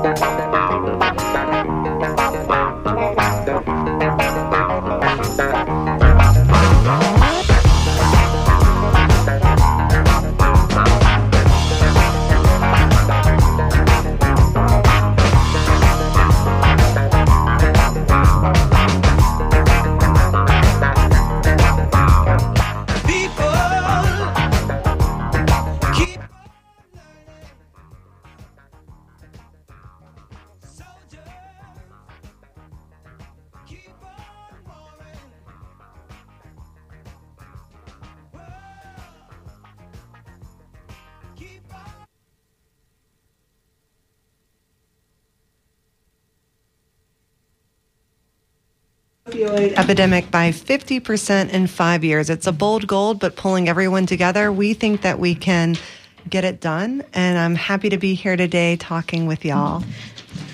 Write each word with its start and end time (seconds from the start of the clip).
opioid 0.00 0.39
epidemic 49.80 50.30
by 50.30 50.50
50% 50.50 51.50
in 51.50 51.66
five 51.66 52.04
years. 52.04 52.28
It's 52.28 52.46
a 52.46 52.52
bold 52.52 52.86
goal, 52.86 53.14
but 53.14 53.34
pulling 53.34 53.66
everyone 53.66 54.04
together, 54.04 54.52
we 54.52 54.74
think 54.74 55.00
that 55.00 55.18
we 55.18 55.34
can 55.34 55.74
get 56.28 56.44
it 56.44 56.60
done. 56.60 57.02
And 57.14 57.38
I'm 57.38 57.54
happy 57.54 57.88
to 57.88 57.96
be 57.96 58.12
here 58.12 58.36
today 58.36 58.76
talking 58.76 59.24
with 59.24 59.42
y'all. 59.42 59.82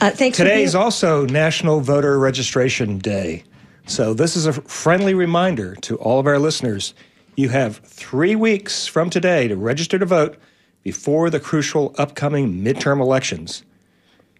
Uh, 0.00 0.10
thanks. 0.10 0.36
Today 0.36 0.62
is 0.62 0.76
also 0.76 1.26
National 1.26 1.80
Voter 1.80 2.20
Registration 2.20 2.98
Day. 2.98 3.42
So, 3.88 4.14
this 4.14 4.36
is 4.36 4.46
a 4.46 4.52
friendly 4.52 5.14
reminder 5.14 5.74
to 5.82 5.96
all 5.96 6.20
of 6.20 6.28
our 6.28 6.38
listeners. 6.38 6.94
You 7.34 7.48
have 7.48 7.78
three 7.78 8.36
weeks 8.36 8.86
from 8.86 9.10
today 9.10 9.48
to 9.48 9.56
register 9.56 9.98
to 9.98 10.06
vote 10.06 10.36
before 10.84 11.30
the 11.30 11.40
crucial 11.40 11.96
upcoming 11.98 12.62
midterm 12.62 13.00
elections. 13.00 13.64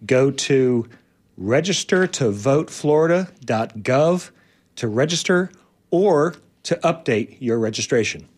Go 0.05 0.30
to 0.30 0.88
registertovoteflorida.gov 1.41 4.30
to 4.77 4.88
register 4.88 5.50
or 5.91 6.34
to 6.64 6.77
update 6.77 7.36
your 7.41 7.58
registration. 7.58 8.28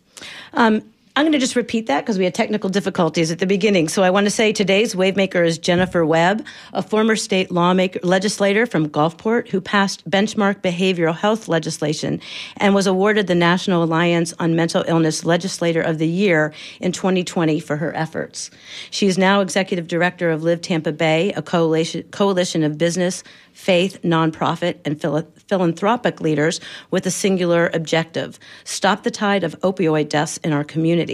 Um, 0.52 0.82
I'm 1.18 1.24
going 1.24 1.32
to 1.32 1.38
just 1.40 1.56
repeat 1.56 1.86
that 1.88 2.02
because 2.02 2.16
we 2.16 2.22
had 2.22 2.32
technical 2.32 2.70
difficulties 2.70 3.32
at 3.32 3.40
the 3.40 3.46
beginning. 3.46 3.88
So 3.88 4.04
I 4.04 4.10
want 4.10 4.26
to 4.26 4.30
say 4.30 4.52
today's 4.52 4.94
wavemaker 4.94 5.44
is 5.44 5.58
Jennifer 5.58 6.06
Webb, 6.06 6.46
a 6.72 6.80
former 6.80 7.16
state 7.16 7.50
lawmaker 7.50 7.98
legislator 8.04 8.66
from 8.66 8.88
Gulfport 8.88 9.48
who 9.48 9.60
passed 9.60 10.08
benchmark 10.08 10.62
behavioral 10.62 11.16
health 11.16 11.48
legislation 11.48 12.20
and 12.58 12.72
was 12.72 12.86
awarded 12.86 13.26
the 13.26 13.34
National 13.34 13.82
Alliance 13.82 14.32
on 14.38 14.54
Mental 14.54 14.84
Illness 14.86 15.24
Legislator 15.24 15.80
of 15.80 15.98
the 15.98 16.06
Year 16.06 16.54
in 16.78 16.92
2020 16.92 17.58
for 17.58 17.76
her 17.78 17.92
efforts. 17.96 18.52
She 18.92 19.08
is 19.08 19.18
now 19.18 19.40
executive 19.40 19.88
director 19.88 20.30
of 20.30 20.44
Live 20.44 20.60
Tampa 20.60 20.92
Bay, 20.92 21.32
a 21.32 21.42
coalition, 21.42 22.04
coalition 22.12 22.62
of 22.62 22.78
business, 22.78 23.24
faith, 23.58 24.00
nonprofit, 24.02 24.76
and 24.84 25.00
phil- 25.00 25.26
philanthropic 25.48 26.20
leaders 26.20 26.60
with 26.92 27.04
a 27.06 27.10
singular 27.10 27.70
objective 27.74 28.38
stop 28.62 29.02
the 29.02 29.10
tide 29.10 29.42
of 29.42 29.58
opioid 29.62 30.08
deaths 30.08 30.36
in 30.38 30.52
our 30.52 30.62
community. 30.62 31.07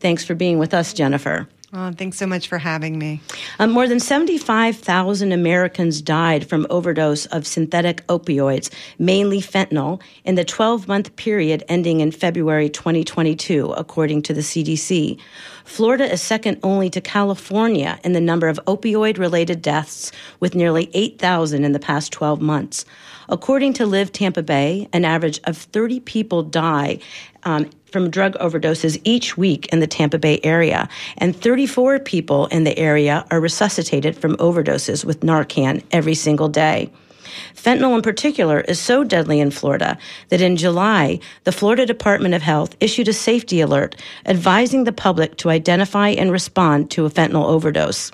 Thanks 0.00 0.24
for 0.24 0.34
being 0.34 0.58
with 0.58 0.74
us, 0.74 0.92
Jennifer. 0.92 1.48
Oh, 1.72 1.92
thanks 1.92 2.18
so 2.18 2.26
much 2.26 2.48
for 2.48 2.58
having 2.58 2.98
me. 2.98 3.20
Um, 3.60 3.70
more 3.70 3.86
than 3.86 4.00
75,000 4.00 5.30
Americans 5.30 6.02
died 6.02 6.48
from 6.48 6.66
overdose 6.68 7.26
of 7.26 7.46
synthetic 7.46 8.04
opioids, 8.08 8.70
mainly 8.98 9.40
fentanyl, 9.40 10.02
in 10.24 10.34
the 10.34 10.44
12 10.44 10.88
month 10.88 11.14
period 11.14 11.62
ending 11.68 12.00
in 12.00 12.10
February 12.10 12.68
2022, 12.68 13.70
according 13.70 14.22
to 14.22 14.34
the 14.34 14.40
CDC. 14.40 15.16
Florida 15.70 16.12
is 16.12 16.20
second 16.20 16.58
only 16.64 16.90
to 16.90 17.00
California 17.00 18.00
in 18.02 18.12
the 18.12 18.20
number 18.20 18.48
of 18.48 18.58
opioid 18.66 19.18
related 19.18 19.62
deaths, 19.62 20.10
with 20.40 20.56
nearly 20.56 20.90
8,000 20.94 21.64
in 21.64 21.70
the 21.70 21.78
past 21.78 22.12
12 22.12 22.40
months. 22.40 22.84
According 23.28 23.74
to 23.74 23.86
Live 23.86 24.10
Tampa 24.10 24.42
Bay, 24.42 24.88
an 24.92 25.04
average 25.04 25.38
of 25.44 25.56
30 25.56 26.00
people 26.00 26.42
die 26.42 26.98
um, 27.44 27.70
from 27.86 28.10
drug 28.10 28.34
overdoses 28.38 29.00
each 29.04 29.36
week 29.36 29.66
in 29.72 29.78
the 29.78 29.86
Tampa 29.86 30.18
Bay 30.18 30.40
area, 30.42 30.88
and 31.18 31.36
34 31.36 32.00
people 32.00 32.46
in 32.46 32.64
the 32.64 32.76
area 32.76 33.24
are 33.30 33.40
resuscitated 33.40 34.16
from 34.16 34.34
overdoses 34.38 35.04
with 35.04 35.20
Narcan 35.20 35.84
every 35.92 36.16
single 36.16 36.48
day. 36.48 36.90
Fentanyl, 37.54 37.94
in 37.94 38.02
particular, 38.02 38.60
is 38.60 38.78
so 38.78 39.04
deadly 39.04 39.40
in 39.40 39.50
Florida 39.50 39.98
that 40.28 40.40
in 40.40 40.56
July, 40.56 41.20
the 41.44 41.52
Florida 41.52 41.86
Department 41.86 42.34
of 42.34 42.42
Health 42.42 42.76
issued 42.80 43.08
a 43.08 43.12
safety 43.12 43.60
alert 43.60 43.96
advising 44.26 44.84
the 44.84 44.92
public 44.92 45.36
to 45.38 45.50
identify 45.50 46.08
and 46.08 46.32
respond 46.32 46.90
to 46.90 47.06
a 47.06 47.10
fentanyl 47.10 47.46
overdose. 47.46 48.10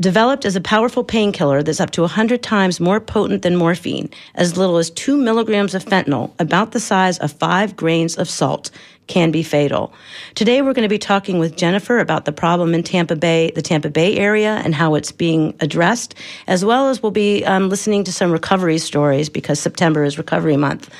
Developed 0.00 0.44
as 0.44 0.56
a 0.56 0.60
powerful 0.60 1.04
painkiller 1.04 1.62
that's 1.62 1.80
up 1.80 1.92
to 1.92 2.00
100 2.00 2.42
times 2.42 2.80
more 2.80 2.98
potent 2.98 3.42
than 3.42 3.54
morphine, 3.54 4.10
as 4.34 4.56
little 4.56 4.76
as 4.76 4.90
2 4.90 5.16
milligrams 5.16 5.72
of 5.72 5.84
fentanyl, 5.84 6.32
about 6.40 6.72
the 6.72 6.80
size 6.80 7.16
of 7.18 7.30
5 7.30 7.76
grains 7.76 8.16
of 8.16 8.28
salt, 8.28 8.72
can 9.06 9.30
be 9.30 9.42
fatal. 9.42 9.92
Today, 10.34 10.62
we're 10.62 10.72
going 10.72 10.84
to 10.84 10.88
be 10.88 10.98
talking 10.98 11.38
with 11.38 11.56
Jennifer 11.56 11.98
about 11.98 12.24
the 12.24 12.32
problem 12.32 12.74
in 12.74 12.82
Tampa 12.82 13.16
Bay, 13.16 13.50
the 13.54 13.62
Tampa 13.62 13.90
Bay 13.90 14.16
area, 14.16 14.62
and 14.64 14.74
how 14.74 14.94
it's 14.94 15.12
being 15.12 15.54
addressed, 15.60 16.14
as 16.46 16.64
well 16.64 16.88
as 16.88 17.02
we'll 17.02 17.12
be 17.12 17.44
um, 17.44 17.68
listening 17.68 18.04
to 18.04 18.12
some 18.12 18.32
recovery 18.32 18.78
stories 18.78 19.28
because 19.28 19.60
September 19.60 20.04
is 20.04 20.16
Recovery 20.18 20.56
Month. 20.56 20.90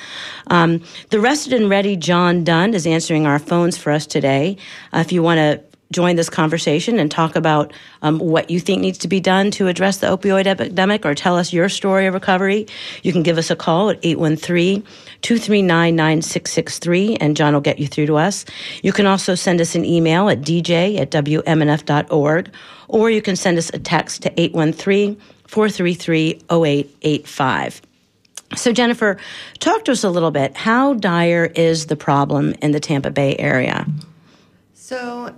Um, 0.47 0.83
the 1.09 1.19
Rested 1.19 1.53
and 1.53 1.69
Ready 1.69 1.95
John 1.95 2.43
Dunn 2.43 2.73
is 2.73 2.85
answering 2.85 3.25
our 3.25 3.39
phones 3.39 3.77
for 3.77 3.91
us 3.91 4.05
today. 4.05 4.57
Uh, 4.93 4.99
if 4.99 5.11
you 5.11 5.23
want 5.23 5.39
to 5.39 5.74
join 5.91 6.15
this 6.15 6.29
conversation 6.29 6.99
and 6.99 7.11
talk 7.11 7.35
about 7.35 7.71
um, 8.01 8.19
what 8.19 8.49
you 8.49 8.59
think 8.59 8.81
needs 8.81 8.97
to 8.99 9.07
be 9.07 9.19
done 9.19 9.51
to 9.51 9.67
address 9.67 9.97
the 9.97 10.07
opioid 10.07 10.47
epidemic 10.47 11.05
or 11.05 11.13
tell 11.13 11.37
us 11.37 11.53
your 11.53 11.69
story 11.69 12.07
of 12.07 12.13
recovery, 12.13 12.67
you 13.03 13.11
can 13.11 13.23
give 13.23 13.37
us 13.37 13.49
a 13.49 13.55
call 13.55 13.89
at 13.89 13.99
813 14.03 14.81
239 15.21 15.95
9663 15.95 17.15
and 17.17 17.37
John 17.37 17.53
will 17.53 17.61
get 17.61 17.79
you 17.79 17.87
through 17.87 18.07
to 18.07 18.17
us. 18.17 18.45
You 18.83 18.91
can 18.91 19.05
also 19.05 19.35
send 19.35 19.61
us 19.61 19.75
an 19.75 19.85
email 19.85 20.29
at 20.29 20.41
dj 20.41 20.99
at 20.99 21.11
wmnf.org 21.11 22.51
or 22.87 23.09
you 23.09 23.21
can 23.21 23.35
send 23.35 23.57
us 23.57 23.69
a 23.73 23.79
text 23.79 24.23
to 24.23 24.39
813 24.39 25.15
433 25.47 26.41
0885. 26.51 27.81
So, 28.55 28.71
Jennifer, 28.71 29.17
talk 29.59 29.85
to 29.85 29.91
us 29.91 30.03
a 30.03 30.09
little 30.09 30.31
bit. 30.31 30.55
How 30.55 30.93
dire 30.93 31.45
is 31.55 31.87
the 31.87 31.95
problem 31.95 32.53
in 32.61 32.71
the 32.71 32.79
Tampa 32.79 33.09
Bay 33.09 33.35
area? 33.37 33.85
So, 34.73 35.33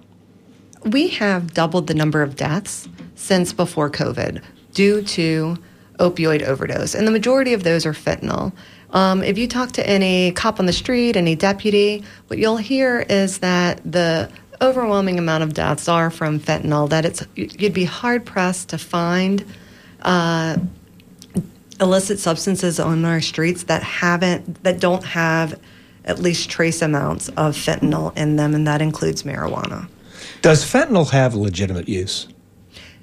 we 0.93 1.09
have 1.09 1.53
doubled 1.53 1.87
the 1.87 1.93
number 1.93 2.21
of 2.21 2.35
deaths 2.35 2.87
since 3.15 3.53
before 3.53 3.89
COVID 3.89 4.43
due 4.73 5.01
to 5.01 5.57
opioid 5.99 6.43
overdose, 6.43 6.93
and 6.93 7.07
the 7.07 7.11
majority 7.11 7.53
of 7.53 7.63
those 7.63 7.85
are 7.85 7.93
fentanyl. 7.93 8.53
Um, 8.91 9.23
if 9.23 9.37
you 9.37 9.47
talk 9.47 9.73
to 9.73 9.87
any 9.87 10.31
cop 10.31 10.59
on 10.59 10.65
the 10.65 10.73
street, 10.73 11.17
any 11.17 11.35
deputy, 11.35 12.03
what 12.27 12.39
you'll 12.39 12.57
hear 12.57 13.01
is 13.09 13.39
that 13.39 13.81
the 13.83 14.31
overwhelming 14.61 15.19
amount 15.19 15.43
of 15.43 15.53
deaths 15.53 15.87
are 15.87 16.09
from 16.09 16.39
fentanyl. 16.39 16.89
That 16.89 17.05
it's 17.05 17.25
you'd 17.35 17.73
be 17.73 17.85
hard 17.85 18.25
pressed 18.25 18.69
to 18.69 18.77
find 18.77 19.43
uh, 20.01 20.57
illicit 21.79 22.19
substances 22.19 22.79
on 22.79 23.03
our 23.05 23.21
streets 23.21 23.63
that 23.63 23.83
haven't 23.83 24.63
that 24.63 24.79
don't 24.79 25.03
have 25.03 25.59
at 26.05 26.19
least 26.19 26.49
trace 26.49 26.81
amounts 26.81 27.27
of 27.29 27.55
fentanyl 27.55 28.15
in 28.17 28.37
them, 28.37 28.55
and 28.55 28.65
that 28.67 28.81
includes 28.81 29.23
marijuana. 29.23 29.87
Does 30.47 30.63
fentanyl 30.63 31.09
have 31.09 31.35
legitimate 31.35 31.89
use? 31.89 32.25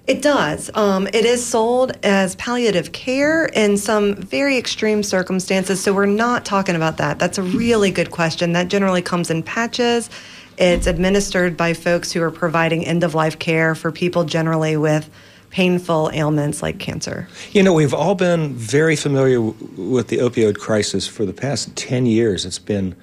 It 0.06 0.22
does. 0.22 0.70
Um, 0.75 1.06
it 1.08 1.26
is 1.26 1.44
sold 1.44 1.93
as 2.02 2.37
palliative 2.37 2.93
care 2.93 3.44
in 3.44 3.76
some 3.76 4.14
very 4.14 4.56
extreme 4.56 5.02
circumstances. 5.02 5.79
So 5.79 5.93
we're 5.93 6.06
not 6.06 6.46
talking 6.46 6.75
about 6.75 6.96
that. 6.96 7.19
That's 7.19 7.37
a 7.37 7.43
really 7.43 7.91
good 7.91 8.11
question. 8.11 8.55
That 8.55 8.69
generally 8.69 9.02
comes 9.02 9.31
in 9.31 9.43
patches. 9.43 10.08
It's 10.56 10.87
administered 10.87 11.55
by 11.55 11.75
folks 11.75 12.12
who 12.12 12.23
are 12.23 12.31
providing 12.31 12.87
end 12.87 13.05
of 13.05 13.14
life 13.14 13.38
care 13.38 13.75
for 13.75 13.93
people 13.93 14.25
generally 14.25 14.79
with 14.79 15.11
painful 15.50 16.12
ailments 16.14 16.62
like 16.62 16.79
cancer. 16.79 17.29
You 17.52 17.62
know, 17.62 17.75
we've 17.75 17.93
all 17.93 18.14
been 18.14 18.55
very 18.55 18.97
familiar 18.97 19.37
w- 19.37 19.55
with 19.93 20.08
the 20.08 20.17
opioid 20.17 20.56
crisis 20.56 21.06
for 21.06 21.26
the 21.26 21.35
past 21.35 21.76
10 21.76 22.06
years. 22.06 22.47
It's 22.47 22.58
been 22.58 22.97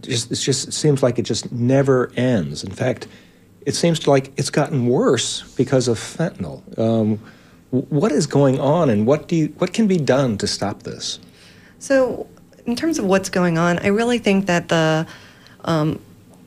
just, 0.00 0.32
it's 0.32 0.42
just, 0.42 0.66
it 0.66 0.72
seems 0.72 1.00
like 1.00 1.20
it 1.20 1.22
just 1.22 1.52
never 1.52 2.10
ends. 2.16 2.64
In 2.64 2.72
fact, 2.72 3.06
it 3.68 3.76
seems 3.76 4.06
like 4.06 4.32
it's 4.38 4.48
gotten 4.48 4.86
worse 4.86 5.42
because 5.54 5.88
of 5.88 5.98
fentanyl. 5.98 6.62
Um, 6.78 7.20
what 7.70 8.12
is 8.12 8.26
going 8.26 8.58
on, 8.58 8.88
and 8.88 9.06
what 9.06 9.28
do 9.28 9.36
you, 9.36 9.46
what 9.58 9.74
can 9.74 9.86
be 9.86 9.98
done 9.98 10.38
to 10.38 10.46
stop 10.46 10.84
this? 10.84 11.20
So, 11.78 12.26
in 12.64 12.76
terms 12.76 12.98
of 12.98 13.04
what's 13.04 13.28
going 13.28 13.58
on, 13.58 13.78
I 13.80 13.88
really 13.88 14.16
think 14.16 14.46
that 14.46 14.70
the 14.70 15.06
um, 15.66 16.00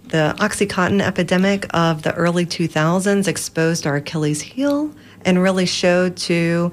the 0.05 0.33
OxyContin 0.39 0.99
epidemic 0.99 1.67
of 1.75 2.01
the 2.01 2.11
early 2.15 2.43
2000s 2.43 3.27
exposed 3.27 3.85
our 3.85 3.97
Achilles 3.97 4.41
heel 4.41 4.91
and 5.23 5.43
really 5.43 5.67
showed 5.67 6.17
to 6.17 6.71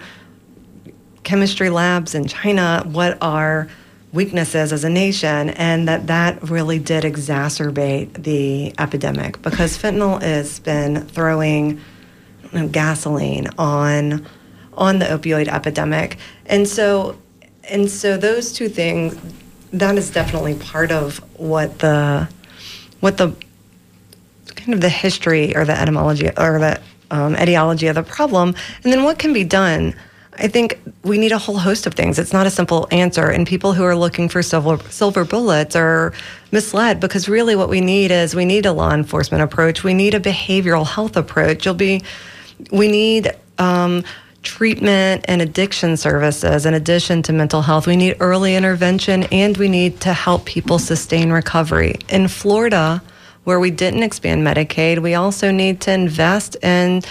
chemistry 1.25 1.69
labs 1.69 2.15
in 2.15 2.27
China 2.27 2.83
what 2.87 3.19
our 3.21 3.69
weaknesses 4.13 4.73
as 4.73 4.85
a 4.85 4.89
nation 4.89 5.51
and 5.51 5.87
that 5.87 6.07
that 6.07 6.43
really 6.49 6.79
did 6.79 7.05
exacerbate 7.05 8.23
the 8.23 8.73
epidemic 8.79 9.41
because 9.43 9.77
fentanyl 9.77 10.21
has 10.23 10.61
been 10.61 11.03
throwing 11.09 11.81
gasoline 12.71 13.49
on 13.59 14.27
on 14.79 15.01
the 15.01 15.05
opioid 15.07 15.49
epidemic. 15.49 16.17
And 16.47 16.67
so 16.67 17.19
and 17.69 17.91
so 17.91 18.17
those 18.17 18.53
two 18.53 18.69
things 18.69 19.17
that 19.73 19.97
is 19.99 20.11
definitely 20.11 20.55
part 20.55 20.91
of 20.91 21.19
what 21.39 21.79
the 21.81 22.29
what 23.01 23.19
the 23.19 23.35
kind 24.55 24.73
of 24.73 24.81
the 24.81 24.89
history 24.89 25.55
or 25.55 25.65
the 25.65 25.79
etymology 25.79 26.29
or 26.39 26.59
the 26.59 26.81
um, 27.11 27.35
etiology 27.37 27.87
of 27.87 27.95
the 27.95 28.03
problem. 28.03 28.55
And 28.85 28.93
then 28.93 29.03
what 29.03 29.19
can 29.19 29.33
be 29.33 29.45
done 29.45 29.95
I 30.39 30.47
think 30.49 30.81
we 31.03 31.19
need 31.19 31.33
a 31.33 31.39
whole 31.39 31.59
host 31.59 31.87
of 31.87 31.95
things. 31.95 32.19
It's 32.19 32.33
not 32.33 32.47
a 32.47 32.51
simple 32.51 32.87
answer, 32.91 33.29
and 33.29 33.47
people 33.47 33.73
who 33.73 33.85
are 33.85 33.97
looking 33.97 34.29
for 34.29 34.43
silver 34.43 34.79
silver 34.91 35.25
bullets 35.25 35.75
are 35.75 36.13
misled 36.53 37.01
because 37.01 37.29
really 37.29 37.57
what 37.57 37.69
we 37.69 37.81
need 37.81 38.11
is 38.11 38.35
we 38.35 38.45
need 38.45 38.65
a 38.65 38.73
law 38.73 38.93
enforcement 38.93 39.43
approach. 39.43 39.83
We 39.83 39.95
need 39.95 40.15
a 40.15 40.21
behavioral 40.21 40.87
health 40.87 41.17
approach. 41.17 41.65
You'll 41.65 41.75
be, 41.75 42.03
we 42.71 42.89
need. 42.89 43.33
Um, 43.59 44.05
treatment 44.45 45.25
and 45.27 45.43
addiction 45.43 45.97
services 45.97 46.65
in 46.65 46.73
addition 46.73 47.23
to 47.25 47.33
mental 47.33 47.61
health. 47.61 47.87
We 47.87 47.97
need 47.97 48.17
early 48.21 48.55
intervention 48.55 49.25
and 49.25 49.57
we 49.57 49.69
need 49.69 50.01
to 50.03 50.13
help 50.13 50.45
people 50.45 50.79
sustain 50.79 51.33
recovery. 51.33 51.97
In 52.09 52.29
Florida, 52.29 53.03
where 53.45 53.59
we 53.59 53.71
didn't 53.71 54.03
expand 54.03 54.47
Medicaid, 54.47 55.01
we 55.01 55.15
also 55.15 55.51
need 55.51 55.81
to 55.83 55.93
invest 55.93 56.57
in 56.63 57.03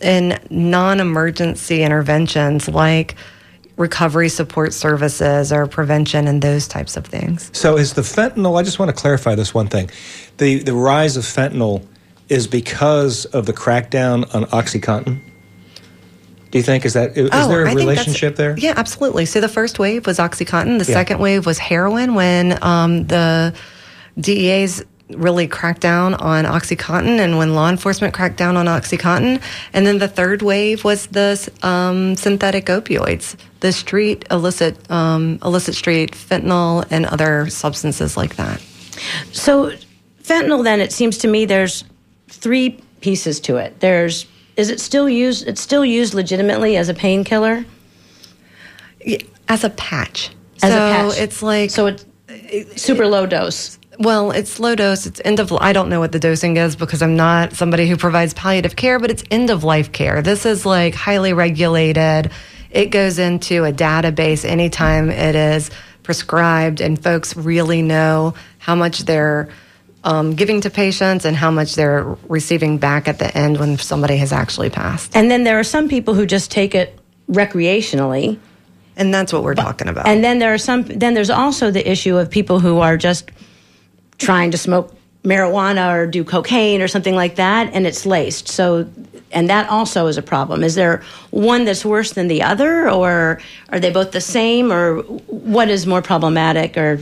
in 0.00 0.38
non-emergency 0.50 1.82
interventions 1.82 2.68
like 2.68 3.14
recovery 3.76 4.28
support 4.28 4.72
services 4.72 5.52
or 5.52 5.66
prevention 5.66 6.26
and 6.26 6.40
those 6.40 6.66
types 6.66 6.96
of 6.96 7.04
things. 7.06 7.50
So 7.52 7.76
is 7.76 7.94
the 7.94 8.02
fentanyl 8.02 8.58
I 8.58 8.62
just 8.62 8.78
want 8.78 8.88
to 8.88 8.94
clarify 8.94 9.34
this 9.34 9.52
one 9.52 9.68
thing. 9.68 9.90
The 10.38 10.62
the 10.62 10.74
rise 10.74 11.16
of 11.16 11.24
fentanyl 11.24 11.86
is 12.28 12.46
because 12.46 13.24
of 13.26 13.46
the 13.46 13.52
crackdown 13.52 14.34
on 14.34 14.44
OxyContin? 14.46 15.20
Do 16.50 16.58
you 16.58 16.62
think 16.62 16.84
is 16.84 16.94
that 16.94 17.16
is 17.16 17.30
oh, 17.32 17.48
there 17.48 17.66
a 17.66 17.74
relationship 17.74 18.36
there? 18.36 18.56
Yeah, 18.58 18.74
absolutely. 18.76 19.26
So 19.26 19.40
the 19.40 19.48
first 19.48 19.78
wave 19.78 20.06
was 20.06 20.18
OxyContin. 20.18 20.78
The 20.78 20.90
yeah. 20.90 20.98
second 20.98 21.18
wave 21.18 21.44
was 21.44 21.58
heroin 21.58 22.14
when 22.14 22.62
um, 22.62 23.06
the 23.06 23.54
DEA's 24.18 24.82
really 25.10 25.46
cracked 25.46 25.80
down 25.80 26.14
on 26.14 26.44
OxyContin 26.44 27.18
and 27.18 27.38
when 27.38 27.54
law 27.54 27.68
enforcement 27.68 28.12
cracked 28.12 28.36
down 28.36 28.56
on 28.56 28.66
OxyContin. 28.66 29.40
And 29.72 29.86
then 29.86 29.98
the 29.98 30.08
third 30.08 30.42
wave 30.42 30.84
was 30.84 31.06
the 31.08 31.50
um, 31.62 32.16
synthetic 32.16 32.66
opioids, 32.66 33.36
the 33.60 33.72
street 33.72 34.24
illicit, 34.30 34.90
um, 34.90 35.38
illicit 35.44 35.74
street 35.74 36.12
fentanyl 36.12 36.84
and 36.90 37.06
other 37.06 37.48
substances 37.48 38.16
like 38.16 38.36
that. 38.36 38.60
So, 39.32 39.72
fentanyl, 40.22 40.64
then, 40.64 40.80
it 40.80 40.92
seems 40.92 41.18
to 41.18 41.28
me 41.28 41.44
there's 41.44 41.84
three 42.28 42.80
pieces 43.00 43.38
to 43.40 43.56
it. 43.56 43.78
There's, 43.80 44.26
is 44.56 44.70
it 44.70 44.80
still 44.80 45.08
used, 45.08 45.46
it's 45.46 45.60
still 45.60 45.84
used 45.84 46.14
legitimately 46.14 46.76
as 46.76 46.88
a 46.88 46.94
painkiller? 46.94 47.64
As 49.48 49.62
a 49.62 49.70
patch. 49.70 50.30
As 50.62 50.72
so 50.72 50.76
a 50.76 50.90
patch. 50.90 51.20
it's 51.20 51.42
like. 51.42 51.70
So 51.70 51.86
it's 52.28 52.82
super 52.82 53.06
low 53.06 53.26
dose. 53.26 53.78
Well, 53.98 54.30
it's 54.30 54.60
low 54.60 54.74
dose. 54.74 55.06
It's 55.06 55.20
end 55.24 55.40
of. 55.40 55.52
I 55.52 55.72
don't 55.72 55.88
know 55.88 56.00
what 56.00 56.12
the 56.12 56.18
dosing 56.18 56.56
is 56.56 56.76
because 56.76 57.02
I'm 57.02 57.16
not 57.16 57.54
somebody 57.54 57.88
who 57.88 57.96
provides 57.96 58.34
palliative 58.34 58.76
care, 58.76 58.98
but 58.98 59.10
it's 59.10 59.24
end 59.30 59.50
of 59.50 59.64
life 59.64 59.92
care. 59.92 60.22
This 60.22 60.44
is 60.44 60.66
like 60.66 60.94
highly 60.94 61.32
regulated. 61.32 62.30
It 62.70 62.86
goes 62.86 63.18
into 63.18 63.64
a 63.64 63.72
database 63.72 64.44
anytime 64.44 65.08
it 65.10 65.34
is 65.34 65.70
prescribed, 66.02 66.80
and 66.80 67.02
folks 67.02 67.36
really 67.36 67.82
know 67.82 68.34
how 68.58 68.74
much 68.74 69.00
they're 69.00 69.48
um, 70.04 70.34
giving 70.34 70.60
to 70.60 70.70
patients 70.70 71.24
and 71.24 71.36
how 71.36 71.50
much 71.50 71.74
they're 71.74 72.04
receiving 72.28 72.78
back 72.78 73.08
at 73.08 73.18
the 73.18 73.36
end 73.36 73.58
when 73.58 73.76
somebody 73.76 74.16
has 74.18 74.32
actually 74.32 74.70
passed. 74.70 75.16
And 75.16 75.30
then 75.30 75.44
there 75.44 75.58
are 75.58 75.64
some 75.64 75.88
people 75.88 76.14
who 76.14 76.26
just 76.26 76.50
take 76.50 76.74
it 76.74 76.98
recreationally. 77.30 78.38
And 78.96 79.12
that's 79.12 79.32
what 79.32 79.42
we're 79.42 79.54
but, 79.54 79.62
talking 79.62 79.88
about. 79.88 80.06
And 80.06 80.22
then 80.22 80.38
there 80.38 80.54
are 80.54 80.58
some. 80.58 80.82
Then 80.84 81.14
there's 81.14 81.28
also 81.30 81.70
the 81.70 81.90
issue 81.90 82.16
of 82.16 82.30
people 82.30 82.60
who 82.60 82.78
are 82.78 82.96
just 82.96 83.30
trying 84.18 84.50
to 84.50 84.58
smoke 84.58 84.94
marijuana 85.26 85.92
or 85.92 86.06
do 86.06 86.24
cocaine 86.24 86.80
or 86.80 86.88
something 86.88 87.14
like 87.14 87.36
that, 87.36 87.72
and 87.74 87.86
it's 87.86 88.06
laced. 88.06 88.48
So, 88.48 88.88
and 89.32 89.50
that 89.50 89.68
also 89.68 90.06
is 90.06 90.16
a 90.16 90.22
problem. 90.22 90.62
Is 90.62 90.76
there 90.76 91.02
one 91.30 91.64
that's 91.64 91.84
worse 91.84 92.12
than 92.12 92.28
the 92.28 92.42
other, 92.42 92.88
or 92.88 93.40
are 93.70 93.80
they 93.80 93.90
both 93.90 94.12
the 94.12 94.20
same, 94.20 94.72
or 94.72 95.02
what 95.02 95.68
is 95.68 95.86
more 95.86 96.00
problematic? 96.00 96.76
Or 96.76 97.00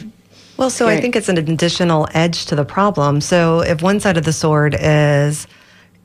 well, 0.57 0.71
so 0.71 0.89
I 0.89 1.01
think 1.01 1.17
it's 1.17 1.29
an 1.29 1.37
additional 1.37 2.09
edge 2.15 2.47
to 2.47 2.57
the 2.57 2.65
problem. 2.65 3.21
So, 3.21 3.61
if 3.61 3.83
one 3.83 4.01
side 4.01 4.17
of 4.17 4.25
the 4.25 4.33
sword 4.33 4.75
is 4.79 5.47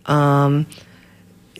um, 0.06 0.65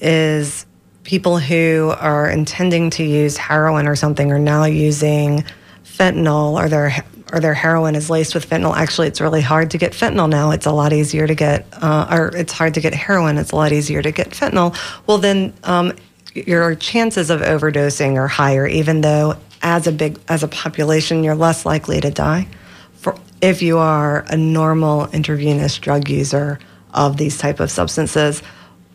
is 0.02 0.66
people 1.04 1.40
who 1.40 1.94
are 1.98 2.30
intending 2.30 2.90
to 2.92 3.04
use 3.04 3.38
heroin 3.38 3.88
or 3.88 3.96
something 3.96 4.32
are 4.32 4.40
now 4.40 4.66
using 4.66 5.44
fentanyl 5.84 6.54
or 6.54 6.70
they're 6.70 7.04
or 7.32 7.40
their 7.40 7.54
heroin 7.54 7.96
is 7.96 8.10
laced 8.10 8.34
with 8.34 8.50
fentanyl. 8.50 8.76
Actually, 8.76 9.08
it's 9.08 9.22
really 9.22 9.42
hard 9.42 9.72
to 9.72 9.78
get 9.78 9.92
fentanyl 9.94 10.30
now. 10.30 10.52
It's 10.52 10.66
a 10.66 10.72
lot 10.72 10.94
easier 10.94 11.28
to 11.28 11.36
get, 11.36 11.66
uh, 11.74 12.08
or 12.10 12.36
it's 12.36 12.54
hard 12.54 12.74
to 12.76 12.82
get 12.82 12.94
heroin. 12.94 13.38
It's 13.38 13.52
a 13.52 13.56
lot 13.56 13.72
easier 13.72 14.02
to 14.02 14.12
get 14.12 14.32
fentanyl. 14.32 14.76
Well, 15.08 15.20
then 15.20 15.54
um, 15.64 15.94
your 16.34 16.76
chances 16.76 17.30
of 17.30 17.42
overdosing 17.42 18.16
are 18.16 18.28
higher, 18.28 18.66
even 18.68 19.02
though 19.02 19.36
as 19.62 19.88
a 19.88 19.92
big 19.92 20.20
as 20.28 20.44
a 20.44 20.48
population, 20.48 21.24
you're 21.24 21.36
less 21.36 21.66
likely 21.66 22.00
to 22.02 22.12
die. 22.12 22.48
For 22.94 23.16
if 23.42 23.62
you 23.62 23.78
are 23.78 24.26
a 24.28 24.38
normal 24.38 25.08
intravenous 25.12 25.78
drug 25.78 26.10
user 26.10 26.60
of 26.94 27.18
these 27.18 27.38
type 27.38 27.60
of 27.60 27.70
substances. 27.70 28.42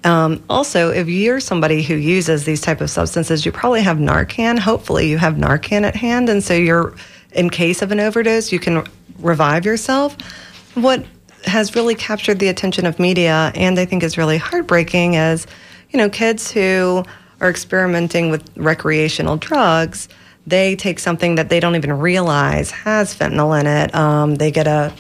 Um, 0.03 0.45
also, 0.51 0.91
if 0.91 1.09
you're 1.09 1.41
somebody 1.41 1.83
who 1.83 1.95
uses 1.95 2.45
these 2.45 2.61
type 2.61 2.83
of 2.83 2.91
substances, 2.91 3.47
you 3.47 3.53
probably 3.53 3.81
have 3.81 3.97
Narcan. 3.97 4.59
Hopefully, 4.59 5.09
you 5.09 5.17
have 5.17 5.35
Narcan 5.35 5.83
at 5.83 5.97
hand, 5.97 6.29
and 6.29 6.45
so 6.45 6.53
you're 6.53 6.95
in 7.35 7.51
case 7.51 7.83
of 7.83 7.93
an 7.93 8.01
overdose, 8.01 8.53
you 8.53 8.59
can 8.59 8.87
revive 9.19 9.65
yourself. 9.65 10.17
What 10.75 11.05
has 11.45 11.75
really 11.75 11.95
captured 11.95 12.39
the 12.39 12.49
attention 12.49 12.87
of 12.87 12.99
media 12.99 13.53
and 13.55 13.79
I 13.79 13.85
think 13.85 14.03
is 14.03 14.17
really 14.17 14.39
heartbreaking 14.39 15.15
is, 15.15 15.47
you 15.91 15.99
know, 15.99 16.09
kids 16.09 16.51
who 16.51 17.05
are 17.41 17.51
experimenting 17.51 18.31
with 18.31 18.49
recreational 18.57 19.37
drugs, 19.37 20.09
they 20.47 20.77
take 20.77 20.99
something 20.99 21.35
that 21.35 21.49
they 21.49 21.61
don't 21.61 21.77
even 21.77 21.93
realize 21.93 22.71
has 22.71 23.15
fentanyl 23.15 23.59
in 23.59 23.67
it. 23.67 23.95
Um, 23.95 24.37
they 24.37 24.51
get 24.51 24.67
a, 24.67 24.93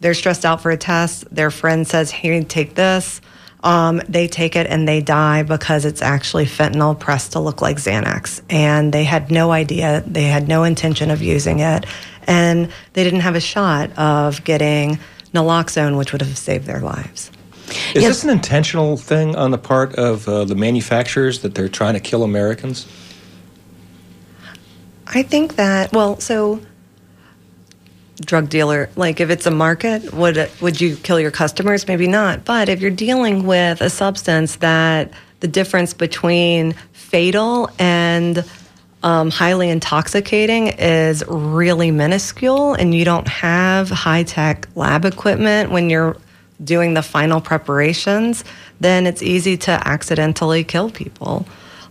they're 0.00 0.14
stressed 0.14 0.44
out 0.44 0.60
for 0.60 0.70
a 0.70 0.76
test. 0.76 1.24
Their 1.34 1.50
friend 1.50 1.86
says, 1.86 2.10
hey, 2.10 2.42
take 2.44 2.74
this. 2.74 3.20
Um, 3.62 4.02
they 4.08 4.26
take 4.26 4.56
it 4.56 4.66
and 4.66 4.88
they 4.88 5.00
die 5.00 5.44
because 5.44 5.84
it's 5.84 6.02
actually 6.02 6.46
fentanyl 6.46 6.98
pressed 6.98 7.32
to 7.32 7.40
look 7.40 7.62
like 7.62 7.76
Xanax. 7.76 8.42
And 8.50 8.92
they 8.92 9.04
had 9.04 9.30
no 9.30 9.52
idea, 9.52 10.02
they 10.06 10.24
had 10.24 10.48
no 10.48 10.64
intention 10.64 11.10
of 11.10 11.22
using 11.22 11.60
it. 11.60 11.86
And 12.26 12.72
they 12.92 13.04
didn't 13.04 13.20
have 13.20 13.36
a 13.36 13.40
shot 13.40 13.96
of 13.96 14.42
getting 14.44 14.98
naloxone, 15.32 15.96
which 15.96 16.12
would 16.12 16.22
have 16.22 16.36
saved 16.36 16.66
their 16.66 16.80
lives. 16.80 17.30
Is 17.94 18.02
yes. 18.02 18.04
this 18.04 18.24
an 18.24 18.30
intentional 18.30 18.96
thing 18.96 19.34
on 19.34 19.50
the 19.50 19.58
part 19.58 19.94
of 19.94 20.28
uh, 20.28 20.44
the 20.44 20.54
manufacturers 20.54 21.40
that 21.40 21.54
they're 21.54 21.68
trying 21.68 21.94
to 21.94 22.00
kill 22.00 22.22
Americans? 22.22 22.86
I 25.06 25.22
think 25.22 25.56
that, 25.56 25.92
well, 25.92 26.18
so 26.20 26.60
drug 28.24 28.48
dealer 28.48 28.88
like 28.96 29.20
if 29.20 29.30
it's 29.30 29.46
a 29.46 29.50
market 29.50 30.12
would 30.12 30.50
would 30.60 30.80
you 30.80 30.96
kill 30.96 31.20
your 31.20 31.30
customers? 31.30 31.86
Maybe 31.86 32.06
not. 32.06 32.44
But 32.44 32.68
if 32.68 32.80
you're 32.80 32.90
dealing 32.90 33.46
with 33.46 33.80
a 33.80 33.90
substance 33.90 34.56
that 34.56 35.12
the 35.40 35.48
difference 35.48 35.92
between 35.92 36.74
fatal 36.92 37.68
and 37.78 38.44
um, 39.02 39.30
highly 39.30 39.68
intoxicating 39.68 40.68
is 40.68 41.24
really 41.26 41.90
minuscule 41.90 42.74
and 42.74 42.94
you 42.94 43.04
don't 43.04 43.26
have 43.26 43.90
high-tech 43.90 44.68
lab 44.76 45.04
equipment 45.04 45.72
when 45.72 45.90
you're 45.90 46.16
doing 46.62 46.94
the 46.94 47.02
final 47.02 47.40
preparations 47.40 48.44
then 48.82 49.06
it's 49.06 49.22
easy 49.22 49.56
to 49.56 49.70
accidentally 49.70 50.64
kill 50.64 50.90
people. 50.90 51.46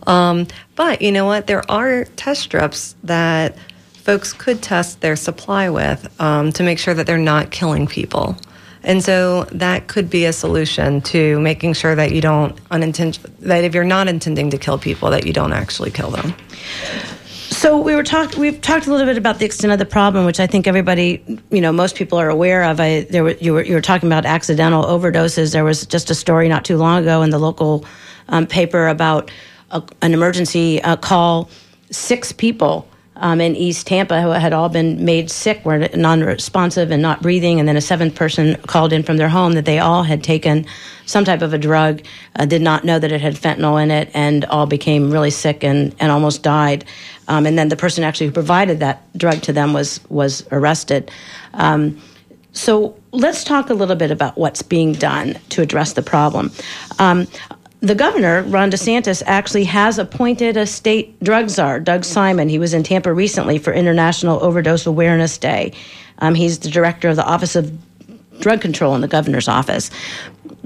Um, 0.06 0.46
but 0.76 1.02
you 1.02 1.12
know 1.12 1.24
what? 1.24 1.46
There 1.46 1.68
are 1.70 2.04
test 2.16 2.42
strips 2.42 2.94
that 3.04 3.56
folks 4.02 4.32
could 4.32 4.62
test 4.62 5.00
their 5.00 5.16
supply 5.16 5.70
with 5.70 6.20
um, 6.20 6.52
to 6.52 6.62
make 6.62 6.78
sure 6.78 6.92
that 6.92 7.06
they're 7.06 7.18
not 7.18 7.50
killing 7.50 7.86
people. 7.86 8.36
And 8.82 9.02
so 9.02 9.44
that 9.52 9.86
could 9.86 10.10
be 10.10 10.24
a 10.24 10.32
solution 10.32 11.00
to 11.02 11.38
making 11.38 11.74
sure 11.74 11.94
that 11.94 12.10
you 12.12 12.20
don't 12.20 12.58
unintention 12.72 13.32
that 13.40 13.62
if 13.62 13.74
you're 13.74 13.84
not 13.84 14.08
intending 14.08 14.50
to 14.50 14.58
kill 14.58 14.76
people, 14.76 15.10
that 15.10 15.24
you 15.24 15.32
don't 15.32 15.52
actually 15.52 15.92
kill 15.92 16.10
them. 16.10 16.34
So 17.50 17.80
we 17.80 17.94
were 17.94 18.02
talked. 18.02 18.36
We've 18.36 18.60
talked 18.60 18.88
a 18.88 18.90
little 18.90 19.06
bit 19.06 19.16
about 19.16 19.38
the 19.38 19.44
extent 19.44 19.72
of 19.72 19.78
the 19.78 19.84
problem, 19.84 20.24
which 20.24 20.40
I 20.40 20.48
think 20.48 20.66
everybody, 20.66 21.22
you 21.50 21.60
know, 21.60 21.70
most 21.70 21.94
people 21.94 22.18
are 22.18 22.28
aware 22.28 22.64
of. 22.64 22.80
I 22.80 23.02
there 23.02 23.22
were 23.22 23.32
you 23.32 23.52
were 23.52 23.62
you 23.62 23.74
were 23.74 23.80
talking 23.80 24.08
about 24.08 24.26
accidental 24.26 24.82
overdoses. 24.82 25.52
There 25.52 25.62
was 25.62 25.86
just 25.86 26.10
a 26.10 26.14
story 26.14 26.48
not 26.48 26.64
too 26.64 26.76
long 26.76 27.02
ago 27.02 27.22
in 27.22 27.30
the 27.30 27.38
local 27.38 27.84
um, 28.28 28.48
paper 28.48 28.88
about 28.88 29.30
a, 29.70 29.80
an 30.00 30.12
emergency 30.12 30.82
uh, 30.82 30.96
call. 30.96 31.50
Six 31.92 32.32
people 32.32 32.88
um, 33.22 33.40
in 33.40 33.54
East 33.54 33.86
Tampa 33.86 34.20
who 34.20 34.30
had 34.30 34.52
all 34.52 34.68
been 34.68 35.04
made 35.04 35.30
sick, 35.30 35.64
were 35.64 35.88
non-responsive 35.94 36.90
and 36.90 37.00
not 37.00 37.22
breathing, 37.22 37.60
and 37.60 37.68
then 37.68 37.76
a 37.76 37.80
seventh 37.80 38.16
person 38.16 38.56
called 38.66 38.92
in 38.92 39.04
from 39.04 39.16
their 39.16 39.28
home 39.28 39.52
that 39.52 39.64
they 39.64 39.78
all 39.78 40.02
had 40.02 40.24
taken 40.24 40.66
some 41.06 41.24
type 41.24 41.40
of 41.40 41.54
a 41.54 41.58
drug, 41.58 42.02
uh, 42.36 42.44
did 42.44 42.60
not 42.60 42.84
know 42.84 42.98
that 42.98 43.12
it 43.12 43.20
had 43.20 43.34
fentanyl 43.34 43.80
in 43.82 43.92
it, 43.92 44.10
and 44.12 44.44
all 44.46 44.66
became 44.66 45.10
really 45.10 45.30
sick 45.30 45.62
and, 45.62 45.94
and 46.00 46.10
almost 46.10 46.42
died. 46.42 46.84
Um, 47.28 47.46
and 47.46 47.56
then 47.56 47.68
the 47.68 47.76
person 47.76 48.02
actually 48.02 48.26
who 48.26 48.32
provided 48.32 48.80
that 48.80 49.00
drug 49.16 49.40
to 49.42 49.52
them 49.52 49.72
was 49.72 50.00
was 50.08 50.44
arrested. 50.50 51.10
Um, 51.54 52.02
so 52.52 52.96
let's 53.12 53.44
talk 53.44 53.70
a 53.70 53.74
little 53.74 53.96
bit 53.96 54.10
about 54.10 54.36
what's 54.36 54.62
being 54.62 54.92
done 54.92 55.38
to 55.50 55.62
address 55.62 55.92
the 55.92 56.02
problem. 56.02 56.50
Um, 56.98 57.26
the 57.82 57.96
governor, 57.96 58.42
Ron 58.44 58.70
DeSantis, 58.70 59.24
actually 59.26 59.64
has 59.64 59.98
appointed 59.98 60.56
a 60.56 60.66
state 60.66 61.20
drug 61.22 61.50
czar, 61.50 61.80
Doug 61.80 62.04
Simon. 62.04 62.48
He 62.48 62.58
was 62.58 62.74
in 62.74 62.84
Tampa 62.84 63.12
recently 63.12 63.58
for 63.58 63.72
International 63.72 64.42
Overdose 64.42 64.86
Awareness 64.86 65.36
Day. 65.36 65.72
Um, 66.18 66.36
he's 66.36 66.60
the 66.60 66.70
director 66.70 67.08
of 67.08 67.16
the 67.16 67.24
Office 67.24 67.56
of 67.56 67.72
Drug 68.38 68.60
Control 68.60 68.94
in 68.94 69.00
the 69.00 69.08
governor's 69.08 69.48
office. 69.48 69.90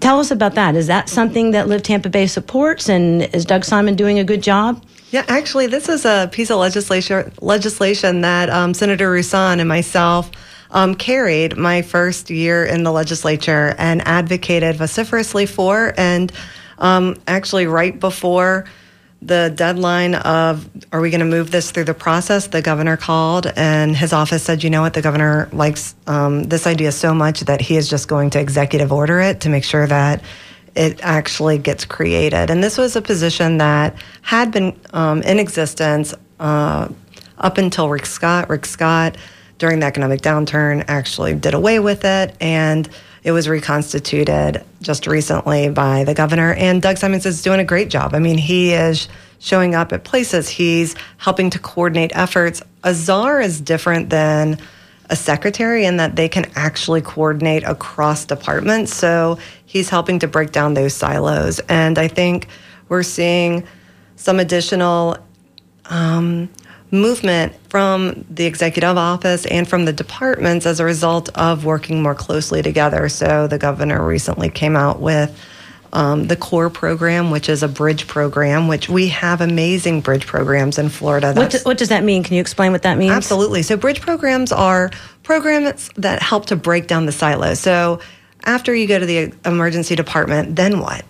Tell 0.00 0.20
us 0.20 0.30
about 0.30 0.54
that. 0.56 0.76
Is 0.76 0.88
that 0.88 1.08
something 1.08 1.52
that 1.52 1.68
Live 1.68 1.82
Tampa 1.82 2.10
Bay 2.10 2.26
supports, 2.26 2.86
and 2.90 3.22
is 3.34 3.46
Doug 3.46 3.64
Simon 3.64 3.96
doing 3.96 4.18
a 4.18 4.24
good 4.24 4.42
job? 4.42 4.84
Yeah, 5.10 5.24
actually, 5.26 5.68
this 5.68 5.88
is 5.88 6.04
a 6.04 6.28
piece 6.30 6.50
of 6.50 6.58
legislation 6.58 7.32
legislation 7.40 8.20
that 8.20 8.50
um, 8.50 8.74
Senator 8.74 9.10
Rouson 9.10 9.58
and 9.58 9.68
myself 9.68 10.30
um, 10.70 10.94
carried 10.94 11.56
my 11.56 11.80
first 11.80 12.28
year 12.28 12.62
in 12.64 12.82
the 12.82 12.92
legislature 12.92 13.74
and 13.78 14.06
advocated 14.06 14.76
vociferously 14.76 15.46
for 15.46 15.94
and 15.96 16.30
um, 16.78 17.16
actually, 17.26 17.66
right 17.66 17.98
before 17.98 18.66
the 19.22 19.52
deadline 19.54 20.14
of 20.14 20.68
are 20.92 21.00
we 21.00 21.10
going 21.10 21.20
to 21.20 21.26
move 21.26 21.50
this 21.50 21.70
through 21.70 21.84
the 21.84 21.94
process, 21.94 22.48
the 22.48 22.62
governor 22.62 22.96
called 22.96 23.46
and 23.56 23.96
his 23.96 24.12
office 24.12 24.42
said, 24.42 24.62
you 24.62 24.70
know 24.70 24.82
what, 24.82 24.94
the 24.94 25.02
governor 25.02 25.48
likes 25.52 25.94
um, 26.06 26.44
this 26.44 26.66
idea 26.66 26.92
so 26.92 27.14
much 27.14 27.40
that 27.40 27.60
he 27.60 27.76
is 27.76 27.88
just 27.88 28.08
going 28.08 28.30
to 28.30 28.38
executive 28.38 28.92
order 28.92 29.20
it 29.20 29.40
to 29.40 29.48
make 29.48 29.64
sure 29.64 29.86
that 29.86 30.22
it 30.74 31.00
actually 31.02 31.58
gets 31.58 31.84
created. 31.84 32.50
And 32.50 32.62
this 32.62 32.76
was 32.76 32.94
a 32.94 33.02
position 33.02 33.58
that 33.58 33.96
had 34.20 34.52
been 34.52 34.78
um, 34.92 35.22
in 35.22 35.38
existence 35.38 36.14
uh, 36.38 36.88
up 37.38 37.58
until 37.58 37.88
Rick 37.88 38.06
Scott. 38.06 38.50
Rick 38.50 38.66
Scott, 38.66 39.16
during 39.58 39.80
the 39.80 39.86
economic 39.86 40.20
downturn, 40.20 40.84
actually 40.86 41.34
did 41.34 41.54
away 41.54 41.78
with 41.78 42.04
it. 42.04 42.36
And 42.40 42.88
it 43.26 43.32
was 43.32 43.48
reconstituted 43.48 44.64
just 44.80 45.08
recently 45.08 45.68
by 45.68 46.04
the 46.04 46.14
governor, 46.14 46.54
and 46.54 46.80
Doug 46.80 46.96
Simons 46.96 47.26
is 47.26 47.42
doing 47.42 47.58
a 47.58 47.64
great 47.64 47.90
job. 47.90 48.14
I 48.14 48.20
mean, 48.20 48.38
he 48.38 48.72
is 48.72 49.08
showing 49.40 49.74
up 49.74 49.92
at 49.92 50.04
places, 50.04 50.48
he's 50.48 50.94
helping 51.16 51.50
to 51.50 51.58
coordinate 51.58 52.12
efforts. 52.14 52.62
A 52.84 52.94
czar 52.94 53.40
is 53.40 53.60
different 53.60 54.10
than 54.10 54.58
a 55.10 55.16
secretary 55.16 55.86
in 55.86 55.96
that 55.96 56.14
they 56.14 56.28
can 56.28 56.48
actually 56.54 57.00
coordinate 57.00 57.64
across 57.64 58.24
departments. 58.24 58.94
So 58.94 59.38
he's 59.64 59.88
helping 59.88 60.20
to 60.20 60.28
break 60.28 60.52
down 60.52 60.74
those 60.74 60.94
silos. 60.94 61.58
And 61.68 61.98
I 61.98 62.06
think 62.06 62.46
we're 62.88 63.02
seeing 63.02 63.64
some 64.14 64.38
additional 64.38 65.16
um, 65.86 66.48
movement 66.90 67.54
from 67.68 68.24
the 68.30 68.46
executive 68.46 68.96
office 68.96 69.44
and 69.46 69.68
from 69.68 69.84
the 69.84 69.92
departments 69.92 70.66
as 70.66 70.80
a 70.80 70.84
result 70.84 71.28
of 71.36 71.64
working 71.64 72.02
more 72.02 72.14
closely 72.14 72.62
together. 72.62 73.08
So 73.08 73.46
the 73.46 73.58
governor 73.58 74.04
recently 74.04 74.48
came 74.48 74.76
out 74.76 75.00
with 75.00 75.36
um, 75.92 76.26
the 76.26 76.36
core 76.36 76.70
program, 76.70 77.30
which 77.30 77.48
is 77.48 77.62
a 77.62 77.68
bridge 77.68 78.06
program, 78.06 78.68
which 78.68 78.88
we 78.88 79.08
have 79.08 79.40
amazing 79.40 80.00
bridge 80.00 80.26
programs 80.26 80.78
in 80.78 80.88
Florida. 80.88 81.32
What, 81.34 81.50
do, 81.50 81.58
what 81.62 81.78
does 81.78 81.88
that 81.88 82.04
mean? 82.04 82.22
Can 82.22 82.34
you 82.34 82.40
explain 82.40 82.72
what 82.72 82.82
that 82.82 82.98
means? 82.98 83.12
Absolutely. 83.12 83.62
So 83.62 83.76
bridge 83.76 84.00
programs 84.00 84.52
are 84.52 84.90
programs 85.22 85.90
that 85.96 86.22
help 86.22 86.46
to 86.46 86.56
break 86.56 86.86
down 86.86 87.06
the 87.06 87.12
silos. 87.12 87.60
So 87.60 88.00
after 88.44 88.74
you 88.74 88.86
go 88.86 88.98
to 88.98 89.06
the 89.06 89.32
emergency 89.44 89.96
department, 89.96 90.56
then 90.56 90.80
what? 90.80 91.04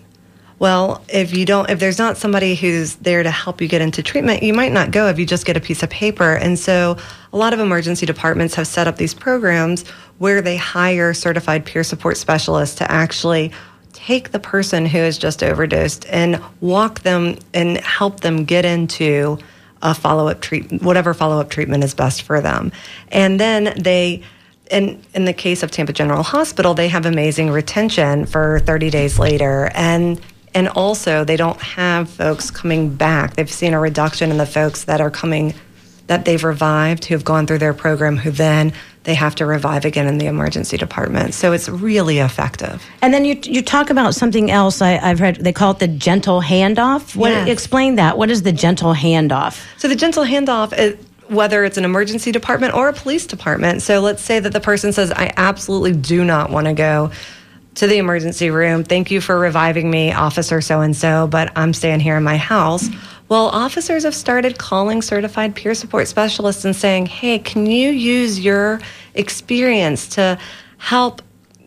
Well, 0.59 1.03
if 1.07 1.37
you 1.37 1.45
don't, 1.45 1.69
if 1.69 1.79
there's 1.79 1.99
not 1.99 2.17
somebody 2.17 2.55
who's 2.55 2.95
there 2.95 3.21
to 3.21 3.29
help 3.29 3.61
you 3.61 3.67
get 3.67 3.81
into 3.81 4.01
treatment, 4.01 4.41
you 4.41 4.53
might 4.53 4.71
not 4.71 4.89
go 4.89 5.07
if 5.07 5.19
you 5.19 5.25
just 5.25 5.45
get 5.45 5.55
a 5.55 5.59
piece 5.59 5.83
of 5.83 5.89
paper. 5.89 6.33
And 6.33 6.57
so 6.57 6.97
a 7.31 7.37
lot 7.37 7.53
of 7.53 7.59
emergency 7.59 8.07
departments 8.07 8.55
have 8.55 8.65
set 8.65 8.87
up 8.87 8.95
these 8.97 9.13
programs 9.13 9.87
where 10.17 10.41
they 10.41 10.57
hire 10.57 11.13
certified 11.13 11.63
peer 11.65 11.83
support 11.83 12.17
specialists 12.17 12.75
to 12.77 12.91
actually 12.91 13.51
take 13.93 14.31
the 14.31 14.39
person 14.39 14.85
who 14.85 14.97
has 14.97 15.17
just 15.17 15.43
overdosed 15.43 16.05
and 16.09 16.41
walk 16.59 17.01
them 17.01 17.37
and 17.53 17.77
help 17.77 18.21
them 18.21 18.43
get 18.43 18.65
into 18.65 19.37
a 19.83 19.93
follow 19.93 20.27
up 20.27 20.41
treatment, 20.41 20.81
whatever 20.81 21.13
follow 21.13 21.39
up 21.39 21.51
treatment 21.51 21.83
is 21.83 21.93
best 21.93 22.23
for 22.23 22.41
them. 22.41 22.71
And 23.09 23.39
then 23.39 23.75
they, 23.79 24.23
in, 24.71 25.01
in 25.13 25.25
the 25.25 25.33
case 25.33 25.61
of 25.61 25.69
Tampa 25.69 25.93
General 25.93 26.23
Hospital, 26.23 26.73
they 26.73 26.87
have 26.87 27.05
amazing 27.05 27.51
retention 27.51 28.25
for 28.25 28.59
30 28.61 28.89
days 28.89 29.19
later. 29.19 29.69
And 29.75 30.19
and 30.57 30.69
also, 30.69 31.23
they 31.23 31.37
don't 31.37 31.61
have 31.61 32.09
folks 32.09 32.49
coming 32.49 32.89
back. 32.89 33.35
They've 33.35 33.47
seen 33.47 33.75
a 33.75 33.79
reduction 33.79 34.31
in 34.31 34.37
the 34.37 34.45
folks 34.47 34.85
that 34.85 34.99
are 34.99 35.11
coming, 35.11 35.53
that 36.07 36.25
they've 36.25 36.43
revived, 36.43 37.05
who 37.05 37.13
have 37.13 37.23
gone 37.23 37.45
through 37.45 37.59
their 37.59 37.75
program, 37.75 38.17
who 38.17 38.31
then 38.31 38.73
they 39.03 39.13
have 39.13 39.35
to 39.35 39.45
revive 39.45 39.85
again 39.85 40.07
in 40.07 40.17
the 40.17 40.25
emergency 40.25 40.75
department. 40.75 41.35
So 41.35 41.53
it's 41.53 41.69
really 41.69 42.17
effective. 42.17 42.83
And 43.03 43.13
then 43.13 43.23
you 43.23 43.39
you 43.43 43.61
talk 43.61 43.91
about 43.91 44.15
something 44.15 44.49
else. 44.49 44.81
I, 44.81 44.93
have 44.93 45.19
heard 45.19 45.35
they 45.35 45.53
call 45.53 45.73
it 45.73 45.79
the 45.79 45.87
gentle 45.87 46.41
handoff. 46.41 47.15
What 47.15 47.29
yes. 47.29 47.49
explain 47.49 47.93
that? 47.97 48.17
What 48.17 48.31
is 48.31 48.41
the 48.41 48.51
gentle 48.51 48.95
handoff? 48.95 49.63
So 49.77 49.87
the 49.87 49.95
gentle 49.95 50.23
handoff 50.23 50.75
is 50.75 50.97
whether 51.27 51.65
it's 51.65 51.77
an 51.77 51.85
emergency 51.85 52.31
department 52.31 52.73
or 52.73 52.89
a 52.89 52.93
police 52.93 53.27
department. 53.27 53.83
So 53.83 53.99
let's 53.99 54.23
say 54.23 54.39
that 54.39 54.53
the 54.53 54.59
person 54.59 54.91
says, 54.91 55.11
I 55.11 55.31
absolutely 55.37 55.93
do 55.93 56.23
not 56.23 56.49
want 56.49 56.65
to 56.65 56.73
go 56.73 57.11
to 57.77 57.87
the 57.87 57.97
emergency 57.97 58.49
room. 58.49 58.83
Thank 58.83 59.11
you 59.11 59.21
for 59.21 59.39
reviving 59.39 59.89
me, 59.89 60.11
officer 60.11 60.61
so 60.61 60.81
and 60.81 60.95
so, 60.95 61.27
but 61.27 61.51
I'm 61.55 61.73
staying 61.73 61.99
here 61.99 62.17
in 62.17 62.23
my 62.23 62.37
house. 62.37 62.89
Well, 63.29 63.47
officers 63.47 64.03
have 64.03 64.15
started 64.15 64.57
calling 64.57 65.01
certified 65.01 65.55
peer 65.55 65.75
support 65.75 66.07
specialists 66.07 66.65
and 66.65 66.75
saying, 66.75 67.05
hey, 67.05 67.39
can 67.39 67.65
you 67.65 67.91
use 67.91 68.39
your 68.39 68.79
experience 69.13 70.07
to 70.09 70.39
help 70.77 71.21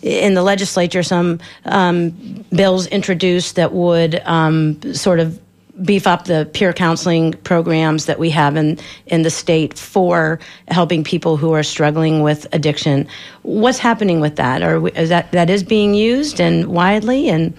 in 0.03 0.33
the 0.33 0.43
legislature, 0.43 1.01
some 1.01 1.39
um, 1.63 2.09
bills 2.53 2.87
introduced 2.87 3.55
that 3.55 3.71
would 3.71 4.21
um, 4.25 4.93
sort 4.93 5.21
of 5.21 5.39
beef 5.81 6.05
up 6.05 6.25
the 6.25 6.47
peer 6.53 6.73
counseling 6.73 7.31
programs 7.31 8.05
that 8.05 8.19
we 8.19 8.29
have 8.29 8.57
in 8.57 8.77
in 9.07 9.23
the 9.23 9.29
state 9.29 9.79
for 9.79 10.39
helping 10.67 11.05
people 11.05 11.37
who 11.37 11.53
are 11.53 11.63
struggling 11.63 12.21
with 12.21 12.45
addiction. 12.51 13.07
What's 13.41 13.79
happening 13.79 14.19
with 14.19 14.35
that? 14.35 14.61
Or 14.61 14.89
is 14.89 15.07
that 15.07 15.31
that 15.31 15.49
is 15.49 15.63
being 15.63 15.93
used 15.93 16.41
and 16.41 16.67
widely 16.67 17.29
and 17.29 17.53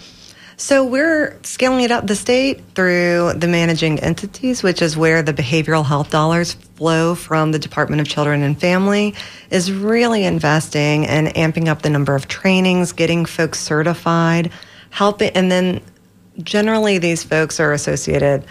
so 0.56 0.84
we're 0.84 1.36
scaling 1.42 1.84
it 1.84 1.90
up 1.90 2.06
the 2.06 2.14
state 2.14 2.62
through 2.74 3.32
the 3.34 3.48
managing 3.48 4.00
entities, 4.00 4.62
which 4.62 4.82
is 4.82 4.96
where 4.96 5.22
the 5.22 5.32
behavioral 5.32 5.84
health 5.84 6.10
dollars 6.10 6.54
flow 6.76 7.14
from 7.14 7.52
the 7.52 7.58
Department 7.58 8.00
of 8.00 8.08
Children 8.08 8.42
and 8.42 8.58
Family, 8.58 9.14
is 9.50 9.72
really 9.72 10.24
investing 10.24 11.06
and 11.06 11.28
amping 11.28 11.68
up 11.68 11.82
the 11.82 11.90
number 11.90 12.14
of 12.14 12.28
trainings, 12.28 12.92
getting 12.92 13.24
folks 13.24 13.58
certified, 13.58 14.50
helping, 14.90 15.30
and 15.30 15.50
then 15.50 15.80
generally 16.42 16.98
these 16.98 17.22
folks 17.22 17.60
are 17.60 17.72
associated 17.72 18.44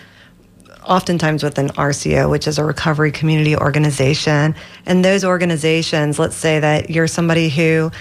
oftentimes 0.86 1.44
with 1.44 1.58
an 1.58 1.70
RCO, 1.70 2.30
which 2.30 2.48
is 2.48 2.58
a 2.58 2.64
recovery 2.64 3.12
community 3.12 3.56
organization. 3.56 4.56
And 4.86 5.04
those 5.04 5.24
organizations, 5.24 6.20
let's 6.20 6.36
say 6.36 6.60
that 6.60 6.90
you're 6.90 7.08
somebody 7.08 7.50
who 7.50 7.92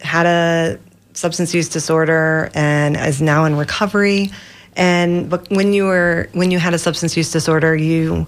had 0.00 0.26
a 0.26 0.78
substance 1.16 1.54
use 1.54 1.68
disorder 1.68 2.50
and 2.54 2.96
is 2.96 3.20
now 3.20 3.44
in 3.46 3.56
recovery. 3.56 4.30
And 4.76 5.28
but 5.30 5.50
when 5.50 5.72
you 5.72 5.84
were 5.84 6.28
when 6.32 6.50
you 6.50 6.58
had 6.58 6.74
a 6.74 6.78
substance 6.78 7.16
use 7.16 7.30
disorder, 7.32 7.74
you 7.74 8.26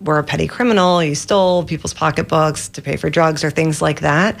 were 0.00 0.18
a 0.18 0.24
petty 0.24 0.48
criminal. 0.48 1.02
You 1.02 1.14
stole 1.14 1.64
people's 1.64 1.94
pocketbooks 1.94 2.68
to 2.70 2.82
pay 2.82 2.96
for 2.96 3.08
drugs 3.08 3.44
or 3.44 3.50
things 3.50 3.80
like 3.80 4.00
that. 4.00 4.36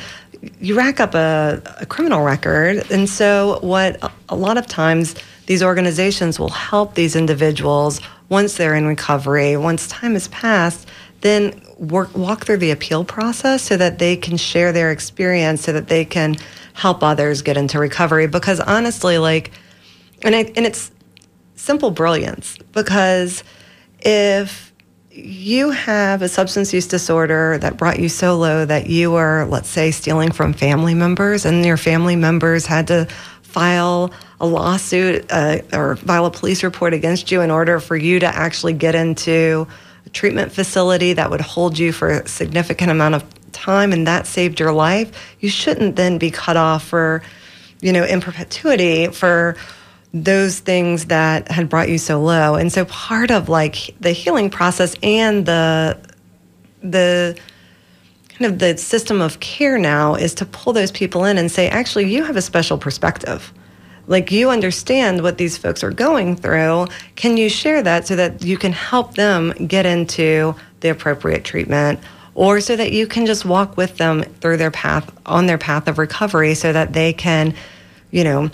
You 0.60 0.76
rack 0.76 1.00
up 1.00 1.14
a, 1.14 1.62
a 1.80 1.86
criminal 1.86 2.22
record, 2.22 2.90
and 2.90 3.08
so 3.08 3.60
what 3.62 4.12
a 4.28 4.36
lot 4.36 4.58
of 4.58 4.66
times 4.66 5.14
these 5.46 5.62
organizations 5.62 6.38
will 6.38 6.50
help 6.50 6.94
these 6.94 7.16
individuals 7.16 8.00
once 8.28 8.56
they're 8.56 8.74
in 8.74 8.86
recovery, 8.86 9.56
once 9.56 9.86
time 9.88 10.14
has 10.14 10.28
passed, 10.28 10.88
then 11.24 11.60
work, 11.78 12.14
walk 12.14 12.44
through 12.44 12.58
the 12.58 12.70
appeal 12.70 13.02
process 13.02 13.62
so 13.62 13.78
that 13.78 13.98
they 13.98 14.14
can 14.14 14.36
share 14.36 14.72
their 14.72 14.92
experience, 14.92 15.62
so 15.62 15.72
that 15.72 15.88
they 15.88 16.04
can 16.04 16.36
help 16.74 17.02
others 17.02 17.40
get 17.40 17.56
into 17.56 17.78
recovery. 17.78 18.26
Because 18.26 18.60
honestly 18.60 19.16
like 19.16 19.50
and 20.22 20.34
I, 20.34 20.52
and 20.54 20.66
it's 20.66 20.92
simple 21.54 21.90
brilliance 21.90 22.58
because 22.72 23.42
if 24.00 24.72
you 25.10 25.70
have 25.70 26.20
a 26.22 26.28
substance 26.28 26.74
use 26.74 26.86
disorder 26.86 27.56
that 27.58 27.78
brought 27.78 27.98
you 27.98 28.08
so 28.08 28.36
low 28.36 28.66
that 28.66 28.88
you 28.88 29.12
were 29.12 29.46
let's 29.48 29.68
say 29.68 29.90
stealing 29.90 30.30
from 30.30 30.52
family 30.52 30.92
members 30.92 31.46
and 31.46 31.64
your 31.64 31.76
family 31.76 32.16
members 32.16 32.66
had 32.66 32.88
to 32.88 33.06
file 33.42 34.12
a 34.40 34.46
lawsuit 34.46 35.24
uh, 35.30 35.58
or 35.72 35.96
file 35.96 36.26
a 36.26 36.30
police 36.30 36.64
report 36.64 36.92
against 36.92 37.30
you 37.30 37.40
in 37.40 37.50
order 37.50 37.80
for 37.80 37.96
you 37.96 38.18
to 38.18 38.26
actually 38.26 38.72
get 38.72 38.94
into 38.94 39.66
treatment 40.14 40.52
facility 40.52 41.12
that 41.12 41.30
would 41.30 41.40
hold 41.40 41.78
you 41.78 41.92
for 41.92 42.08
a 42.10 42.28
significant 42.28 42.90
amount 42.90 43.16
of 43.16 43.24
time 43.52 43.92
and 43.92 44.06
that 44.06 44.26
saved 44.26 44.58
your 44.58 44.72
life, 44.72 45.36
you 45.40 45.48
shouldn't 45.48 45.96
then 45.96 46.16
be 46.18 46.30
cut 46.30 46.56
off 46.56 46.84
for, 46.84 47.22
you 47.80 47.92
know, 47.92 48.04
in 48.04 48.20
perpetuity 48.20 49.08
for 49.08 49.56
those 50.14 50.60
things 50.60 51.06
that 51.06 51.50
had 51.50 51.68
brought 51.68 51.88
you 51.88 51.98
so 51.98 52.22
low. 52.22 52.54
And 52.54 52.72
so 52.72 52.84
part 52.86 53.30
of 53.30 53.48
like 53.48 53.94
the 54.00 54.12
healing 54.12 54.48
process 54.48 54.94
and 55.02 55.44
the 55.44 55.98
the 56.82 57.36
kind 58.28 58.52
of 58.52 58.58
the 58.58 58.76
system 58.76 59.20
of 59.20 59.40
care 59.40 59.78
now 59.78 60.14
is 60.14 60.34
to 60.34 60.44
pull 60.44 60.72
those 60.72 60.90
people 60.90 61.24
in 61.24 61.38
and 61.38 61.50
say, 61.50 61.68
actually, 61.68 62.12
you 62.12 62.24
have 62.24 62.36
a 62.36 62.42
special 62.42 62.78
perspective. 62.78 63.52
Like 64.06 64.30
you 64.30 64.50
understand 64.50 65.22
what 65.22 65.38
these 65.38 65.56
folks 65.56 65.82
are 65.82 65.90
going 65.90 66.36
through. 66.36 66.86
Can 67.16 67.36
you 67.36 67.48
share 67.48 67.82
that 67.82 68.06
so 68.06 68.16
that 68.16 68.44
you 68.44 68.58
can 68.58 68.72
help 68.72 69.14
them 69.14 69.52
get 69.66 69.86
into 69.86 70.54
the 70.80 70.90
appropriate 70.90 71.44
treatment 71.44 72.00
or 72.34 72.60
so 72.60 72.76
that 72.76 72.92
you 72.92 73.06
can 73.06 73.26
just 73.26 73.44
walk 73.44 73.76
with 73.76 73.96
them 73.96 74.22
through 74.40 74.56
their 74.56 74.70
path 74.70 75.10
on 75.24 75.46
their 75.46 75.58
path 75.58 75.88
of 75.88 75.98
recovery 75.98 76.54
so 76.54 76.72
that 76.72 76.92
they 76.92 77.12
can, 77.12 77.54
you 78.10 78.24
know, 78.24 78.50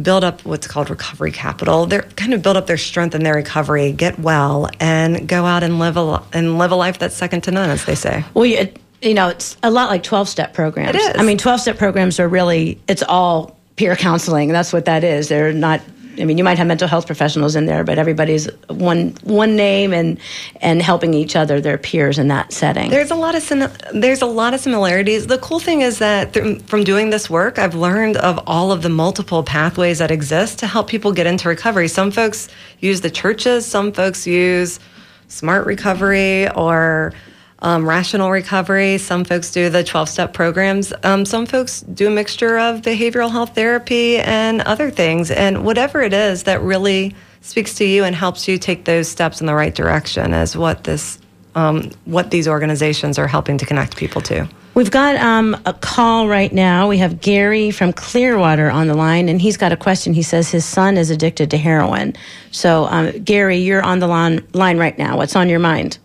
build 0.00 0.24
up 0.24 0.44
what's 0.44 0.66
called 0.66 0.90
recovery 0.90 1.30
capital. 1.30 1.86
They're 1.86 2.02
kind 2.02 2.34
of 2.34 2.42
build 2.42 2.56
up 2.56 2.66
their 2.66 2.78
strength 2.78 3.14
in 3.14 3.22
their 3.22 3.34
recovery, 3.34 3.92
get 3.92 4.18
well, 4.18 4.68
and 4.80 5.28
go 5.28 5.44
out 5.44 5.62
and 5.62 5.78
live 5.78 5.96
a 5.96 6.22
and 6.32 6.58
live 6.58 6.72
a 6.72 6.76
life 6.76 6.98
that's 6.98 7.14
second 7.14 7.42
to 7.42 7.50
none, 7.50 7.70
as 7.70 7.84
they 7.84 7.94
say. 7.94 8.24
Well, 8.34 8.46
you, 8.46 8.72
you 9.00 9.14
know, 9.14 9.28
it's 9.28 9.56
a 9.62 9.70
lot 9.70 9.90
like 9.90 10.02
twelve 10.02 10.28
step 10.28 10.54
programs. 10.54 10.96
It 10.96 11.00
is. 11.00 11.12
I 11.16 11.22
mean, 11.22 11.38
twelve 11.38 11.60
step 11.60 11.78
programs 11.78 12.18
are 12.18 12.28
really 12.28 12.80
it's 12.88 13.02
all 13.02 13.56
peer 13.76 13.96
counseling. 13.96 14.48
That's 14.48 14.72
what 14.72 14.84
that 14.84 15.04
is. 15.04 15.28
They're 15.28 15.52
not 15.52 15.80
I 16.18 16.24
mean, 16.24 16.36
you 16.36 16.44
might 16.44 16.58
have 16.58 16.66
mental 16.66 16.88
health 16.88 17.06
professionals 17.06 17.56
in 17.56 17.66
there, 17.66 17.84
but 17.84 17.98
everybody's 17.98 18.48
one 18.68 19.14
one 19.22 19.56
name 19.56 19.92
and 19.92 20.18
and 20.60 20.82
helping 20.82 21.14
each 21.14 21.36
other, 21.36 21.60
their 21.60 21.78
peers 21.78 22.18
in 22.18 22.28
that 22.28 22.52
setting. 22.52 22.90
There's 22.90 23.10
a 23.10 23.14
lot 23.14 23.34
of 23.34 23.48
there's 23.94 24.20
a 24.20 24.26
lot 24.26 24.52
of 24.52 24.60
similarities. 24.60 25.26
The 25.26 25.38
cool 25.38 25.58
thing 25.58 25.80
is 25.80 25.98
that 26.00 26.34
th- 26.34 26.60
from 26.62 26.84
doing 26.84 27.10
this 27.10 27.30
work, 27.30 27.58
I've 27.58 27.74
learned 27.74 28.16
of 28.18 28.38
all 28.46 28.72
of 28.72 28.82
the 28.82 28.88
multiple 28.88 29.42
pathways 29.42 29.98
that 29.98 30.10
exist 30.10 30.58
to 30.58 30.66
help 30.66 30.88
people 30.88 31.12
get 31.12 31.26
into 31.26 31.48
recovery. 31.48 31.88
Some 31.88 32.10
folks 32.10 32.48
use 32.80 33.00
the 33.00 33.10
churches, 33.10 33.64
some 33.64 33.92
folks 33.92 34.26
use 34.26 34.80
smart 35.28 35.66
recovery 35.66 36.48
or 36.50 37.14
um, 37.62 37.88
rational 37.88 38.30
recovery. 38.30 38.98
Some 38.98 39.24
folks 39.24 39.50
do 39.50 39.70
the 39.70 39.82
12 39.82 40.08
step 40.08 40.32
programs. 40.34 40.92
Um, 41.04 41.24
some 41.24 41.46
folks 41.46 41.80
do 41.80 42.08
a 42.08 42.10
mixture 42.10 42.58
of 42.58 42.82
behavioral 42.82 43.30
health 43.30 43.54
therapy 43.54 44.18
and 44.18 44.60
other 44.62 44.90
things. 44.90 45.30
And 45.30 45.64
whatever 45.64 46.02
it 46.02 46.12
is 46.12 46.42
that 46.42 46.60
really 46.60 47.14
speaks 47.40 47.74
to 47.76 47.84
you 47.84 48.04
and 48.04 48.14
helps 48.14 48.46
you 48.46 48.58
take 48.58 48.84
those 48.84 49.08
steps 49.08 49.40
in 49.40 49.46
the 49.46 49.54
right 49.54 49.74
direction 49.74 50.34
is 50.34 50.56
what 50.56 50.84
this 50.84 51.18
um, 51.54 51.90
what 52.06 52.30
these 52.30 52.48
organizations 52.48 53.18
are 53.18 53.26
helping 53.26 53.58
to 53.58 53.66
connect 53.66 53.96
people 53.96 54.22
to. 54.22 54.48
We've 54.74 54.90
got 54.90 55.16
um, 55.16 55.54
a 55.66 55.74
call 55.74 56.26
right 56.26 56.50
now. 56.50 56.88
We 56.88 56.96
have 56.96 57.20
Gary 57.20 57.70
from 57.70 57.92
Clearwater 57.92 58.70
on 58.70 58.86
the 58.86 58.94
line, 58.94 59.28
and 59.28 59.38
he's 59.38 59.58
got 59.58 59.70
a 59.70 59.76
question. 59.76 60.14
He 60.14 60.22
says 60.22 60.50
his 60.50 60.64
son 60.64 60.96
is 60.96 61.10
addicted 61.10 61.50
to 61.50 61.58
heroin. 61.58 62.14
So, 62.52 62.86
um, 62.86 63.10
Gary, 63.22 63.58
you're 63.58 63.82
on 63.82 63.98
the 63.98 64.06
line, 64.06 64.46
line 64.54 64.78
right 64.78 64.96
now. 64.96 65.18
What's 65.18 65.36
on 65.36 65.50
your 65.50 65.58
mind? 65.58 65.98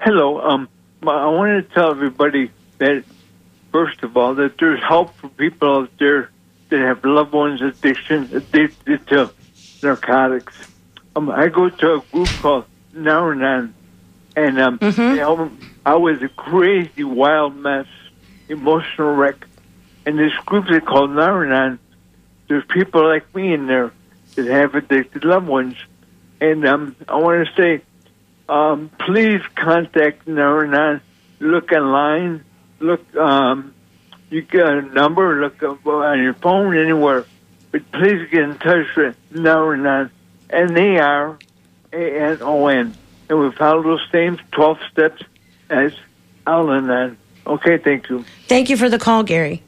Hello. 0.00 0.66
I 1.02 1.28
want 1.28 1.68
to 1.68 1.74
tell 1.74 1.90
everybody 1.90 2.50
that, 2.78 3.04
first 3.70 4.02
of 4.02 4.16
all, 4.16 4.34
that 4.36 4.58
there's 4.58 4.82
help 4.82 5.14
for 5.14 5.28
people 5.28 5.82
out 5.82 5.90
there 5.98 6.30
that 6.70 6.80
have 6.80 7.04
loved 7.04 7.32
ones 7.32 7.62
addiction 7.62 8.28
addicted 8.32 9.06
to 9.08 9.30
narcotics. 9.82 10.54
Um, 11.14 11.30
I 11.30 11.48
go 11.48 11.68
to 11.68 11.94
a 11.94 12.00
group 12.12 12.28
called 12.40 12.64
Nar-Anon, 12.92 13.74
and 14.36 14.60
um, 14.60 14.78
mm-hmm. 14.78 15.64
I 15.86 15.94
was 15.94 16.22
a 16.22 16.28
crazy, 16.28 17.04
wild 17.04 17.56
mess, 17.56 17.86
emotional 18.48 19.14
wreck. 19.14 19.46
And 20.04 20.18
this 20.18 20.34
group 20.46 20.66
they 20.68 20.80
called 20.80 21.10
Nar-Anon, 21.12 21.78
there's 22.48 22.64
people 22.66 23.06
like 23.06 23.34
me 23.34 23.52
in 23.52 23.66
there 23.66 23.92
that 24.34 24.46
have 24.46 24.74
addicted 24.74 25.24
loved 25.24 25.46
ones. 25.46 25.76
And 26.40 26.66
um, 26.66 26.96
I 27.08 27.16
want 27.16 27.46
to 27.46 27.54
say 27.54 27.82
um, 28.48 28.90
please 28.98 29.42
contact 29.54 30.26
Nar-Anon. 30.26 31.00
Look 31.40 31.72
online. 31.72 32.44
Look, 32.80 33.14
um, 33.16 33.74
you 34.30 34.42
get 34.42 34.66
a 34.66 34.82
number. 34.82 35.40
Look 35.40 35.62
up 35.62 35.86
on 35.86 36.22
your 36.22 36.34
phone 36.34 36.76
anywhere. 36.76 37.24
But 37.70 37.90
please 37.92 38.28
get 38.30 38.42
in 38.42 38.58
touch 38.58 38.94
with 38.96 39.16
Nar-Anon. 39.30 40.10
N-A-R-A-N-O-N. 40.50 41.36
And 43.28 43.40
we 43.40 43.52
follow 43.52 43.82
those 43.82 44.06
same 44.10 44.38
12 44.52 44.78
steps 44.90 45.22
as 45.68 45.92
Al-Anon. 46.46 47.18
Okay, 47.46 47.78
thank 47.78 48.08
you. 48.08 48.24
Thank 48.46 48.70
you 48.70 48.76
for 48.76 48.88
the 48.88 48.98
call, 48.98 49.22
Gary. 49.22 49.62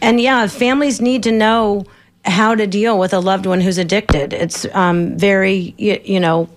And 0.00 0.20
yeah, 0.20 0.46
families 0.46 1.00
need 1.00 1.22
to 1.24 1.32
know 1.32 1.84
how 2.24 2.54
to 2.54 2.66
deal 2.66 2.98
with 2.98 3.14
a 3.14 3.20
loved 3.20 3.46
one 3.46 3.60
who's 3.60 3.78
addicted. 3.78 4.32
It's 4.32 4.66
um, 4.74 5.16
very, 5.16 5.74
you, 5.78 6.00
you, 6.04 6.20
know, 6.20 6.48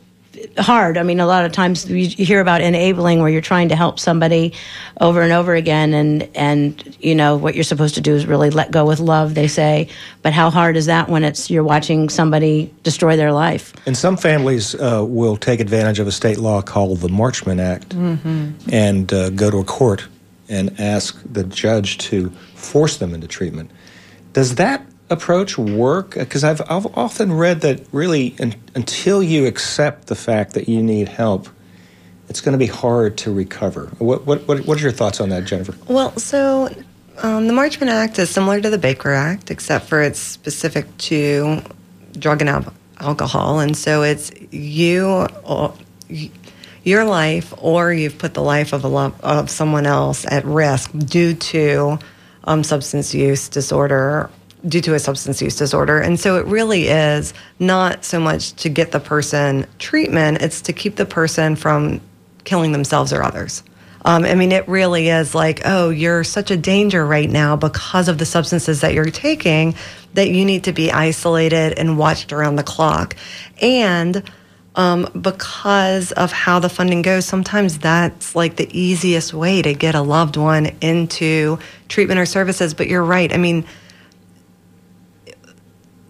hard. 0.57 0.97
I 0.97 1.03
mean, 1.03 1.19
a 1.19 1.25
lot 1.25 1.45
of 1.45 1.51
times 1.51 1.89
you 1.89 2.07
hear 2.07 2.41
about 2.41 2.62
enabling 2.62 3.21
where 3.21 3.29
you're 3.29 3.41
trying 3.41 3.69
to 3.69 3.75
help 3.75 3.99
somebody 3.99 4.53
over 4.99 5.21
and 5.21 5.31
over 5.31 5.55
again, 5.55 5.93
and 5.93 6.29
and 6.35 6.97
you 6.99 7.15
know 7.15 7.38
what 7.38 7.55
you're 7.55 7.63
supposed 7.63 7.95
to 7.95 8.01
do 8.01 8.15
is 8.15 8.25
really 8.25 8.49
let 8.49 8.71
go 8.71 8.85
with 8.85 8.99
love. 8.99 9.35
They 9.35 9.47
say, 9.47 9.89
but 10.21 10.33
how 10.33 10.49
hard 10.49 10.77
is 10.77 10.88
that 10.88 11.09
when 11.09 11.23
it's 11.23 11.49
you're 11.49 11.63
watching 11.63 12.09
somebody 12.09 12.73
destroy 12.83 13.15
their 13.15 13.31
life? 13.31 13.73
And 13.85 13.97
some 13.97 14.17
families 14.17 14.75
uh, 14.75 15.05
will 15.07 15.38
take 15.38 15.59
advantage 15.59 15.99
of 15.99 16.07
a 16.07 16.12
state 16.12 16.38
law 16.38 16.62
called 16.62 16.99
the 16.99 17.09
Marchman 17.09 17.59
Act 17.59 17.89
mm-hmm. 17.89 18.51
and 18.71 19.13
uh, 19.13 19.29
go 19.31 19.51
to 19.51 19.57
a 19.57 19.63
court 19.63 20.07
and 20.49 20.79
ask 20.79 21.21
the 21.31 21.43
judge 21.43 21.97
to 21.99 22.29
force 22.55 22.97
them 22.97 23.13
into 23.13 23.27
treatment. 23.27 23.71
Does 24.33 24.55
that 24.55 24.85
approach 25.10 25.58
work? 25.58 26.15
Because 26.15 26.43
I've, 26.43 26.62
I've 26.69 26.86
often 26.98 27.34
read 27.34 27.62
that 27.62 27.82
really 27.91 28.36
un, 28.39 28.56
until 28.76 29.24
you 29.24 29.45
accept 29.45 30.08
the 30.08 30.15
fact 30.15 30.54
that 30.54 30.69
you 30.69 30.82
need 30.82 31.08
help, 31.08 31.50
it's 32.30 32.41
going 32.41 32.54
to 32.54 32.60
be 32.60 32.67
hard 32.67 33.17
to 33.19 33.34
recover. 33.34 33.88
What, 33.98 34.26
what, 34.26 34.48
what, 34.48 34.65
what 34.65 34.78
are 34.78 34.82
your 34.82 34.91
thoughts 34.91 35.19
on 35.19 35.30
that, 35.30 35.45
Jennifer? 35.45 35.76
Well, 35.88 36.17
so 36.17 36.69
um, 37.24 37.48
the 37.48 37.54
Marchman 37.54 37.88
Act 37.88 38.19
is 38.19 38.30
similar 38.30 38.62
to 38.62 38.69
the 38.69 38.78
Baker 38.78 39.12
Act, 39.12 39.50
except 39.52 39.86
for 39.86 40.02
it's 40.02 40.19
specific 40.19 40.95
to 41.00 41.62
drug 42.13 42.41
and 42.41 42.50
al- 42.50 42.74
alcohol. 43.00 43.60
And 43.60 43.76
so 43.76 44.04
it's 44.04 44.32
you, 44.52 45.28
your 46.84 47.04
life, 47.04 47.54
or 47.58 47.91
you've 47.91 48.19
put 48.19 48.36
the 48.36 48.43
life 48.43 48.74
of, 48.74 48.84
a 48.84 48.88
lo- 48.88 49.15
of 49.22 49.50
someone 49.50 49.88
else 49.88 50.26
at 50.30 50.45
risk 50.45 50.91
due 50.98 51.34
to 51.34 51.98
um, 52.43 52.63
substance 52.63 53.13
use 53.13 53.50
disorder 53.50 54.30
due 54.67 54.82
to 54.82 54.93
a 54.93 55.00
substance 55.00 55.41
use 55.41 55.56
disorder. 55.56 56.00
And 56.00 56.19
so 56.19 56.38
it 56.38 56.45
really 56.45 56.88
is 56.88 57.34
not 57.60 58.04
so 58.04 58.19
much 58.19 58.54
to 58.56 58.69
get 58.69 58.91
the 58.91 59.00
person 59.00 59.65
treatment, 59.78 60.41
it's 60.41 60.62
to 60.62 60.74
keep 60.74 60.95
the 60.95 61.06
person 61.06 61.56
from 61.56 62.02
killing 62.43 62.72
themselves 62.72 63.13
or 63.13 63.24
others. 63.24 63.63
Um, 64.06 64.24
I 64.24 64.36
mean, 64.36 64.52
it 64.52 64.67
really 64.67 65.10
is 65.10 65.36
like, 65.36 65.62
oh, 65.65 65.89
you're 65.89 66.24
such 66.24 66.52
a 66.52 66.58
danger 66.58 67.06
right 67.06 67.30
now 67.30 67.56
because 67.56 68.08
of 68.08 68.17
the 68.17 68.26
substances 68.26 68.82
that 68.82 68.93
you're 68.93 69.06
taking 69.06 69.76
that 70.13 70.30
you 70.30 70.45
need 70.45 70.63
to 70.63 70.72
be 70.72 70.91
isolated 70.91 71.78
and 71.78 71.98
watched 71.98 72.32
around 72.32 72.56
the 72.56 72.63
clock. 72.63 73.15
And 73.62 74.24
um, 74.76 75.10
because 75.19 76.12
of 76.13 76.32
how 76.32 76.60
the 76.60 76.69
funding 76.69 77.02
goes, 77.02 77.26
sometimes 77.26 77.80
that's 77.80 78.36
like 78.36 78.56
the 78.56 78.69
easiest 78.78 79.34
way 79.34 79.62
to 79.62 79.74
get 79.74 79.95
a 79.95 80.02
loved 80.02 80.38
one 80.38 80.67
into 80.82 81.60
treatment 81.89 82.19
or 82.19 82.26
services. 82.26 82.74
But 82.74 82.88
you're 82.88 83.04
right. 83.04 83.34
I 83.34 83.38
mean, 83.38 83.65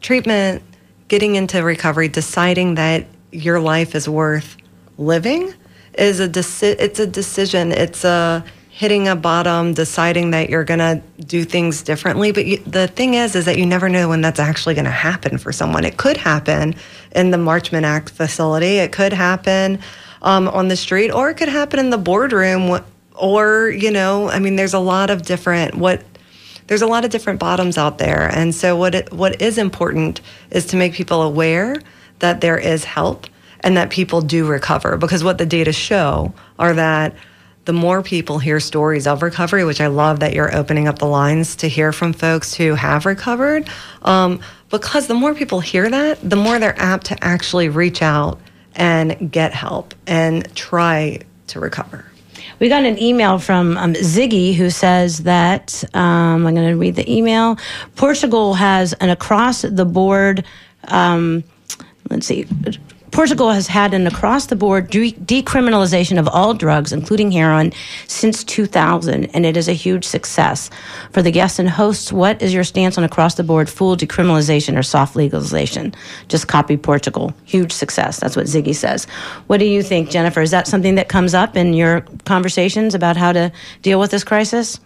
treatment, 0.02 0.64
getting 1.08 1.36
into 1.36 1.64
recovery, 1.64 2.08
deciding 2.08 2.76
that 2.76 3.06
your 3.32 3.60
life 3.60 3.96
is 3.96 4.08
worth 4.08 4.58
living 4.98 5.54
is 5.98 6.20
a 6.20 6.30
deci- 6.30 6.76
it's 6.80 7.00
a 7.00 7.08
decision. 7.08 7.72
It's 7.72 8.04
a 8.04 8.44
hitting 8.70 9.10
a 9.10 9.16
bottom, 9.16 9.74
deciding 9.74 10.32
that 10.32 10.50
you're 10.50 10.64
going 10.64 10.80
to 10.80 11.02
do 11.26 11.44
things 11.44 11.82
differently. 11.82 12.32
But 12.32 12.46
you, 12.46 12.58
the 12.60 12.88
thing 12.88 13.16
is, 13.16 13.36
is 13.36 13.44
that 13.46 13.58
you 13.58 13.66
never 13.66 13.90
know 13.90 14.08
when 14.08 14.22
that's 14.22 14.40
actually 14.40 14.76
going 14.76 14.86
to 14.86 14.92
happen 14.92 15.38
for 15.38 15.52
someone. 15.52 15.84
It 15.84 15.98
could 15.98 16.16
happen 16.16 16.76
in 17.14 17.32
the 17.32 17.38
Marchman 17.38 17.84
Act 17.84 18.12
facility. 18.12 18.78
It 18.78 18.94
could 18.94 19.12
happen 19.12 19.80
um, 20.22 20.48
on 20.48 20.70
the 20.70 20.78
street, 20.78 21.12
or 21.12 21.30
it 21.30 21.36
could 21.36 21.50
happen 21.50 21.80
in 21.80 21.90
the 21.90 21.98
boardroom. 21.98 22.82
Or 23.16 23.68
you 23.68 23.92
know, 23.92 24.30
I 24.30 24.40
mean, 24.40 24.56
there's 24.56 24.74
a 24.74 24.80
lot 24.80 25.10
of 25.10 25.24
different 25.24 25.76
what 25.76 26.02
there's 26.70 26.84
a 26.84 26.88
lot 26.88 27.04
of 27.04 27.10
different 27.10 27.40
bottoms 27.40 27.80
out 27.80 27.98
there. 27.98 28.30
And 28.32 28.54
so 28.54 28.76
what 28.78 28.94
it, 28.94 29.12
what 29.12 29.42
is 29.42 29.58
important 29.58 30.22
is 30.52 30.68
to 30.68 30.78
make 30.78 30.94
people 30.94 31.24
aware 31.24 31.76
that 32.20 32.42
there 32.42 32.60
is 32.60 32.84
help 32.84 33.26
and 33.62 33.76
that 33.76 33.90
people 33.90 34.22
do 34.22 34.46
recover 34.46 34.96
because 34.96 35.24
what 35.24 35.40
the 35.40 35.48
data 35.48 35.74
show 35.74 36.32
are 36.60 36.76
that 36.76 37.16
the 37.66 37.74
more 37.74 38.04
people 38.04 38.38
hear 38.38 38.60
stories 38.60 39.08
of 39.08 39.24
recovery, 39.24 39.64
which 39.64 39.82
I 39.82 39.88
love 39.88 40.20
that 40.20 40.34
you're 40.34 40.56
opening 40.56 40.88
up 40.88 41.00
the 41.00 41.08
lines 41.08 41.56
to 41.58 41.68
hear 41.68 41.92
from 41.92 42.14
folks 42.14 42.54
who 42.54 42.76
have 42.76 43.08
recovered, 43.08 43.68
um, 44.04 44.40
because 44.70 45.08
the 45.08 45.16
more 45.16 45.34
people 45.34 45.62
hear 45.62 45.90
that, 45.90 46.20
the 46.28 46.36
more 46.36 46.60
they're 46.60 46.80
apt 46.80 47.08
to 47.08 47.24
actually 47.24 47.70
reach 47.70 48.04
out 48.04 48.40
and 48.76 49.32
get 49.32 49.54
help 49.54 49.96
and 50.06 50.56
try 50.56 51.20
to 51.48 51.60
recover. 51.60 52.09
We 52.60 52.68
got 52.68 52.84
an 52.84 53.02
email 53.02 53.40
from 53.40 53.78
um, 53.78 53.94
Ziggy 53.94 54.54
who 54.54 54.70
says 54.70 55.20
that 55.20 55.84
um, 55.94 56.46
I'm 56.46 56.54
going 56.54 56.68
to 56.68 56.76
read 56.76 56.96
the 56.96 57.10
email. 57.10 57.58
Portugal 57.96 58.54
has 58.54 58.94
an 58.94 59.10
across 59.10 59.62
the 59.62 59.86
board. 59.86 60.44
Um, 60.86 61.44
let's 62.10 62.28
see. 62.28 62.46
Portugal 63.12 63.52
has 63.52 63.68
had 63.68 63.94
an 63.94 64.08
across 64.08 64.48
the 64.48 64.56
board 64.56 64.90
de- 64.90 65.14
decriminalization 65.14 66.20
of 66.20 66.28
all 66.28 66.54
drugs, 66.54 66.92
including 66.92 67.32
heroin, 67.32 67.74
since 68.08 68.44
2000, 68.44 69.26
and 69.26 69.46
it 69.46 69.58
is 69.58 69.68
a 69.68 69.74
huge 69.74 70.06
success. 70.06 70.70
For 71.12 71.22
the 71.22 71.32
guests 71.32 71.60
and 71.60 71.70
hosts, 71.70 72.12
what 72.12 72.42
is 72.42 72.54
your 72.54 72.64
stance 72.64 72.98
on 72.98 73.04
across 73.04 73.36
the 73.36 73.44
board 73.44 73.70
full 73.70 73.98
decriminalization 73.98 74.78
or 74.78 74.84
soft 74.84 75.16
legalization? 75.16 75.94
Just 76.28 76.48
copy 76.48 76.78
Portugal. 76.78 77.34
Huge 77.46 77.72
success. 77.72 78.20
That's 78.20 78.36
what 78.36 78.46
Ziggy 78.46 78.76
says. 78.76 79.06
What 79.48 79.60
do 79.60 79.66
you 79.66 79.82
think, 79.82 80.10
Jennifer? 80.10 80.42
Is 80.42 80.52
that 80.52 80.68
something 80.68 80.96
that 80.96 81.10
comes 81.10 81.34
up 81.34 81.56
in 81.56 81.74
your 81.74 82.02
conversations 82.26 82.96
about 82.96 83.18
how 83.18 83.32
to 83.32 83.52
deal 83.82 84.00
with 84.00 84.12
this 84.12 84.24
crisis? 84.24 84.80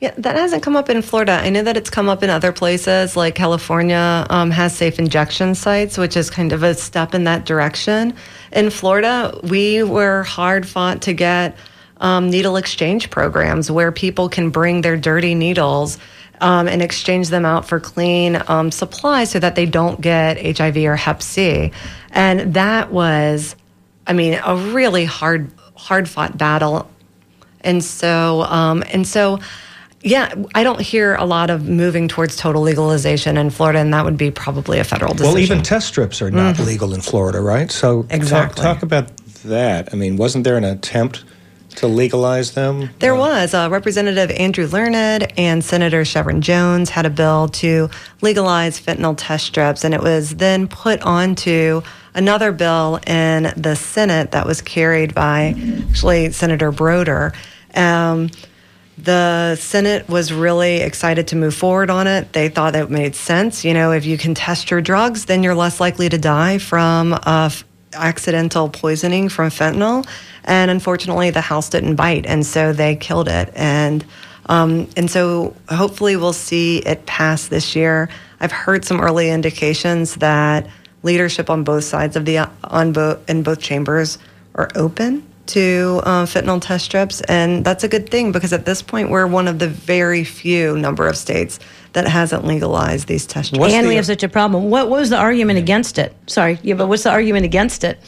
Yeah, 0.00 0.14
that 0.16 0.34
hasn't 0.34 0.62
come 0.62 0.76
up 0.76 0.88
in 0.88 1.02
Florida. 1.02 1.32
I 1.32 1.50
know 1.50 1.62
that 1.62 1.76
it's 1.76 1.90
come 1.90 2.08
up 2.08 2.22
in 2.22 2.30
other 2.30 2.52
places, 2.52 3.18
like 3.18 3.34
California 3.34 4.26
um, 4.30 4.50
has 4.50 4.74
safe 4.74 4.98
injection 4.98 5.54
sites, 5.54 5.98
which 5.98 6.16
is 6.16 6.30
kind 6.30 6.54
of 6.54 6.62
a 6.62 6.72
step 6.72 7.14
in 7.14 7.24
that 7.24 7.44
direction. 7.44 8.14
In 8.50 8.70
Florida, 8.70 9.38
we 9.42 9.82
were 9.82 10.22
hard 10.22 10.66
fought 10.66 11.02
to 11.02 11.12
get 11.12 11.54
um, 11.98 12.30
needle 12.30 12.56
exchange 12.56 13.10
programs 13.10 13.70
where 13.70 13.92
people 13.92 14.30
can 14.30 14.48
bring 14.48 14.80
their 14.80 14.96
dirty 14.96 15.34
needles 15.34 15.98
um, 16.40 16.66
and 16.66 16.80
exchange 16.80 17.28
them 17.28 17.44
out 17.44 17.68
for 17.68 17.78
clean 17.78 18.42
um, 18.48 18.70
supplies 18.70 19.30
so 19.30 19.38
that 19.38 19.54
they 19.54 19.66
don't 19.66 20.00
get 20.00 20.56
HIV 20.58 20.78
or 20.78 20.96
Hep 20.96 21.20
C. 21.20 21.72
And 22.10 22.54
that 22.54 22.90
was, 22.90 23.54
I 24.06 24.14
mean, 24.14 24.40
a 24.42 24.56
really 24.56 25.04
hard, 25.04 25.50
hard 25.74 26.08
fought 26.08 26.38
battle. 26.38 26.90
And 27.60 27.84
so, 27.84 28.44
um, 28.44 28.82
and 28.90 29.06
so, 29.06 29.40
yeah, 30.02 30.34
I 30.54 30.62
don't 30.62 30.80
hear 30.80 31.14
a 31.14 31.26
lot 31.26 31.50
of 31.50 31.68
moving 31.68 32.08
towards 32.08 32.36
total 32.36 32.62
legalization 32.62 33.36
in 33.36 33.50
Florida, 33.50 33.80
and 33.80 33.92
that 33.92 34.04
would 34.04 34.16
be 34.16 34.30
probably 34.30 34.78
a 34.78 34.84
federal 34.84 35.12
decision. 35.12 35.34
Well, 35.34 35.42
even 35.42 35.62
test 35.62 35.88
strips 35.88 36.22
are 36.22 36.30
not 36.30 36.54
mm-hmm. 36.54 36.64
legal 36.64 36.94
in 36.94 37.02
Florida, 37.02 37.40
right? 37.40 37.70
So 37.70 38.06
exactly. 38.08 38.62
Talk, 38.62 38.76
talk, 38.76 38.82
about 38.82 39.14
that. 39.44 39.92
I 39.92 39.96
mean, 39.96 40.16
wasn't 40.16 40.44
there 40.44 40.56
an 40.56 40.64
attempt 40.64 41.24
to 41.76 41.86
legalize 41.86 42.52
them? 42.52 42.88
There 42.98 43.14
uh, 43.14 43.18
was. 43.18 43.52
Uh, 43.52 43.68
Representative 43.70 44.30
Andrew 44.30 44.66
Learned 44.66 45.38
and 45.38 45.62
Senator 45.62 46.02
Shevrin 46.02 46.40
Jones 46.40 46.88
had 46.88 47.04
a 47.04 47.10
bill 47.10 47.48
to 47.48 47.90
legalize 48.22 48.80
fentanyl 48.80 49.14
test 49.18 49.46
strips, 49.46 49.84
and 49.84 49.92
it 49.92 50.00
was 50.00 50.36
then 50.36 50.66
put 50.66 51.02
onto 51.02 51.82
another 52.14 52.52
bill 52.52 53.00
in 53.06 53.52
the 53.54 53.76
Senate 53.76 54.30
that 54.30 54.46
was 54.46 54.62
carried 54.62 55.14
by 55.14 55.54
actually 55.90 56.32
Senator 56.32 56.72
Brodeur. 56.72 57.34
Um, 57.74 58.30
the 59.04 59.56
Senate 59.56 60.08
was 60.08 60.32
really 60.32 60.76
excited 60.76 61.28
to 61.28 61.36
move 61.36 61.54
forward 61.54 61.90
on 61.90 62.06
it. 62.06 62.32
They 62.32 62.48
thought 62.48 62.74
it 62.76 62.90
made 62.90 63.14
sense. 63.14 63.64
You 63.64 63.74
know, 63.74 63.92
if 63.92 64.04
you 64.04 64.18
can 64.18 64.34
test 64.34 64.70
your 64.70 64.80
drugs, 64.80 65.26
then 65.26 65.42
you're 65.42 65.54
less 65.54 65.80
likely 65.80 66.08
to 66.08 66.18
die 66.18 66.58
from 66.58 67.12
uh, 67.12 67.50
accidental 67.92 68.68
poisoning 68.68 69.28
from 69.28 69.50
fentanyl. 69.50 70.06
And 70.44 70.70
unfortunately, 70.70 71.30
the 71.30 71.40
House 71.40 71.68
didn't 71.68 71.96
bite, 71.96 72.26
and 72.26 72.44
so 72.44 72.72
they 72.72 72.96
killed 72.96 73.28
it. 73.28 73.50
And 73.54 74.04
um, 74.46 74.88
and 74.96 75.10
so 75.10 75.54
hopefully 75.68 76.16
we'll 76.16 76.32
see 76.32 76.78
it 76.78 77.06
pass 77.06 77.48
this 77.48 77.76
year. 77.76 78.08
I've 78.40 78.52
heard 78.52 78.84
some 78.84 79.00
early 79.00 79.30
indications 79.30 80.16
that 80.16 80.66
leadership 81.02 81.50
on 81.50 81.62
both 81.62 81.84
sides 81.84 82.16
of 82.16 82.24
the 82.24 82.38
on 82.64 82.92
both 82.92 83.28
in 83.30 83.42
both 83.42 83.60
chambers 83.60 84.18
are 84.54 84.68
open 84.74 85.29
to 85.52 86.00
uh, 86.04 86.24
fentanyl 86.26 86.60
test 86.60 86.84
strips, 86.84 87.20
and 87.22 87.64
that's 87.64 87.84
a 87.84 87.88
good 87.88 88.08
thing 88.10 88.32
because 88.32 88.52
at 88.52 88.64
this 88.64 88.82
point 88.82 89.10
we're 89.10 89.26
one 89.26 89.48
of 89.48 89.58
the 89.58 89.68
very 89.68 90.24
few 90.24 90.76
number 90.76 91.06
of 91.06 91.16
states 91.16 91.58
that 91.92 92.06
hasn't 92.06 92.44
legalized 92.44 93.08
these 93.08 93.26
test 93.26 93.48
strips. 93.48 93.60
What's 93.60 93.74
and 93.74 93.86
the, 93.86 93.88
we 93.88 93.96
have 93.96 94.06
such 94.06 94.22
a 94.22 94.28
problem. 94.28 94.70
What, 94.70 94.88
what 94.88 95.00
was 95.00 95.10
the 95.10 95.18
argument 95.18 95.58
against 95.58 95.98
it? 95.98 96.14
Sorry, 96.26 96.58
yeah, 96.62 96.74
but 96.74 96.88
what's 96.88 97.02
the 97.02 97.10
argument 97.10 97.44
against 97.44 97.84
it? 97.84 97.98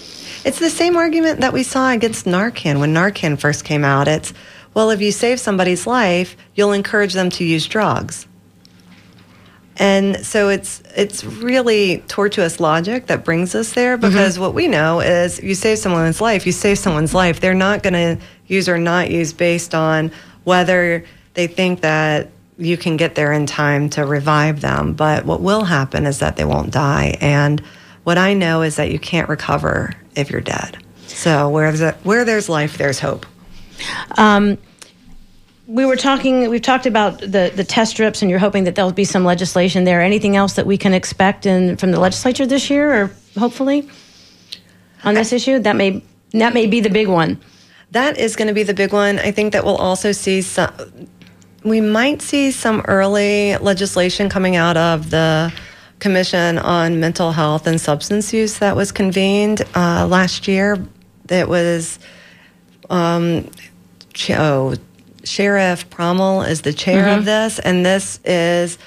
It's 0.44 0.59
the 0.59 0.70
same 0.70 0.96
argument 0.96 1.40
that 1.40 1.52
we 1.52 1.62
saw 1.62 1.90
against 1.90 2.26
Narcan 2.26 2.81
when 2.81 2.94
Narcan 2.94 3.38
first 3.38 3.64
came 3.64 3.85
out. 3.85 4.09
It's 4.09 4.33
well, 4.74 4.90
if 4.90 5.02
you 5.02 5.12
save 5.12 5.38
somebody's 5.38 5.87
life, 5.87 6.37
you'll 6.55 6.72
encourage 6.72 7.12
them 7.12 7.28
to 7.31 7.44
use 7.44 7.66
drugs. 7.66 8.26
And 9.78 10.24
so 10.24 10.48
it's 10.48 10.82
it's 10.94 11.24
really 11.24 12.04
tortuous 12.08 12.61
logic 12.61 13.06
that 13.06 13.24
brings 13.24 13.54
us 13.54 13.72
there 13.72 13.96
mm-hmm. 13.96 14.08
because 14.08 14.35
mm-hmm. 14.35 14.42
what 14.42 14.54
we 14.54 14.68
know 14.68 15.00
is 15.00 15.42
you 15.42 15.54
save 15.54 15.78
someone's 15.78 16.20
life, 16.20 16.46
you 16.46 16.52
save 16.52 16.78
someone's 16.78 17.14
life. 17.14 17.40
They're 17.40 17.54
not 17.54 17.82
going 17.82 17.94
to 17.94 18.24
use 18.46 18.68
or 18.68 18.78
not 18.78 19.11
use 19.11 19.32
based 19.32 19.74
on 19.74 20.12
whether 20.44 21.04
they 21.35 21.46
think 21.46 21.80
that 21.80 22.30
you 22.58 22.76
can 22.76 22.96
get 22.96 23.14
there 23.14 23.32
in 23.32 23.46
time 23.46 23.88
to 23.90 24.04
revive 24.04 24.61
them. 24.61 24.92
But 24.92 25.24
what 25.24 25.40
will 25.40 25.64
happen 25.64 26.06
is 26.06 26.18
that 26.18 26.37
they 26.37 26.44
won't 26.44 26.70
die. 26.70 27.16
And 27.20 27.61
what 28.04 28.18
I 28.18 28.35
know 28.35 28.62
is 28.62 28.76
that 28.76 28.90
you 28.90 28.98
can't 28.98 29.28
recover 29.28 29.94
if 30.14 30.30
you're 30.30 30.40
dead. 30.40 30.78
So 31.06 31.48
where 31.48 31.72
there's, 31.72 31.94
where 32.04 32.24
there's 32.24 32.48
life, 32.48 32.78
there's 32.78 33.00
hope. 33.00 33.26
Um, 34.18 34.58
we 35.66 35.87
were 35.87 35.96
talking 35.96 36.48
we've 36.51 36.62
talked 36.62 36.87
about 36.87 37.20
the 37.20 37.53
the 37.55 37.64
test 37.64 37.92
strips 37.92 38.22
and 38.22 38.31
you're 38.31 38.40
hoping 38.40 38.64
that 38.64 38.75
there'll 38.75 38.92
be 38.92 39.05
some 39.05 39.25
legislation 39.25 39.85
there. 39.85 40.01
Anything 40.01 40.37
else 40.37 40.55
that 40.55 40.66
we 40.66 40.77
can 40.77 40.92
expect 40.92 41.46
in 41.46 41.77
from 41.77 41.92
the 41.92 42.01
legislature 42.01 42.46
this 42.46 42.68
year 42.68 42.92
or 42.92 43.11
hopefully 43.38 43.88
on 45.05 45.14
this 45.14 45.33
I, 45.33 45.37
issue? 45.37 45.59
That 45.61 45.77
may 45.77 46.03
that 46.33 46.55
may 46.55 46.66
be 46.66 46.81
the 46.81 46.90
big 46.90 47.09
one. 47.09 47.40
That 47.92 48.18
is 48.18 48.37
going 48.37 48.48
to 48.48 48.55
be 48.55 48.62
the 48.62 48.75
big 48.75 48.92
one. 48.92 49.18
I 49.18 49.31
think 49.31 49.53
that 49.53 49.64
we'll 49.64 49.77
also 49.77 50.12
see 50.12 50.42
some 50.42 50.72
we 51.64 51.81
might 51.81 52.22
see 52.22 52.51
some 52.51 52.81
early 52.88 53.57
legislation 53.59 54.29
coming 54.29 54.57
out 54.57 54.77
of 54.77 55.11
the 55.11 55.53
commission 56.01 56.59
on 56.59 56.98
mental 56.98 57.31
health 57.31 57.68
and 57.68 57.81
substance 57.81 58.33
use 58.33 58.59
that 58.59 58.75
was 58.75 58.90
convened 58.90 59.62
uh, 59.77 60.05
last 60.09 60.48
year. 60.48 60.85
That 61.27 61.48
was 61.48 62.01
um, 62.90 63.48
oh, 64.31 64.75
Sheriff 65.24 65.88
Prummell 65.90 66.48
is 66.48 66.62
the 66.62 66.72
chair 66.72 67.04
Mm-hmm. 67.06 67.18
of 67.20 67.24
this, 67.24 67.58
and 67.58 67.85
this 67.85 68.20
is 68.24 68.78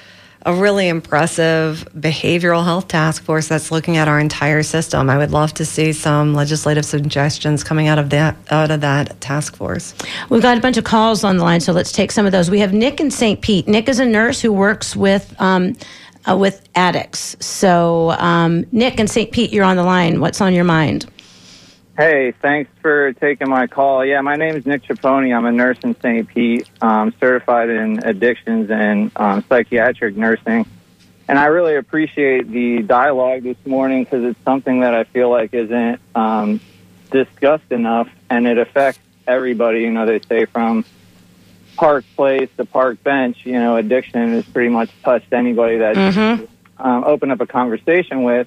a 0.44 0.54
really 0.54 0.86
impressive 0.86 1.88
behavioral 1.98 2.62
health 2.62 2.86
task 2.86 3.24
force 3.24 3.48
that's 3.48 3.72
looking 3.72 3.96
at 3.96 4.06
our 4.06 4.20
entire 4.20 4.62
system. 4.62 5.10
I 5.10 5.18
would 5.18 5.32
love 5.32 5.52
to 5.54 5.64
see 5.64 5.92
some 5.92 6.34
legislative 6.34 6.84
suggestions 6.84 7.64
coming 7.64 7.88
out 7.88 7.98
of 7.98 8.10
that 8.10 8.36
out 8.52 8.70
of 8.70 8.80
that 8.82 9.20
task 9.20 9.56
force. 9.56 9.92
We've 10.30 10.42
got 10.42 10.56
a 10.56 10.60
bunch 10.60 10.76
of 10.76 10.84
calls 10.84 11.24
on 11.24 11.38
the 11.38 11.42
line, 11.42 11.60
so 11.60 11.72
let's 11.72 11.90
take 11.90 12.12
some 12.12 12.26
of 12.26 12.32
those. 12.32 12.48
We 12.48 12.60
have 12.60 12.72
Nick 12.72 13.00
in 13.00 13.10
St. 13.10 13.40
Pete. 13.40 13.66
Nick 13.66 13.88
is 13.88 13.98
a 13.98 14.06
nurse 14.06 14.40
who 14.40 14.52
works 14.52 14.94
with 14.94 15.34
um, 15.40 15.76
uh, 16.28 16.36
with 16.36 16.62
addicts. 16.76 17.36
So, 17.44 18.10
um, 18.12 18.66
Nick 18.72 18.98
in 19.00 19.06
St. 19.08 19.30
Pete, 19.32 19.52
you're 19.52 19.64
on 19.64 19.76
the 19.76 19.84
line. 19.84 20.20
What's 20.20 20.40
on 20.40 20.54
your 20.54 20.64
mind? 20.64 21.06
Hey, 21.96 22.32
thanks 22.42 22.70
for 22.82 23.14
taking 23.14 23.48
my 23.48 23.66
call. 23.66 24.04
Yeah, 24.04 24.20
my 24.20 24.36
name 24.36 24.54
is 24.54 24.66
Nick 24.66 24.82
Chaponi. 24.82 25.34
I'm 25.34 25.46
a 25.46 25.52
nurse 25.52 25.78
in 25.82 25.98
St. 26.00 26.28
Pete, 26.28 26.68
um, 26.82 27.14
certified 27.18 27.70
in 27.70 28.04
addictions 28.04 28.70
and 28.70 29.10
um, 29.16 29.42
psychiatric 29.48 30.14
nursing. 30.14 30.66
And 31.26 31.38
I 31.38 31.46
really 31.46 31.74
appreciate 31.76 32.50
the 32.50 32.82
dialogue 32.82 33.44
this 33.44 33.56
morning 33.64 34.04
because 34.04 34.24
it's 34.24 34.38
something 34.44 34.80
that 34.80 34.94
I 34.94 35.04
feel 35.04 35.30
like 35.30 35.54
isn't 35.54 35.98
um, 36.14 36.60
discussed 37.10 37.70
enough, 37.72 38.08
and 38.28 38.46
it 38.46 38.58
affects 38.58 39.00
everybody. 39.26 39.80
You 39.80 39.90
know, 39.90 40.04
they 40.04 40.20
say 40.28 40.44
from 40.44 40.84
Park 41.76 42.04
Place 42.14 42.50
to 42.58 42.66
Park 42.66 43.02
Bench, 43.04 43.38
you 43.44 43.54
know, 43.54 43.76
addiction 43.76 44.32
has 44.34 44.44
pretty 44.44 44.68
much 44.68 44.90
touched 45.02 45.32
anybody 45.32 45.78
that 45.78 45.96
Mhm. 45.96 46.46
um, 46.78 47.04
open 47.04 47.30
up 47.30 47.40
a 47.40 47.46
conversation 47.46 48.22
with. 48.22 48.46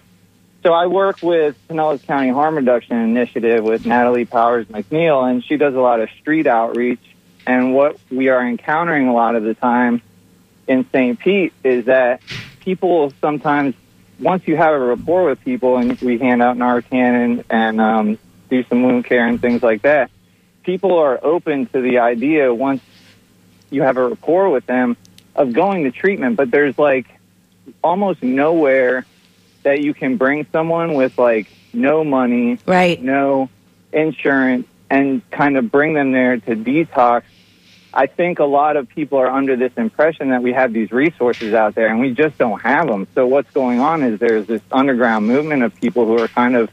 So 0.61 0.73
I 0.73 0.87
work 0.87 1.21
with 1.23 1.55
Pinellas 1.69 2.05
County 2.05 2.29
Harm 2.29 2.55
Reduction 2.55 2.97
Initiative 2.97 3.63
with 3.63 3.85
Natalie 3.85 4.25
Powers 4.25 4.65
McNeil, 4.67 5.29
and 5.29 5.43
she 5.43 5.55
does 5.55 5.73
a 5.73 5.79
lot 5.79 6.01
of 6.01 6.09
street 6.19 6.47
outreach. 6.47 6.99
And 7.47 7.73
what 7.73 7.97
we 8.11 8.27
are 8.27 8.45
encountering 8.45 9.07
a 9.07 9.13
lot 9.13 9.35
of 9.35 9.43
the 9.43 9.53
time 9.53 10.01
in 10.67 10.85
St. 10.91 11.17
Pete 11.17 11.53
is 11.63 11.85
that 11.85 12.21
people 12.59 13.13
sometimes, 13.21 13.73
once 14.19 14.47
you 14.47 14.57
have 14.57 14.73
a 14.73 14.79
rapport 14.79 15.23
with 15.29 15.39
people 15.45 15.77
and 15.77 15.99
we 16.01 16.17
hand 16.17 16.41
out 16.41 16.57
Narcan 16.57 16.93
and, 16.93 17.43
and 17.49 17.79
um, 17.79 18.17
do 18.49 18.63
some 18.65 18.83
wound 18.83 19.05
care 19.05 19.25
and 19.25 19.41
things 19.41 19.63
like 19.63 19.83
that, 19.83 20.11
people 20.63 20.97
are 20.97 21.23
open 21.23 21.67
to 21.67 21.79
the 21.79 21.99
idea 21.99 22.53
once 22.53 22.81
you 23.69 23.83
have 23.83 23.95
a 23.95 24.09
rapport 24.09 24.49
with 24.49 24.65
them 24.65 24.97
of 25.35 25.53
going 25.53 25.85
to 25.85 25.91
treatment. 25.91 26.35
But 26.35 26.51
there's 26.51 26.77
like 26.77 27.07
almost 27.81 28.21
nowhere 28.21 29.05
that 29.63 29.81
you 29.81 29.93
can 29.93 30.17
bring 30.17 30.45
someone 30.51 30.93
with 30.93 31.17
like 31.17 31.47
no 31.73 32.03
money, 32.03 32.57
Right. 32.65 33.01
no 33.01 33.49
insurance, 33.91 34.67
and 34.89 35.21
kind 35.31 35.57
of 35.57 35.71
bring 35.71 35.93
them 35.93 36.11
there 36.11 36.37
to 36.37 36.55
detox. 36.55 37.23
I 37.93 38.05
think 38.05 38.39
a 38.39 38.45
lot 38.45 38.77
of 38.77 38.87
people 38.87 39.17
are 39.17 39.29
under 39.29 39.55
this 39.55 39.73
impression 39.75 40.29
that 40.29 40.43
we 40.43 40.53
have 40.53 40.73
these 40.73 40.91
resources 40.91 41.53
out 41.53 41.73
there 41.75 41.87
and 41.87 41.99
we 41.99 42.13
just 42.13 42.37
don't 42.37 42.61
have 42.61 42.87
them. 42.87 43.07
So 43.15 43.25
what's 43.25 43.49
going 43.51 43.79
on 43.79 44.03
is 44.03 44.19
there's 44.19 44.45
this 44.45 44.61
underground 44.71 45.25
movement 45.25 45.63
of 45.63 45.75
people 45.75 46.05
who 46.05 46.19
are 46.19 46.27
kind 46.27 46.55
of 46.55 46.69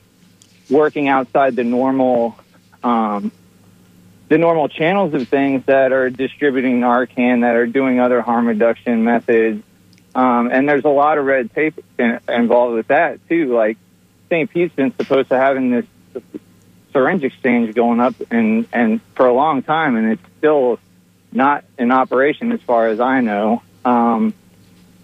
working 0.69 1.09
outside 1.09 1.57
the 1.57 1.65
normal 1.65 2.37
um, 2.85 3.33
the 4.29 4.39
normal 4.39 4.69
channels 4.69 5.15
of 5.15 5.29
things 5.29 5.65
that 5.67 5.93
are 5.93 6.11
distributing 6.11 6.81
Narcan, 6.81 7.43
that 7.43 7.55
are 7.55 7.67
doing 7.67 8.01
other 8.01 8.21
harm 8.21 8.47
reduction 8.47 9.05
methods. 9.05 9.63
Um, 10.17 10.49
and 10.51 10.67
there's 10.67 10.87
a 10.87 10.89
lot 10.89 11.19
of 11.19 11.27
red 11.27 11.53
tape 11.53 11.85
in, 11.99 12.19
involved 12.27 12.75
with 12.75 12.87
that, 12.87 13.21
too. 13.29 13.55
Like, 13.55 13.77
St. 14.31 14.51
Pete's 14.51 14.75
been 14.75 14.97
supposed 14.97 15.29
to 15.29 15.37
having 15.37 15.71
this 15.71 15.85
syringe 16.91 17.23
exchange 17.23 17.75
going 17.75 18.01
up 18.01 18.15
and, 18.31 18.67
and 18.73 19.03
for 19.15 19.27
a 19.27 19.35
long 19.35 19.63
time, 19.63 19.95
and 19.95 20.13
it's 20.13 20.23
still 20.39 20.79
not 21.33 21.65
in 21.79 21.93
operation 21.93 22.51
as 22.53 22.63
far 22.63 22.89
as 22.89 22.99
I 22.99 23.21
know. 23.21 23.63
Um, 23.85 24.33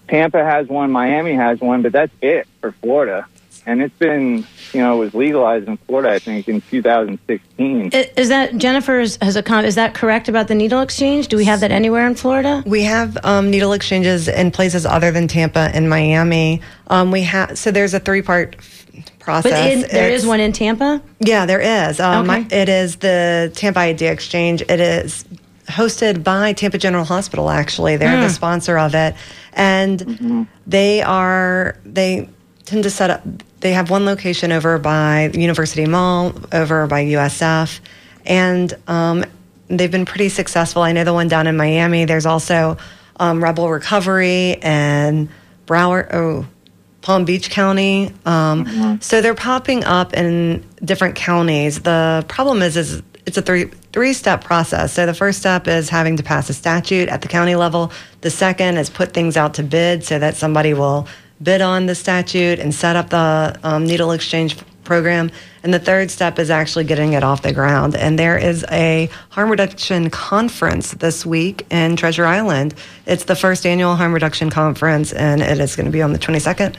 Tampa 0.09 0.42
has 0.42 0.66
one, 0.66 0.90
Miami 0.90 1.35
has 1.35 1.61
one, 1.61 1.83
but 1.83 1.92
that's 1.92 2.12
it 2.22 2.48
for 2.62 2.72
Florida. 2.72 3.27
And 3.64 3.81
it's 3.81 3.96
been, 3.98 4.44
you 4.72 4.81
know, 4.81 4.96
it 4.96 4.98
was 5.05 5.14
legalized 5.14 5.68
in 5.68 5.77
Florida, 5.77 6.11
I 6.12 6.18
think, 6.18 6.48
in 6.48 6.61
2016. 6.62 7.90
Is 8.16 8.29
that 8.29 8.57
Jennifer 8.59 8.98
has 9.20 9.37
a 9.37 9.42
comment? 9.42 9.68
Is 9.68 9.77
that 9.77 9.94
correct 9.94 10.29
about 10.29 10.48
the 10.48 10.55
needle 10.55 10.81
exchange? 10.81 11.29
Do 11.29 11.37
we 11.37 11.44
have 11.44 11.61
that 11.61 11.70
anywhere 11.70 12.07
in 12.07 12.14
Florida? 12.16 12.64
We 12.66 12.83
have 12.83 13.16
um, 13.25 13.51
needle 13.51 13.72
exchanges 13.72 14.27
in 14.27 14.51
places 14.51 14.85
other 14.85 15.12
than 15.12 15.29
Tampa 15.29 15.70
and 15.72 15.88
Miami. 15.88 16.61
Um, 16.88 17.12
we 17.12 17.22
have 17.22 17.57
so 17.57 17.70
there's 17.70 17.94
a 17.94 18.01
three 18.01 18.22
part 18.22 18.57
process. 19.20 19.53
But 19.53 19.70
in, 19.72 19.81
there 19.83 20.07
It's- 20.09 20.22
is 20.22 20.27
one 20.27 20.40
in 20.40 20.53
Tampa. 20.53 21.01
Yeah, 21.20 21.46
there 21.46 21.61
is. 21.88 22.01
Um, 22.01 22.29
Okay. 22.29 22.62
It 22.62 22.68
is 22.68 22.96
the 22.96 23.53
Tampa 23.55 23.79
Idea 23.81 24.11
Exchange. 24.11 24.62
It 24.62 24.81
is 24.81 25.25
hosted 25.68 26.25
by 26.25 26.53
Tampa 26.53 26.79
General 26.79 27.05
Hospital. 27.05 27.48
Actually, 27.48 27.96
they're 27.96 28.16
Hmm. 28.16 28.22
the 28.22 28.31
sponsor 28.31 28.77
of 28.77 28.94
it, 28.96 29.14
and 29.55 30.48
they 30.66 31.01
are 31.03 31.77
they 31.87 32.29
tend 32.64 32.83
to 32.83 32.90
set 32.90 33.11
up. 33.11 33.22
They 33.62 33.72
have 33.72 33.90
one 33.90 34.05
location 34.05 34.53
over 34.53 34.79
by 34.79 35.31
University 35.33 35.87
Mall, 35.87 36.35
over 36.53 36.87
by 36.88 37.05
USF, 37.05 37.81
and 38.27 38.75
um, 38.88 39.25
they've 39.68 39.90
been 39.90 40.05
pretty 40.05 40.29
successful. 40.29 40.83
I 40.83 40.92
know 40.92 41.05
the 41.05 41.14
one 41.14 41.29
down 41.29 41.46
in 41.46 41.57
Miami. 41.57 42.05
There's 42.05 42.27
also 42.27 42.77
um, 43.18 43.42
Rebel 43.42 43.70
Recovery 43.70 44.57
and 44.62 45.29
Broward. 45.66 46.12
Oh. 46.12 46.46
Palm 47.03 47.25
Beach 47.25 47.51
County. 47.51 48.12
Um, 48.25 48.64
So 49.01 49.20
they're 49.20 49.35
popping 49.35 49.83
up 49.83 50.14
in 50.14 50.64
different 50.85 51.16
counties. 51.16 51.81
The 51.81 52.25
problem 52.29 52.62
is, 52.62 52.77
is 52.77 53.03
it's 53.27 53.37
a 53.37 53.42
three 53.42 53.64
three 53.92 54.12
step 54.12 54.44
process. 54.44 54.92
So 54.92 55.05
the 55.05 55.12
first 55.14 55.40
step 55.40 55.66
is 55.66 55.88
having 55.88 56.16
to 56.18 56.22
pass 56.22 56.48
a 56.48 56.55
statute 56.55 57.09
at 57.09 57.20
the 57.22 57.29
county 57.29 57.57
level. 57.57 57.90
The 58.20 58.31
second 58.31 58.77
is 58.77 58.88
put 58.88 59.12
things 59.12 59.37
out 59.37 59.55
to 59.55 59.64
bid 59.64 60.05
so 60.05 60.18
that 60.20 60.37
somebody 60.37 60.75
will 60.75 61.09
bid 61.42 61.61
on 61.61 61.87
the 61.87 61.94
statute 61.94 62.59
and 62.59 62.74
set 62.74 62.96
up 62.96 63.11
the 63.11 63.59
um, 63.62 63.85
needle 63.85 64.12
exchange 64.12 64.57
program. 64.85 65.31
And 65.62 65.72
the 65.72 65.78
third 65.78 66.11
step 66.11 66.38
is 66.38 66.50
actually 66.50 66.85
getting 66.85 67.12
it 67.12 67.22
off 67.22 67.42
the 67.42 67.52
ground. 67.52 67.94
And 67.94 68.18
there 68.18 68.37
is 68.37 68.64
a 68.70 69.09
harm 69.31 69.50
reduction 69.50 70.11
conference 70.11 70.92
this 70.92 71.24
week 71.24 71.66
in 71.70 71.96
Treasure 71.96 72.26
Island. 72.26 72.74
It's 73.07 73.24
the 73.24 73.37
first 73.37 73.64
annual 73.64 73.94
harm 73.94 74.12
reduction 74.12 74.50
conference, 74.50 75.12
and 75.12 75.40
it 75.40 75.59
is 75.61 75.76
going 75.76 75.87
to 75.87 75.92
be 75.92 76.02
on 76.02 76.12
the 76.12 76.18
22nd. 76.18 76.76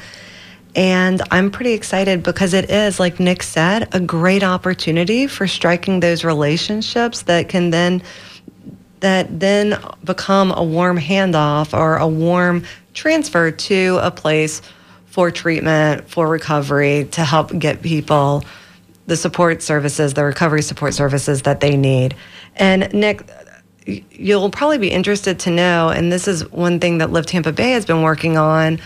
And 0.76 1.22
I'm 1.30 1.52
pretty 1.52 1.74
excited 1.74 2.24
because 2.24 2.54
it 2.54 2.70
is, 2.70 3.00
like 3.00 3.20
Nick 3.20 3.44
said, 3.44 3.94
a 3.94 4.00
great 4.00 4.44
opportunity 4.44 5.28
for 5.28 5.48
striking 5.48 6.00
those 6.00 6.24
relationships 6.24 7.24
that 7.24 7.48
can 7.48 7.70
then 7.70 8.02
that 9.02 9.38
then 9.38 9.78
become 10.06 10.54
a 10.56 10.64
warm 10.64 10.98
handoff 10.98 11.78
or 11.78 11.98
a 11.98 12.08
warm 12.08 12.64
transfer 12.94 13.52
to 13.52 14.00
a 14.02 14.12
place 14.12 14.62
for 15.06 15.32
treatment, 15.32 16.10
for 16.10 16.28
recovery, 16.28 17.08
to 17.12 17.24
help 17.24 17.58
get 17.58 17.82
people 17.82 18.44
the 19.06 19.18
support 19.18 19.62
services, 19.62 20.14
the 20.14 20.24
recovery 20.24 20.62
support 20.62 20.94
services 20.94 21.44
that 21.44 21.60
they 21.60 21.76
need. 21.76 22.16
And 22.56 22.92
Nick, 22.94 23.30
you'll 23.86 24.50
probably 24.50 24.78
be 24.78 24.92
interested 24.92 25.40
to 25.42 25.52
know, 25.52 25.90
and 25.90 26.12
this 26.12 26.28
is 26.28 26.50
one 26.52 26.80
thing 26.80 27.00
that 27.00 27.12
Live 27.12 27.26
Tampa 27.26 27.52
Bay 27.52 27.72
has 27.72 27.86
been 27.86 28.02
working 28.02 28.38
on 28.38 28.80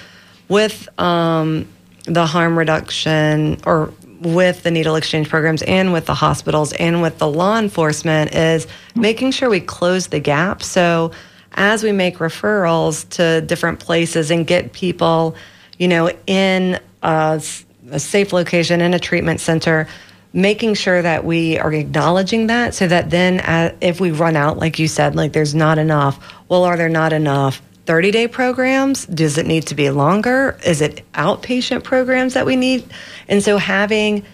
with 0.49 0.89
um, 0.99 1.67
the 2.05 2.25
harm 2.25 2.57
reduction 2.57 3.57
or 3.65 3.93
with 4.21 4.63
the 4.63 4.71
needle 4.71 4.95
exchange 4.95 5.29
programs 5.29 5.61
and 5.63 5.93
with 5.93 6.07
the 6.07 6.15
hospitals 6.15 6.73
and 6.73 7.01
with 7.01 7.19
the 7.19 7.27
law 7.27 7.59
enforcement 7.59 8.33
is 8.33 8.65
making 8.95 9.31
sure 9.31 9.49
we 9.49 9.59
close 9.59 10.07
the 10.07 10.19
gap. 10.19 10.63
So 10.63 11.11
as 11.57 11.83
we 11.83 11.91
make 11.91 12.19
referrals 12.19 13.09
to 13.09 13.41
different 13.41 13.79
places 13.79 14.31
and 14.31 14.47
get 14.47 14.71
people, 14.71 15.35
you 15.77 15.87
know, 15.87 16.11
in 16.27 16.79
a 17.01 17.41
safe 17.41 18.31
location 18.31 18.79
in 18.79 18.93
a 18.93 18.99
treatment 18.99 19.39
center, 19.39 19.87
making 20.33 20.75
sure 20.75 21.01
that 21.01 21.25
we 21.25 21.57
are 21.57 21.73
acknowledging 21.73 22.47
that 22.47 22.75
so 22.75 22.87
that 22.87 23.09
then 23.09 23.39
uh, 23.39 23.75
if 23.81 23.99
we 23.99 24.11
run 24.11 24.35
out, 24.35 24.57
like 24.57 24.77
you 24.77 24.87
said, 24.87 25.15
like 25.15 25.33
there's 25.33 25.55
not 25.55 25.79
enough, 25.79 26.33
well, 26.47 26.63
are 26.63 26.77
there 26.77 26.89
not 26.89 27.11
enough 27.11 27.61
30 27.87 28.11
day 28.11 28.27
programs? 28.27 29.05
Does 29.07 29.37
it 29.37 29.47
need 29.47 29.67
to 29.67 29.75
be 29.75 29.89
longer? 29.89 30.59
Is 30.63 30.81
it 30.81 31.03
outpatient 31.13 31.83
programs 31.83 32.35
that 32.35 32.45
we 32.45 32.55
need? 32.55 32.85
And 33.27 33.41
so 33.41 33.57
having 33.57 34.25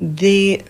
the 0.00 0.62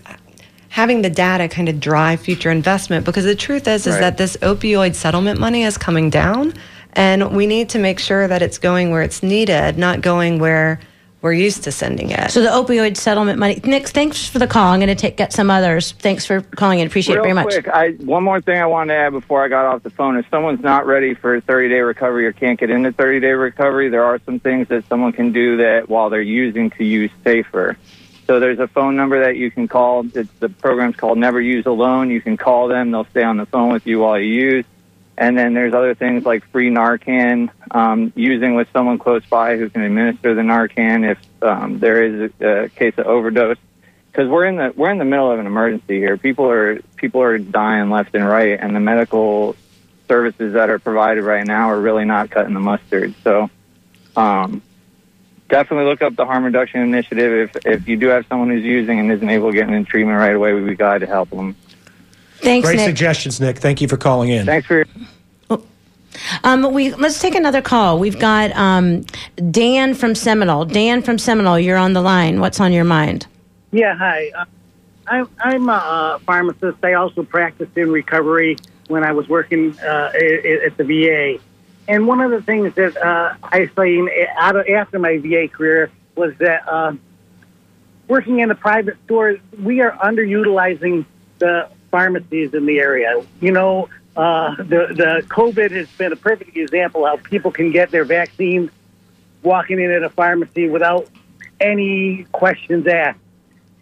having 0.69 1.01
the 1.01 1.09
data 1.09 1.47
kind 1.47 1.69
of 1.69 1.79
drive 1.79 2.19
future 2.19 2.51
investment 2.51 3.05
because 3.05 3.25
the 3.25 3.35
truth 3.35 3.67
is 3.67 3.87
is 3.87 3.97
that 3.99 4.17
this 4.17 4.37
opioid 4.37 4.95
settlement 4.95 5.39
money 5.39 5.63
is 5.63 5.77
coming 5.77 6.09
down 6.09 6.53
and 6.93 7.35
we 7.35 7.45
need 7.45 7.69
to 7.69 7.79
make 7.79 7.99
sure 7.99 8.27
that 8.27 8.41
it's 8.41 8.57
going 8.57 8.91
where 8.91 9.03
it's 9.03 9.21
needed, 9.21 9.77
not 9.77 10.01
going 10.01 10.39
where 10.39 10.79
we're 11.21 11.33
used 11.33 11.63
to 11.63 11.71
sending 11.71 12.11
it. 12.11 12.31
So 12.31 12.41
the 12.41 12.49
opioid 12.49 12.95
settlement 12.95 13.39
money. 13.39 13.59
Nick, 13.63 13.87
thanks 13.87 14.27
for 14.27 14.39
the 14.39 14.47
call. 14.47 14.73
I'm 14.73 14.79
going 14.79 14.87
to 14.87 14.95
take 14.95 15.17
get 15.17 15.33
some 15.33 15.49
others. 15.49 15.91
Thanks 15.93 16.25
for 16.25 16.41
calling 16.41 16.79
in. 16.79 16.87
Appreciate 16.87 17.15
Real 17.15 17.23
it 17.23 17.27
very 17.27 17.33
much. 17.33 17.45
quick, 17.47 17.67
I, 17.67 17.91
one 18.03 18.23
more 18.23 18.39
thing 18.39 18.61
I 18.61 18.65
wanted 18.65 18.93
to 18.93 18.99
add 18.99 19.09
before 19.11 19.43
I 19.43 19.47
got 19.47 19.65
off 19.65 19.83
the 19.83 19.89
phone. 19.89 20.17
If 20.17 20.29
someone's 20.29 20.61
not 20.61 20.85
ready 20.85 21.15
for 21.15 21.41
30 21.41 21.69
day 21.69 21.81
recovery 21.81 22.25
or 22.25 22.33
can't 22.33 22.59
get 22.59 22.69
into 22.69 22.91
30 22.91 23.19
day 23.19 23.31
recovery, 23.31 23.89
there 23.89 24.03
are 24.03 24.19
some 24.25 24.39
things 24.39 24.67
that 24.67 24.87
someone 24.87 25.11
can 25.11 25.31
do 25.31 25.57
that 25.57 25.89
while 25.89 26.09
they're 26.09 26.21
using 26.21 26.69
to 26.71 26.83
use 26.83 27.11
safer. 27.23 27.77
So 28.27 28.41
there's 28.41 28.59
a 28.59 28.67
phone 28.67 28.97
number 28.97 29.21
that 29.21 29.37
you 29.37 29.49
can 29.49 29.69
call. 29.69 30.05
It's, 30.13 30.29
the 30.39 30.49
program's 30.49 30.97
called 30.97 31.17
Never 31.17 31.39
Use 31.39 31.65
Alone. 31.65 32.11
You 32.11 32.21
can 32.21 32.35
call 32.35 32.67
them. 32.67 32.91
They'll 32.91 33.05
stay 33.05 33.23
on 33.23 33.37
the 33.37 33.45
phone 33.45 33.71
with 33.71 33.87
you 33.87 33.99
while 33.99 34.19
you 34.19 34.27
use. 34.27 34.65
And 35.17 35.37
then 35.37 35.53
there's 35.53 35.73
other 35.73 35.95
things 35.95 36.25
like 36.25 36.47
free 36.51 36.69
Narcan, 36.69 37.49
um, 37.71 38.13
using 38.15 38.53
with 38.53 38.67
someone 38.71 38.99
close 38.99 39.25
by 39.25 39.57
who 39.57 39.69
can 39.69 39.81
administer 39.81 40.35
the 40.35 40.41
Narcan 40.41 41.09
if 41.09 41.43
um, 41.43 41.79
there 41.79 42.03
is 42.03 42.31
a, 42.39 42.45
a 42.65 42.69
case 42.69 42.93
of 42.97 43.07
overdose. 43.07 43.57
Because 44.11 44.29
we're 44.29 44.45
in 44.45 44.57
the 44.57 44.73
we're 44.75 44.91
in 44.91 44.97
the 44.97 45.05
middle 45.05 45.31
of 45.31 45.39
an 45.39 45.45
emergency 45.45 45.97
here. 45.97 46.17
People 46.17 46.49
are 46.49 46.79
people 46.97 47.21
are 47.21 47.37
dying 47.37 47.89
left 47.89 48.13
and 48.15 48.27
right, 48.27 48.59
and 48.59 48.75
the 48.75 48.79
medical 48.79 49.55
services 50.07 50.53
that 50.53 50.69
are 50.69 50.79
provided 50.79 51.23
right 51.23 51.45
now 51.45 51.69
are 51.69 51.79
really 51.79 52.05
not 52.05 52.29
cutting 52.29 52.53
the 52.53 52.59
mustard. 52.59 53.13
So, 53.23 53.49
um, 54.15 54.61
definitely 55.49 55.85
look 55.85 56.01
up 56.01 56.15
the 56.15 56.25
harm 56.25 56.43
reduction 56.43 56.81
initiative. 56.81 57.49
If 57.55 57.65
if 57.65 57.87
you 57.87 57.97
do 57.97 58.07
have 58.07 58.25
someone 58.27 58.49
who's 58.49 58.63
using 58.63 58.99
and 58.99 59.11
isn't 59.11 59.29
able 59.29 59.51
to 59.51 59.57
get 59.57 59.69
in 59.69 59.85
treatment 59.85 60.17
right 60.17 60.35
away, 60.35 60.53
we'd 60.53 60.65
be 60.65 60.75
glad 60.75 60.99
to 61.01 61.07
help 61.07 61.29
them. 61.29 61.55
Thanks, 62.37 62.67
Great 62.67 62.77
Nick. 62.77 62.85
suggestions, 62.85 63.41
Nick. 63.41 63.57
Thank 63.57 63.81
you 63.81 63.87
for 63.87 63.97
calling 63.97 64.29
in. 64.29 64.45
Thanks 64.45 64.67
for 64.67 64.75
your 64.77 64.85
Um, 66.43 66.73
we 66.73 66.93
let's 66.93 67.19
take 67.19 67.35
another 67.35 67.61
call. 67.61 67.99
We've 67.99 68.19
got 68.19 68.51
um, 68.51 69.05
Dan 69.51 69.93
from 69.93 70.15
Seminole. 70.15 70.65
Dan 70.65 71.01
from 71.01 71.17
Seminole, 71.17 71.59
you're 71.59 71.77
on 71.77 71.93
the 71.93 72.01
line. 72.01 72.39
What's 72.39 72.59
on 72.59 72.73
your 72.73 72.85
mind? 72.85 73.27
Yeah, 73.71 73.95
hi. 73.95 74.31
Uh, 74.37 74.45
I'm, 75.07 75.29
I'm 75.39 75.69
a 75.69 76.19
pharmacist. 76.25 76.83
I 76.83 76.93
also 76.93 77.23
practiced 77.23 77.77
in 77.77 77.91
recovery 77.91 78.57
when 78.87 79.03
I 79.03 79.11
was 79.13 79.27
working 79.27 79.77
uh, 79.79 80.11
at, 80.13 80.45
at 80.45 80.77
the 80.77 80.83
VA. 80.83 81.39
And 81.87 82.07
one 82.07 82.19
of 82.19 82.31
the 82.31 82.41
things 82.41 82.73
that 82.75 82.97
uh, 82.97 83.35
I 83.43 83.69
seen 83.77 84.09
after 84.37 84.99
my 84.99 85.17
VA 85.17 85.47
career 85.47 85.89
was 86.15 86.33
that 86.39 86.67
uh, 86.67 86.93
working 88.07 88.39
in 88.39 88.51
a 88.51 88.55
private 88.55 88.97
store, 89.05 89.37
we 89.61 89.81
are 89.81 89.91
underutilizing 89.91 91.05
the 91.39 91.69
pharmacies 91.89 92.53
in 92.53 92.65
the 92.65 92.79
area. 92.79 93.23
You 93.39 93.51
know, 93.51 93.89
uh, 94.17 94.55
the 94.55 94.87
the 94.93 95.23
COVID 95.27 95.71
has 95.71 95.87
been 95.91 96.11
a 96.11 96.17
perfect 96.17 96.57
example 96.57 97.05
how 97.05 97.17
people 97.17 97.51
can 97.51 97.71
get 97.71 97.91
their 97.91 98.03
vaccines 98.03 98.69
walking 99.43 99.79
in 99.79 99.91
at 99.91 100.03
a 100.03 100.09
pharmacy 100.09 100.67
without 100.67 101.07
any 101.59 102.25
questions 102.31 102.85
asked. 102.87 103.19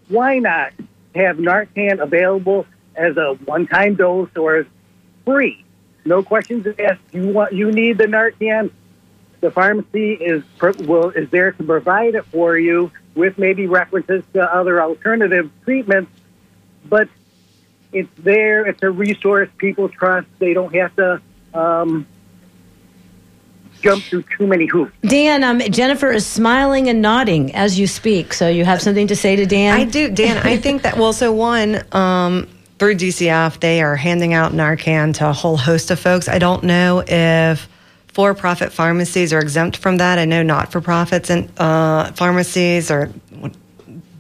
Why 0.09 0.39
not 0.39 0.73
have 1.15 1.37
Narcan 1.37 1.99
available 1.99 2.67
as 2.95 3.17
a 3.17 3.33
one-time 3.45 3.95
dose 3.95 4.29
or 4.35 4.57
as 4.57 4.65
free? 5.25 5.64
No 6.05 6.21
questions 6.21 6.67
asked. 6.79 7.01
You 7.11 7.29
want 7.29 7.53
you 7.53 7.71
need 7.71 7.97
the 7.97 8.05
Narcan. 8.05 8.71
The 9.41 9.51
pharmacy 9.51 10.13
is 10.13 10.43
will 10.87 11.09
is 11.09 11.29
there 11.29 11.51
to 11.51 11.63
provide 11.63 12.15
it 12.15 12.25
for 12.25 12.57
you 12.57 12.91
with 13.15 13.37
maybe 13.37 13.67
references 13.67 14.23
to 14.33 14.41
other 14.41 14.81
alternative 14.81 15.49
treatments, 15.63 16.11
but 16.85 17.09
it's 17.91 18.09
there. 18.17 18.65
It's 18.65 18.83
a 18.83 18.91
resource 18.91 19.49
people 19.57 19.89
trust. 19.89 20.27
They 20.39 20.53
don't 20.53 20.75
have 20.75 20.95
to 20.97 21.21
um, 21.53 22.05
jump 23.81 24.03
through 24.03 24.23
too 24.37 24.47
many 24.47 24.65
hoops. 24.65 24.91
Dan, 25.03 25.43
um, 25.43 25.59
Jennifer 25.59 26.11
is 26.11 26.25
smiling 26.25 26.89
and 26.89 27.01
nodding 27.01 27.55
as 27.55 27.79
you 27.79 27.87
speak. 27.87 28.33
So 28.33 28.47
you 28.49 28.65
have 28.65 28.81
something 28.81 29.07
to 29.07 29.15
say 29.15 29.35
to 29.35 29.45
Dan? 29.45 29.79
I 29.79 29.85
do, 29.85 30.09
Dan. 30.09 30.37
I 30.45 30.57
think 30.57 30.81
that 30.81 30.97
well, 30.97 31.13
so 31.13 31.31
one 31.31 31.83
um, 31.93 32.47
through 32.77 32.95
DCF, 32.95 33.59
they 33.59 33.81
are 33.81 33.95
handing 33.95 34.33
out 34.33 34.51
Narcan 34.51 35.13
to 35.15 35.29
a 35.29 35.33
whole 35.33 35.57
host 35.57 35.91
of 35.91 35.99
folks. 35.99 36.27
I 36.27 36.39
don't 36.39 36.63
know 36.63 37.03
if 37.05 37.69
for-profit 38.07 38.71
pharmacies 38.71 39.33
are 39.33 39.39
exempt 39.39 39.77
from 39.77 39.97
that. 39.97 40.19
I 40.19 40.25
know 40.25 40.43
not-for-profits 40.43 41.29
and 41.29 41.51
uh, 41.59 42.11
pharmacies 42.13 42.91
or 42.91 43.11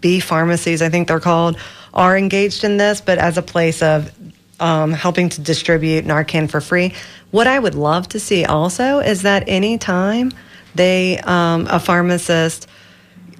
B 0.01 0.19
pharmacies, 0.19 0.81
I 0.81 0.89
think 0.89 1.07
they're 1.07 1.19
called, 1.19 1.57
are 1.93 2.17
engaged 2.17 2.63
in 2.63 2.77
this, 2.77 3.01
but 3.01 3.17
as 3.17 3.37
a 3.37 3.41
place 3.41 3.81
of 3.81 4.11
um, 4.59 4.91
helping 4.91 5.29
to 5.29 5.41
distribute 5.41 6.05
Narcan 6.05 6.49
for 6.49 6.61
free. 6.61 6.93
What 7.31 7.47
I 7.47 7.59
would 7.59 7.75
love 7.75 8.07
to 8.09 8.19
see 8.19 8.45
also 8.45 8.99
is 8.99 9.23
that 9.23 9.43
anytime 9.47 10.31
they, 10.75 11.19
um, 11.19 11.67
a 11.69 11.79
pharmacist 11.79 12.67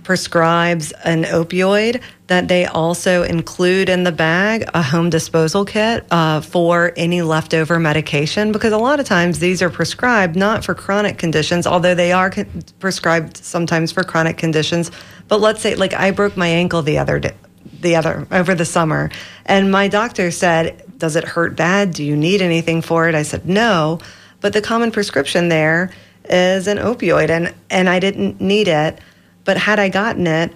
prescribes 0.06 0.91
an 1.04 1.24
opioid, 1.24 2.02
that 2.28 2.48
they 2.48 2.65
also 2.65 3.24
include 3.24 3.89
in 3.89 4.04
the 4.04 4.12
bag 4.12 4.63
a 4.74 4.82
home 4.82 5.10
disposal 5.10 5.65
kit 5.65 6.06
uh, 6.12 6.41
for 6.41 6.94
any 6.96 7.24
leftover 7.24 7.80
medication. 7.80 8.52
Because 8.52 8.72
a 8.72 8.78
lot 8.78 9.00
of 9.00 9.06
times 9.06 9.39
these 9.39 9.62
are 9.62 9.70
prescribed 9.70 10.36
not 10.36 10.63
for 10.63 10.76
chronic 10.76 11.18
conditions, 11.18 11.68
although 11.68 11.96
they 11.96 12.12
are 12.12 12.30
con- 12.30 12.63
prescribed 12.80 13.38
sometimes 13.38 13.91
for 13.91 14.04
chronic 14.04 14.38
conditions. 14.38 14.91
But 15.28 15.41
let's 15.41 15.62
say, 15.62 15.76
like, 15.76 15.94
I 15.94 16.12
broke 16.12 16.38
my 16.38 16.48
ankle 16.48 16.84
the 16.84 17.00
other 17.00 17.20
day 17.20 17.34
the 17.82 17.96
other 17.96 18.28
over 18.32 18.56
the 18.56 18.65
summer 18.65 19.10
and 19.46 19.72
my 19.72 19.88
doctor 19.88 20.32
said 20.32 20.84
does 20.98 21.15
it 21.15 21.24
hurt 21.24 21.56
bad 21.56 21.91
do 21.91 22.04
you 22.04 22.15
need 22.15 22.41
anything 22.41 22.82
for 22.82 23.10
it 23.10 23.15
i 23.15 23.22
said 23.22 23.48
no 23.48 24.00
but 24.39 24.54
the 24.54 24.62
common 24.62 24.91
prescription 24.91 25.50
there 25.50 25.91
is 26.30 26.68
an 26.68 26.78
opioid 26.78 27.30
and 27.30 27.54
and 27.70 27.89
i 27.89 28.00
didn't 28.00 28.39
need 28.39 28.68
it 28.68 29.00
but 29.45 29.58
had 29.58 29.79
i 29.79 29.88
gotten 29.88 30.27
it 30.27 30.51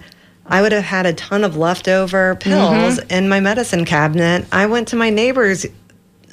i 0.46 0.60
would 0.60 0.72
have 0.72 0.84
had 0.84 1.06
a 1.06 1.12
ton 1.14 1.42
of 1.42 1.56
leftover 1.56 2.34
pills 2.36 2.98
mm-hmm. 2.98 3.10
in 3.10 3.28
my 3.28 3.40
medicine 3.40 3.84
cabinet. 3.84 4.44
I 4.52 4.66
went 4.66 4.88
to 4.88 4.96
my 4.96 5.08
neighbors 5.10 5.64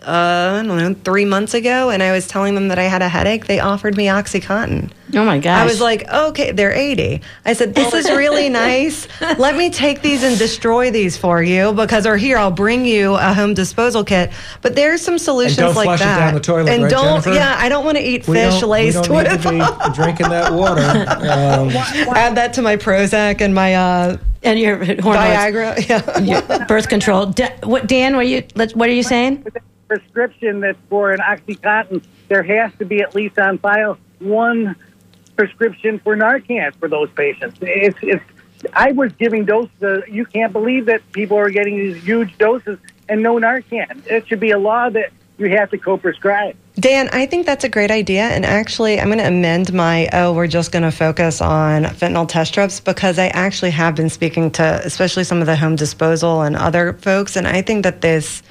uh, 0.08 0.62
I 0.64 0.66
don't 0.66 0.78
know, 0.78 0.96
three 1.04 1.26
months 1.26 1.54
ago, 1.54 1.90
and 1.90 2.02
I 2.02 2.12
was 2.14 2.28
telling 2.28 2.56
them 2.56 2.70
that 2.70 2.80
I 2.80 2.84
had 2.84 3.02
a 3.02 3.10
headache. 3.10 3.46
They 3.46 3.60
offered 3.60 3.98
me 3.98 4.06
OxyContin. 4.06 4.90
oh 5.16 5.26
my 5.26 5.38
gosh. 5.38 5.62
I 5.62 5.66
was 5.66 5.82
like, 5.82 6.08
okay, 6.10 6.52
they're 6.52 6.72
80. 6.72 7.22
I 7.46 7.52
said, 7.54 7.76
this 7.76 7.94
is 7.94 8.10
really 8.10 8.48
nice. 8.66 9.08
Let 9.38 9.58
me 9.58 9.70
take 9.70 10.02
these 10.02 10.24
and 10.24 10.38
destroy 10.38 10.92
these 10.92 11.18
for 11.18 11.44
you 11.44 11.74
because, 11.74 12.06
or 12.06 12.16
here, 12.16 12.38
I'll 12.38 12.52
bring 12.52 12.86
you 12.86 13.16
a 13.16 13.34
home 13.34 13.54
disposal 13.54 14.04
kit. 14.06 14.32
But 14.62 14.76
there's 14.76 15.02
some 15.02 15.18
solutions 15.18 15.58
don't 15.58 15.76
like 15.76 15.86
flush 15.86 16.00
it 16.02 16.04
that. 16.06 16.20
down 16.20 16.34
the 16.36 16.40
toilet, 16.40 16.70
and 16.72 16.84
right, 16.84 16.90
don't, 16.92 17.24
Jennifer? 17.24 17.34
yeah, 17.34 17.56
I 17.60 17.68
don't 17.68 17.84
want 17.84 17.98
to 17.98 18.04
eat 18.04 18.28
We 18.30 18.36
fish 18.38 18.62
don't, 18.62 18.70
laced 18.70 19.04
don't 19.04 19.24
need 19.24 19.32
with. 19.32 19.44
to 19.44 19.50
be 19.90 19.94
drinking 19.96 20.30
that 20.30 20.54
water. 20.54 20.82
Um, 21.28 21.70
Add 22.16 22.36
that 22.36 22.54
to 22.54 22.62
my 22.62 22.78
Prozac 22.78 23.42
and 23.42 23.54
my 23.54 23.76
uh, 23.76 24.18
and 24.44 24.58
your 24.60 24.78
hormones, 24.78 25.04
Viagra. 25.04 25.88
Yeah. 25.90 26.20
your 26.20 26.66
birth 26.66 26.88
control. 26.88 27.26
Da- 27.28 27.56
what, 27.64 27.88
Dan, 27.88 28.16
what 28.16 28.22
are 28.22 28.28
you, 28.30 28.44
what 28.74 28.88
are 28.88 28.94
you 28.94 29.04
saying? 29.04 29.46
Prescription 29.88 30.60
that's 30.60 30.78
for 30.90 31.12
an 31.12 31.20
OxyContin, 31.20 32.04
there 32.28 32.44
has 32.44 32.72
to 32.80 32.86
be 32.86 33.02
at 33.02 33.16
least 33.16 33.40
on 33.40 33.58
file 33.58 33.98
one 34.20 34.76
prescription 35.36 36.00
for 36.00 36.16
Narcan 36.16 36.76
for 36.76 36.88
those 36.88 37.10
patients. 37.12 37.58
It's, 37.62 37.98
it's, 38.02 38.24
I 38.74 38.92
was 38.92 39.14
giving 39.14 39.46
doses. 39.46 39.72
Uh, 39.82 40.02
you 40.10 40.26
can't 40.26 40.52
believe 40.52 40.86
that 40.88 41.10
people 41.12 41.38
are 41.38 41.50
getting 41.50 41.78
these 41.78 42.04
huge 42.04 42.38
doses 42.38 42.80
and 43.08 43.22
no 43.22 43.36
Narcan. 43.36 44.06
It 44.08 44.28
should 44.28 44.40
be 44.40 44.52
a 44.52 44.60
law 44.60 44.90
that 44.90 45.12
you 45.38 45.50
have 45.50 45.70
to 45.70 45.78
co-prescribe. 45.78 46.56
Dan, 46.76 47.10
I 47.12 47.28
think 47.28 47.46
that's 47.46 47.64
a 47.64 47.70
great 47.70 47.92
idea. 47.92 48.24
And 48.24 48.44
actually, 48.44 49.00
I'm 49.00 49.08
going 49.08 49.20
to 49.20 49.28
amend 49.28 49.72
my, 49.74 50.10
oh, 50.14 50.34
we're 50.34 50.48
just 50.48 50.72
going 50.72 50.84
to 50.84 50.92
focus 50.92 51.42
on 51.42 51.84
fentanyl 51.84 52.28
test 52.28 52.52
strips 52.52 52.80
because 52.80 53.20
I 53.20 53.28
actually 53.28 53.72
have 53.72 53.96
been 53.96 54.10
speaking 54.10 54.50
to, 54.52 54.82
especially 54.84 55.24
some 55.24 55.40
of 55.40 55.46
the 55.46 55.56
home 55.56 55.76
disposal 55.76 56.42
and 56.42 56.56
other 56.56 56.94
folks. 56.94 57.36
And 57.36 57.48
I 57.48 57.62
think 57.62 57.84
that 57.84 58.02
this, 58.02 58.42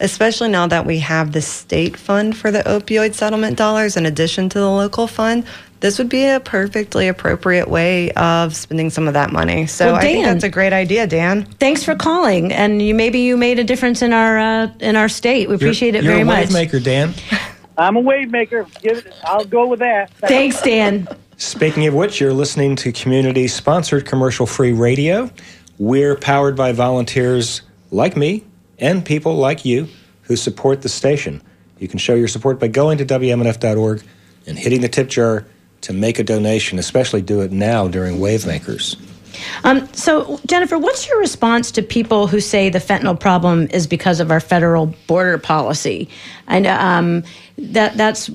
especially 0.00 0.48
now 0.48 0.66
that 0.66 0.86
we 0.86 0.98
have 0.98 1.32
the 1.32 1.42
state 1.42 1.96
fund 1.96 2.36
for 2.36 2.50
the 2.50 2.60
opioid 2.60 3.14
settlement 3.14 3.56
dollars 3.56 3.96
in 3.96 4.06
addition 4.06 4.48
to 4.50 4.58
the 4.58 4.70
local 4.70 5.06
fund, 5.06 5.44
this 5.80 5.98
would 5.98 6.08
be 6.08 6.24
a 6.24 6.40
perfectly 6.40 7.08
appropriate 7.08 7.68
way 7.68 8.10
of 8.12 8.56
spending 8.56 8.90
some 8.90 9.06
of 9.06 9.14
that 9.14 9.30
money. 9.32 9.66
So 9.66 9.86
Well, 9.86 9.96
I 9.96 10.00
think 10.00 10.24
that's 10.24 10.44
a 10.44 10.48
great 10.48 10.72
idea, 10.72 11.06
Dan. 11.06 11.44
Thanks 11.44 11.84
for 11.84 11.94
calling, 11.94 12.52
and 12.52 12.80
you 12.80 12.94
maybe 12.94 13.20
you 13.20 13.36
made 13.36 13.58
a 13.58 13.64
difference 13.64 14.02
in 14.02 14.12
our 14.12 14.38
uh, 14.38 14.72
in 14.80 14.96
our 14.96 15.08
state. 15.08 15.48
We 15.48 15.54
appreciate 15.54 15.94
you're, 15.94 16.02
it 16.02 16.06
very 16.06 16.18
you're 16.18 16.22
a 16.22 16.26
much. 16.26 16.46
wave 16.46 16.52
maker, 16.52 16.80
Dan. 16.80 17.14
I'm 17.78 17.96
a 17.96 18.00
wave 18.00 18.30
maker. 18.30 18.66
Give 18.80 18.98
it, 18.98 19.14
I'll 19.24 19.44
go 19.44 19.66
with 19.66 19.80
that. 19.80 20.10
Thanks, 20.14 20.62
Dan. 20.62 21.06
Speaking 21.36 21.86
of 21.86 21.92
which, 21.92 22.20
you're 22.20 22.32
listening 22.32 22.74
to 22.76 22.92
community 22.92 23.46
sponsored 23.46 24.06
commercial 24.06 24.46
free 24.46 24.72
radio. 24.72 25.30
We're 25.78 26.16
powered 26.16 26.56
by 26.56 26.72
volunteers 26.72 27.60
like 27.90 28.16
me 28.16 28.44
and 28.78 29.04
people 29.04 29.34
like 29.36 29.64
you 29.64 29.88
who 30.22 30.36
support 30.36 30.82
the 30.82 30.88
station. 30.88 31.42
You 31.78 31.88
can 31.88 31.98
show 31.98 32.14
your 32.14 32.28
support 32.28 32.58
by 32.58 32.68
going 32.68 32.98
to 32.98 33.04
WMNF.org 33.04 34.02
and 34.46 34.58
hitting 34.58 34.80
the 34.80 34.88
tip 34.88 35.08
jar 35.08 35.46
to 35.82 35.92
make 35.92 36.18
a 36.18 36.24
donation, 36.24 36.78
especially 36.78 37.22
do 37.22 37.42
it 37.42 37.52
now 37.52 37.88
during 37.88 38.18
Wave 38.18 38.46
Makers. 38.46 38.96
Um, 39.64 39.86
so, 39.92 40.40
Jennifer, 40.46 40.78
what's 40.78 41.06
your 41.06 41.18
response 41.18 41.70
to 41.72 41.82
people 41.82 42.26
who 42.26 42.40
say 42.40 42.70
the 42.70 42.78
fentanyl 42.78 43.18
problem 43.18 43.68
is 43.70 43.86
because 43.86 44.18
of 44.20 44.30
our 44.30 44.40
federal 44.40 44.86
border 45.06 45.38
policy? 45.38 46.08
And 46.46 46.66
um, 46.66 47.22
that 47.58 47.96
that's 47.96 48.30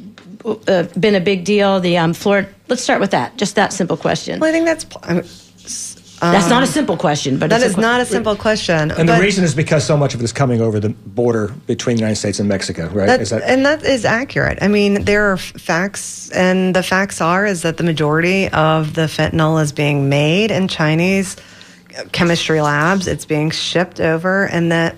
uh, 0.45 0.83
been 0.99 1.15
a 1.15 1.19
big 1.19 1.43
deal. 1.43 1.79
The 1.79 1.97
um, 1.97 2.13
Florida. 2.13 2.49
Let's 2.67 2.83
start 2.83 3.01
with 3.01 3.11
that. 3.11 3.37
Just 3.37 3.55
that 3.55 3.73
simple 3.73 3.97
question. 3.97 4.39
Well, 4.39 4.49
I 4.49 4.53
think 4.53 4.65
that's. 4.65 5.50
I 6.23 6.31
that's 6.33 6.49
not 6.49 6.61
a 6.61 6.67
simple 6.67 6.97
question, 6.97 7.39
but 7.39 7.49
that 7.49 7.61
it's 7.61 7.71
is 7.71 7.77
a, 7.77 7.81
not 7.81 7.99
a 7.99 8.05
simple 8.05 8.35
question. 8.35 8.91
And 8.91 9.07
but- 9.07 9.15
the 9.17 9.21
reason 9.21 9.43
is 9.43 9.55
because 9.55 9.83
so 9.83 9.97
much 9.97 10.13
of 10.13 10.21
it 10.21 10.23
is 10.23 10.31
coming 10.31 10.61
over 10.61 10.79
the 10.79 10.89
border 10.89 11.47
between 11.65 11.95
the 11.95 12.01
United 12.01 12.17
States 12.17 12.39
and 12.39 12.47
Mexico, 12.47 12.89
right? 12.89 13.07
That, 13.07 13.21
Is 13.21 13.31
that- 13.31 13.41
and 13.41 13.65
that 13.65 13.83
is 13.83 14.05
accurate. 14.05 14.59
I 14.61 14.67
mean, 14.67 15.03
there 15.05 15.31
are 15.31 15.33
f- 15.33 15.53
facts, 15.57 16.29
and 16.29 16.75
the 16.75 16.83
facts 16.83 17.21
are 17.21 17.45
is 17.47 17.63
that 17.63 17.77
the 17.77 17.83
majority 17.83 18.49
of 18.49 18.93
the 18.93 19.07
fentanyl 19.07 19.61
is 19.61 19.71
being 19.71 20.09
made 20.09 20.51
in 20.51 20.67
Chinese 20.67 21.37
chemistry 22.11 22.61
labs. 22.61 23.07
It's 23.07 23.25
being 23.25 23.49
shipped 23.49 23.99
over 23.99 24.45
and 24.45 24.71
that 24.71 24.95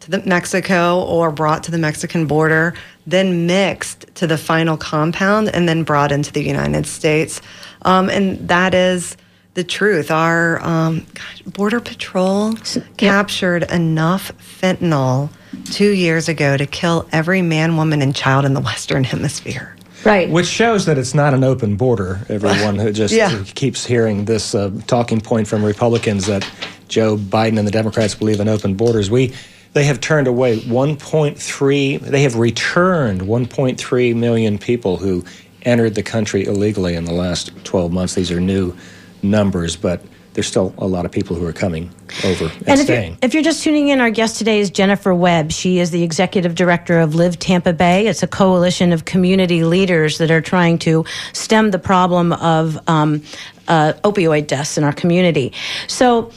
to 0.00 0.10
the 0.10 0.22
Mexico 0.26 1.00
or 1.02 1.30
brought 1.30 1.62
to 1.64 1.70
the 1.70 1.78
Mexican 1.78 2.26
border, 2.26 2.74
then 3.06 3.46
mixed 3.46 4.06
to 4.16 4.26
the 4.26 4.36
final 4.36 4.76
compound 4.76 5.48
and 5.48 5.68
then 5.68 5.84
brought 5.84 6.12
into 6.12 6.32
the 6.32 6.42
United 6.42 6.86
States. 6.86 7.40
Um, 7.82 8.10
and 8.10 8.48
that 8.48 8.74
is 8.74 9.16
the 9.54 9.64
truth. 9.64 10.10
Our 10.10 10.62
um, 10.62 11.06
gosh, 11.14 11.42
Border 11.42 11.80
Patrol 11.80 12.54
captured 12.96 13.64
enough 13.70 14.32
fentanyl 14.38 15.30
two 15.66 15.90
years 15.90 16.28
ago 16.28 16.56
to 16.56 16.66
kill 16.66 17.06
every 17.12 17.42
man, 17.42 17.76
woman, 17.76 18.02
and 18.02 18.14
child 18.14 18.44
in 18.44 18.54
the 18.54 18.60
Western 18.60 19.04
Hemisphere. 19.04 19.76
Right. 20.04 20.28
Which 20.28 20.46
shows 20.46 20.86
that 20.86 20.98
it's 20.98 21.14
not 21.14 21.32
an 21.32 21.44
open 21.44 21.76
border. 21.76 22.20
Everyone 22.28 22.76
who 22.76 22.92
just 22.92 23.14
Yeah. 23.14 23.44
keeps 23.54 23.86
hearing 23.86 24.24
this 24.24 24.54
uh, 24.54 24.70
talking 24.86 25.20
point 25.20 25.46
from 25.46 25.64
Republicans 25.64 26.26
that 26.26 26.48
Joe 26.88 27.16
Biden 27.16 27.58
and 27.58 27.66
the 27.66 27.72
Democrats 27.72 28.14
believe 28.14 28.40
in 28.40 28.48
open 28.48 28.74
borders. 28.74 29.10
We 29.10 29.32
they 29.74 29.84
have 29.84 30.00
turned 30.00 30.26
away 30.26 30.58
1.3. 30.58 31.98
They 31.98 32.22
have 32.22 32.36
returned 32.36 33.22
1.3 33.22 34.14
million 34.16 34.58
people 34.58 34.98
who 34.98 35.24
entered 35.62 35.94
the 35.94 36.02
country 36.02 36.44
illegally 36.44 36.94
in 36.94 37.04
the 37.06 37.12
last 37.12 37.52
12 37.64 37.90
months. 37.90 38.14
These 38.14 38.30
are 38.30 38.40
new 38.40 38.76
numbers, 39.22 39.76
but 39.76 40.02
there's 40.34 40.46
still 40.46 40.74
a 40.78 40.86
lot 40.86 41.04
of 41.04 41.12
people 41.12 41.36
who 41.36 41.46
are 41.46 41.52
coming 41.52 41.90
over 42.24 42.44
and, 42.44 42.68
And 42.68 42.68
if 42.68 42.76
you're, 42.76 42.84
staying. 42.84 43.18
if 43.22 43.34
you're 43.34 43.42
just 43.42 43.62
tuning 43.62 43.88
in, 43.88 44.00
our 44.00 44.10
guest 44.10 44.38
today 44.38 44.60
is 44.60 44.70
Jennifer 44.70 45.14
Webb. 45.14 45.52
She 45.52 45.78
is 45.78 45.90
the 45.90 46.02
executive 46.02 46.54
director 46.54 47.00
of 47.00 47.14
Live 47.14 47.38
Tampa 47.38 47.72
Bay. 47.72 48.06
It's 48.06 48.22
a 48.22 48.26
coalition 48.26 48.92
of 48.92 49.04
community 49.04 49.62
leaders 49.64 50.18
that 50.18 50.30
are 50.30 50.40
trying 50.40 50.78
to 50.78 51.04
stem 51.32 51.70
the 51.70 51.78
problem 51.78 52.32
of 52.32 52.78
um, 52.88 53.22
uh, 53.68 53.92
opioid 54.04 54.46
deaths 54.46 54.78
in 54.78 54.84
our 54.84 54.92
community. 54.92 55.52
So. 55.86 56.32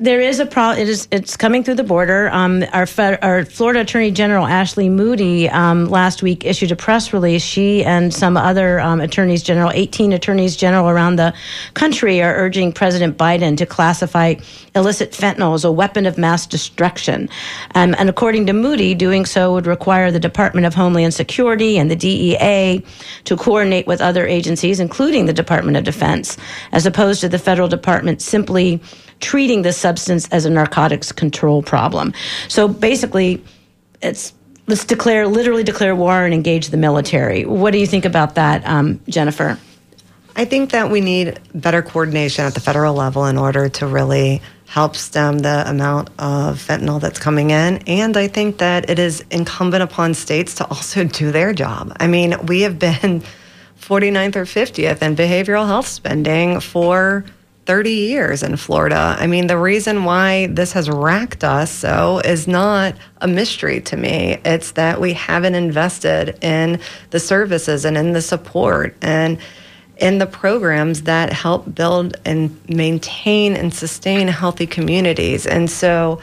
There 0.00 0.22
is 0.22 0.40
a 0.40 0.46
problem. 0.46 0.80
It 0.80 0.88
is. 0.88 1.06
It's 1.10 1.36
coming 1.36 1.62
through 1.62 1.74
the 1.74 1.84
border. 1.84 2.30
Um, 2.30 2.64
our, 2.72 2.86
our 3.20 3.44
Florida 3.44 3.80
Attorney 3.80 4.10
General 4.10 4.46
Ashley 4.46 4.88
Moody 4.88 5.46
um, 5.50 5.90
last 5.90 6.22
week 6.22 6.46
issued 6.46 6.72
a 6.72 6.76
press 6.76 7.12
release. 7.12 7.42
She 7.42 7.84
and 7.84 8.12
some 8.12 8.38
other 8.38 8.80
um, 8.80 9.02
attorneys 9.02 9.42
general, 9.42 9.70
18 9.74 10.14
attorneys 10.14 10.56
general 10.56 10.88
around 10.88 11.16
the 11.16 11.34
country, 11.74 12.22
are 12.22 12.34
urging 12.34 12.72
President 12.72 13.18
Biden 13.18 13.58
to 13.58 13.66
classify 13.66 14.36
illicit 14.74 15.12
fentanyl 15.12 15.54
as 15.54 15.66
a 15.66 15.72
weapon 15.72 16.06
of 16.06 16.16
mass 16.16 16.46
destruction. 16.46 17.28
Um, 17.74 17.94
and 17.98 18.08
according 18.08 18.46
to 18.46 18.54
Moody, 18.54 18.94
doing 18.94 19.26
so 19.26 19.52
would 19.52 19.66
require 19.66 20.10
the 20.10 20.18
Department 20.18 20.66
of 20.66 20.72
Homeland 20.72 21.12
Security 21.12 21.76
and 21.78 21.90
the 21.90 21.96
DEA 21.96 22.82
to 23.24 23.36
coordinate 23.36 23.86
with 23.86 24.00
other 24.00 24.26
agencies, 24.26 24.80
including 24.80 25.26
the 25.26 25.34
Department 25.34 25.76
of 25.76 25.84
Defense, 25.84 26.38
as 26.72 26.86
opposed 26.86 27.20
to 27.20 27.28
the 27.28 27.38
federal 27.38 27.68
department 27.68 28.22
simply 28.22 28.80
treating 29.20 29.62
the 29.62 29.72
substance 29.72 30.28
as 30.28 30.44
a 30.44 30.50
narcotics 30.50 31.12
control 31.12 31.62
problem. 31.62 32.12
So 32.48 32.68
basically, 32.68 33.44
it's 34.02 34.32
let's 34.66 34.84
declare 34.84 35.26
literally 35.26 35.64
declare 35.64 35.94
war 35.94 36.24
and 36.24 36.32
engage 36.32 36.68
the 36.68 36.76
military. 36.76 37.44
What 37.44 37.72
do 37.72 37.78
you 37.78 37.86
think 37.86 38.04
about 38.04 38.36
that, 38.36 38.66
um, 38.66 39.00
Jennifer? 39.08 39.58
I 40.36 40.44
think 40.44 40.70
that 40.70 40.90
we 40.90 41.00
need 41.00 41.38
better 41.54 41.82
coordination 41.82 42.44
at 42.44 42.54
the 42.54 42.60
federal 42.60 42.94
level 42.94 43.26
in 43.26 43.36
order 43.36 43.68
to 43.68 43.86
really 43.86 44.40
help 44.66 44.94
stem 44.94 45.40
the 45.40 45.68
amount 45.68 46.08
of 46.20 46.56
fentanyl 46.64 47.00
that's 47.00 47.18
coming 47.18 47.50
in. 47.50 47.78
And 47.88 48.16
I 48.16 48.28
think 48.28 48.58
that 48.58 48.88
it 48.88 49.00
is 49.00 49.24
incumbent 49.30 49.82
upon 49.82 50.14
states 50.14 50.54
to 50.56 50.66
also 50.68 51.04
do 51.20 51.32
their 51.32 51.52
job. 51.52 51.96
I 51.98 52.06
mean, 52.06 52.36
we 52.46 52.60
have 52.60 52.78
been 52.78 53.22
49th 53.80 54.36
or 54.36 54.44
50th 54.44 55.02
in 55.02 55.16
behavioral 55.16 55.66
health 55.66 55.88
spending 55.88 56.60
for 56.60 57.24
30 57.66 57.90
years 57.90 58.42
in 58.42 58.56
Florida. 58.56 59.16
I 59.18 59.26
mean, 59.26 59.46
the 59.46 59.58
reason 59.58 60.04
why 60.04 60.46
this 60.48 60.72
has 60.72 60.88
racked 60.88 61.44
us 61.44 61.70
so 61.70 62.20
is 62.24 62.48
not 62.48 62.94
a 63.20 63.28
mystery 63.28 63.80
to 63.82 63.96
me. 63.96 64.40
It's 64.44 64.72
that 64.72 65.00
we 65.00 65.12
haven't 65.12 65.54
invested 65.54 66.38
in 66.42 66.80
the 67.10 67.20
services 67.20 67.84
and 67.84 67.96
in 67.96 68.12
the 68.12 68.22
support 68.22 68.96
and 69.02 69.38
in 69.98 70.18
the 70.18 70.26
programs 70.26 71.02
that 71.02 71.32
help 71.32 71.74
build 71.74 72.16
and 72.24 72.58
maintain 72.68 73.54
and 73.54 73.72
sustain 73.72 74.28
healthy 74.28 74.66
communities. 74.66 75.46
And 75.46 75.70
so, 75.70 76.20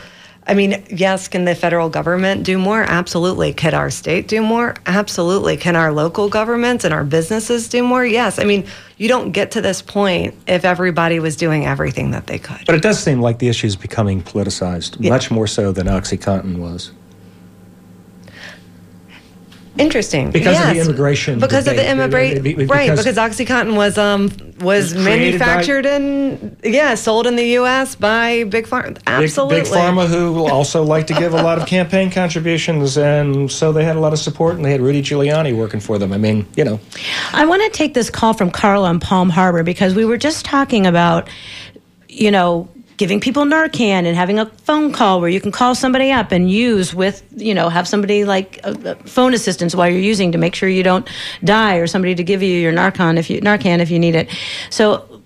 I 0.47 0.53
mean, 0.53 0.85
yes, 0.89 1.27
can 1.27 1.43
the 1.43 1.55
federal 1.55 1.89
government 1.89 2.43
do 2.43 2.57
more? 2.57 2.81
Absolutely. 2.81 3.53
Could 3.53 3.73
our 3.73 3.89
state 3.89 4.29
do 4.29 4.41
more? 4.41 4.75
Absolutely. 4.85 5.57
Can 5.57 5.75
our 5.75 5.91
local 5.91 6.29
governments 6.29 6.85
and 6.85 6.93
our 6.93 7.03
businesses 7.03 7.67
do 7.67 7.83
more? 7.83 8.05
Yes. 8.05 8.39
I 8.39 8.45
mean, 8.45 8.65
you 8.95 9.09
don't 9.09 9.31
get 9.31 9.51
to 9.51 9.61
this 9.61 9.81
point 9.81 10.35
if 10.47 10.63
everybody 10.63 11.19
was 11.19 11.35
doing 11.35 11.65
everything 11.65 12.11
that 12.11 12.27
they 12.27 12.39
could. 12.39 12.65
But 12.65 12.75
it 12.75 12.81
does 12.81 12.97
seem 12.97 13.21
like 13.21 13.39
the 13.39 13.49
issue 13.49 13.67
is 13.67 13.75
becoming 13.75 14.21
politicized, 14.21 14.99
much 15.07 15.29
more 15.29 15.47
so 15.47 15.73
than 15.73 15.87
OxyContin 15.87 16.59
was. 16.59 16.91
Interesting. 19.79 20.31
Because 20.31 20.57
of 20.59 20.73
the 20.73 20.81
immigration 20.81 21.39
Because 21.39 21.67
of 21.67 21.75
the 21.75 21.83
debate. 21.83 21.89
immigrant, 21.91 22.43
Be- 22.43 22.53
be- 22.53 22.65
right? 22.65 22.89
because- 22.89 23.05
Because 23.05 23.17
OxyContin 23.17 23.75
was 23.75 23.97
um 23.97 24.31
was, 24.59 24.93
Was 24.93 25.03
created 25.03 25.39
by- 25.39 25.45
manufactured 25.45 25.85
in 25.85 26.57
yeah 26.63 26.95
sold 26.95 27.27
in 27.27 27.35
the 27.35 27.45
U.S. 27.59 27.95
by 27.95 28.43
big 28.45 28.65
pharma. 28.67 28.95
Big, 28.95 29.03
Absolutely. 29.05 29.61
big 29.61 29.69
pharma 29.71 30.07
who 30.07 30.47
also 30.47 30.83
like 30.83 31.05
to 31.07 31.13
give 31.13 31.33
a 31.33 31.43
lot 31.43 31.59
of 31.59 31.67
campaign 31.67 32.09
contributions, 32.09 32.97
and 32.97 33.51
so 33.51 33.71
they 33.71 33.83
had 33.83 33.95
a 33.95 33.99
lot 33.99 34.13
of 34.13 34.19
support, 34.19 34.55
and 34.55 34.65
they 34.65 34.71
had 34.71 34.81
Rudy 34.81 35.01
Giuliani 35.03 35.55
working 35.55 35.79
for 35.79 35.99
them. 35.99 36.11
I 36.11 36.17
mean, 36.17 36.45
you 36.55 36.63
know, 36.63 36.79
I 37.33 37.45
want 37.45 37.61
to 37.63 37.69
take 37.69 37.93
this 37.93 38.09
call 38.09 38.33
from 38.33 38.49
Carla 38.49 38.89
in 38.89 38.99
Palm 38.99 39.29
Harbor 39.29 39.61
because 39.63 39.93
we 39.93 40.05
were 40.05 40.17
just 40.17 40.43
talking 40.45 40.87
about, 40.87 41.29
you 42.09 42.31
know, 42.31 42.67
giving 42.97 43.19
people 43.19 43.43
Narcan 43.43 44.05
and 44.05 44.15
having 44.15 44.39
a 44.39 44.47
phone 44.47 44.91
call 44.91 45.21
where 45.21 45.29
you 45.29 45.39
can 45.39 45.51
call 45.51 45.75
somebody 45.75 46.11
up 46.11 46.31
and 46.31 46.49
use 46.49 46.95
with, 46.95 47.23
you 47.35 47.53
know, 47.53 47.69
have 47.69 47.87
somebody 47.87 48.25
like 48.25 48.59
uh, 48.63 48.75
uh, 48.83 48.95
phone 49.05 49.35
assistance 49.35 49.75
while 49.75 49.87
you're 49.87 49.99
using 49.99 50.31
to 50.31 50.37
make 50.37 50.55
sure 50.55 50.67
you 50.67 50.83
don't 50.83 51.07
die 51.43 51.75
or 51.75 51.85
somebody 51.85 52.15
to 52.15 52.23
give 52.23 52.41
you 52.41 52.59
your 52.59 52.73
Narcan 52.73 53.17
if 53.17 53.29
you 53.29 53.39
Narcan 53.39 53.79
if 53.79 53.91
you 53.91 53.99
need 53.99 54.15
it. 54.15 54.29
So 54.71 55.21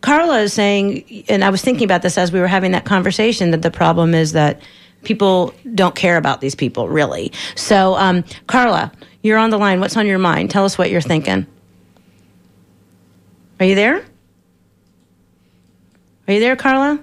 Carla 0.00 0.40
is 0.40 0.52
saying, 0.54 1.24
and 1.28 1.44
I 1.44 1.50
was 1.50 1.62
thinking 1.62 1.84
about 1.84 2.02
this 2.02 2.16
as 2.16 2.32
we 2.32 2.40
were 2.40 2.46
having 2.46 2.72
that 2.72 2.86
conversation, 2.86 3.50
that 3.50 3.62
the 3.62 3.70
problem 3.70 4.14
is 4.14 4.32
that 4.32 4.60
people 5.02 5.54
don't 5.74 5.94
care 5.94 6.16
about 6.16 6.40
these 6.40 6.54
people, 6.54 6.88
really. 6.88 7.32
So, 7.54 7.94
um, 7.96 8.24
Carla, 8.46 8.92
you're 9.22 9.38
on 9.38 9.50
the 9.50 9.58
line. 9.58 9.80
What's 9.80 9.96
on 9.96 10.06
your 10.06 10.18
mind? 10.18 10.50
Tell 10.50 10.64
us 10.64 10.76
what 10.76 10.90
you're 10.90 11.00
thinking. 11.00 11.46
Are 13.60 13.66
you 13.66 13.74
there? 13.74 14.04
Are 16.26 16.34
you 16.34 16.40
there, 16.40 16.56
Carla? 16.56 17.02